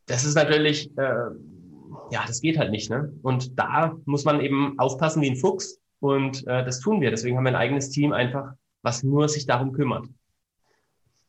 das 0.07 0.23
ist 0.23 0.36
natürlich, 0.36 0.95
äh, 0.97 1.29
ja, 2.11 2.23
das 2.27 2.41
geht 2.41 2.57
halt 2.57 2.71
nicht. 2.71 2.89
Ne? 2.89 3.13
Und 3.21 3.57
da 3.59 3.95
muss 4.05 4.25
man 4.25 4.39
eben 4.41 4.77
aufpassen 4.79 5.21
wie 5.21 5.29
ein 5.29 5.36
Fuchs. 5.36 5.79
Und 5.99 6.45
äh, 6.47 6.63
das 6.63 6.79
tun 6.79 7.01
wir. 7.01 7.09
Deswegen 7.09 7.38
haben 7.38 7.45
wir 7.45 7.51
ein 7.51 7.55
eigenes 7.55 7.89
Team 7.89 8.13
einfach, 8.13 8.53
was 8.81 9.03
nur 9.03 9.29
sich 9.29 9.45
darum 9.45 9.71
kümmert. 9.73 10.05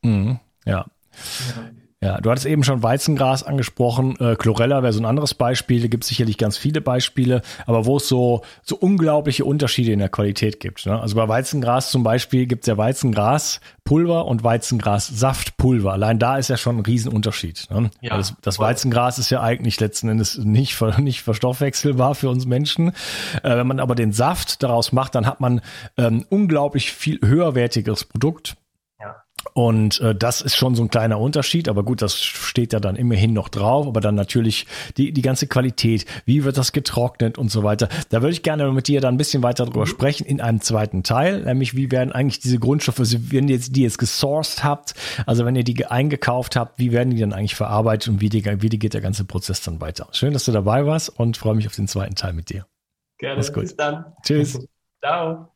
Mhm, 0.02 0.38
ja. 0.64 0.84
ja. 0.84 1.70
Ja, 2.06 2.20
du 2.20 2.30
hattest 2.30 2.46
eben 2.46 2.62
schon 2.62 2.84
Weizengras 2.84 3.42
angesprochen. 3.42 4.14
Äh, 4.20 4.36
Chlorella 4.36 4.84
wäre 4.84 4.92
so 4.92 5.00
ein 5.00 5.06
anderes 5.06 5.34
Beispiel. 5.34 5.82
Da 5.82 5.88
gibt 5.88 6.04
es 6.04 6.08
sicherlich 6.08 6.38
ganz 6.38 6.56
viele 6.56 6.80
Beispiele, 6.80 7.42
aber 7.66 7.84
wo 7.84 7.96
es 7.96 8.06
so, 8.06 8.42
so 8.62 8.76
unglaubliche 8.76 9.44
Unterschiede 9.44 9.90
in 9.90 9.98
der 9.98 10.08
Qualität 10.08 10.60
gibt. 10.60 10.86
Ne? 10.86 11.00
Also 11.00 11.16
bei 11.16 11.26
Weizengras 11.26 11.90
zum 11.90 12.04
Beispiel 12.04 12.46
gibt 12.46 12.62
es 12.62 12.68
ja 12.68 12.76
Weizengraspulver 12.76 14.24
und 14.24 14.44
Weizengrassaftpulver. 14.44 15.92
Allein 15.92 16.20
da 16.20 16.38
ist 16.38 16.46
ja 16.46 16.56
schon 16.56 16.76
ein 16.76 16.84
Riesenunterschied. 16.84 17.66
Ne? 17.70 17.90
Ja, 18.02 18.16
das, 18.16 18.36
das 18.40 18.60
Weizengras 18.60 19.18
ist 19.18 19.30
ja 19.30 19.42
eigentlich 19.42 19.80
letzten 19.80 20.08
Endes 20.08 20.38
nicht, 20.38 20.80
nicht 20.98 21.22
verstoffwechselbar 21.22 22.14
für 22.14 22.28
uns 22.28 22.46
Menschen. 22.46 22.90
Äh, 23.42 23.56
wenn 23.56 23.66
man 23.66 23.80
aber 23.80 23.96
den 23.96 24.12
Saft 24.12 24.62
daraus 24.62 24.92
macht, 24.92 25.16
dann 25.16 25.26
hat 25.26 25.40
man 25.40 25.60
ähm, 25.96 26.24
unglaublich 26.28 26.92
viel 26.92 27.18
höherwertigeres 27.20 28.04
Produkt 28.04 28.56
und 29.54 30.00
äh, 30.00 30.14
das 30.14 30.40
ist 30.40 30.56
schon 30.56 30.74
so 30.74 30.82
ein 30.82 30.90
kleiner 30.90 31.20
Unterschied, 31.20 31.68
aber 31.68 31.82
gut, 31.82 32.02
das 32.02 32.22
steht 32.22 32.72
ja 32.72 32.80
dann 32.80 32.96
immerhin 32.96 33.32
noch 33.32 33.48
drauf, 33.48 33.86
aber 33.86 34.00
dann 34.00 34.14
natürlich 34.14 34.66
die, 34.96 35.12
die 35.12 35.22
ganze 35.22 35.46
Qualität, 35.46 36.04
wie 36.24 36.44
wird 36.44 36.56
das 36.56 36.72
getrocknet 36.72 37.38
und 37.38 37.50
so 37.50 37.62
weiter. 37.62 37.88
Da 38.10 38.22
würde 38.22 38.32
ich 38.32 38.42
gerne 38.42 38.70
mit 38.72 38.88
dir 38.88 39.00
dann 39.00 39.14
ein 39.14 39.18
bisschen 39.18 39.42
weiter 39.42 39.64
drüber 39.64 39.80
mhm. 39.80 39.86
sprechen 39.86 40.26
in 40.26 40.40
einem 40.40 40.60
zweiten 40.60 41.02
Teil, 41.02 41.44
nämlich 41.44 41.74
wie 41.76 41.90
werden 41.90 42.12
eigentlich 42.12 42.40
diese 42.40 42.58
Grundstoffe, 42.58 42.98
wenn 42.98 43.48
ihr 43.48 43.54
jetzt, 43.54 43.76
die 43.76 43.82
jetzt 43.82 43.98
gesourced 43.98 44.64
habt, 44.64 44.94
also 45.26 45.44
wenn 45.44 45.56
ihr 45.56 45.64
die 45.64 45.86
eingekauft 45.86 46.56
habt, 46.56 46.78
wie 46.78 46.92
werden 46.92 47.10
die 47.10 47.20
dann 47.20 47.32
eigentlich 47.32 47.54
verarbeitet 47.54 48.08
und 48.08 48.20
wie, 48.20 48.28
die, 48.28 48.44
wie 48.44 48.68
geht 48.68 48.94
der 48.94 49.00
ganze 49.00 49.24
Prozess 49.24 49.60
dann 49.62 49.80
weiter. 49.80 50.08
Schön, 50.12 50.32
dass 50.32 50.44
du 50.44 50.52
dabei 50.52 50.86
warst 50.86 51.08
und 51.08 51.36
freue 51.36 51.54
mich 51.54 51.66
auf 51.66 51.74
den 51.74 51.88
zweiten 51.88 52.14
Teil 52.14 52.32
mit 52.32 52.50
dir. 52.50 52.66
Gerne, 53.18 53.42
bis 53.42 53.76
dann. 53.76 54.04
Tschüss. 54.22 54.58
Ciao. 55.02 55.55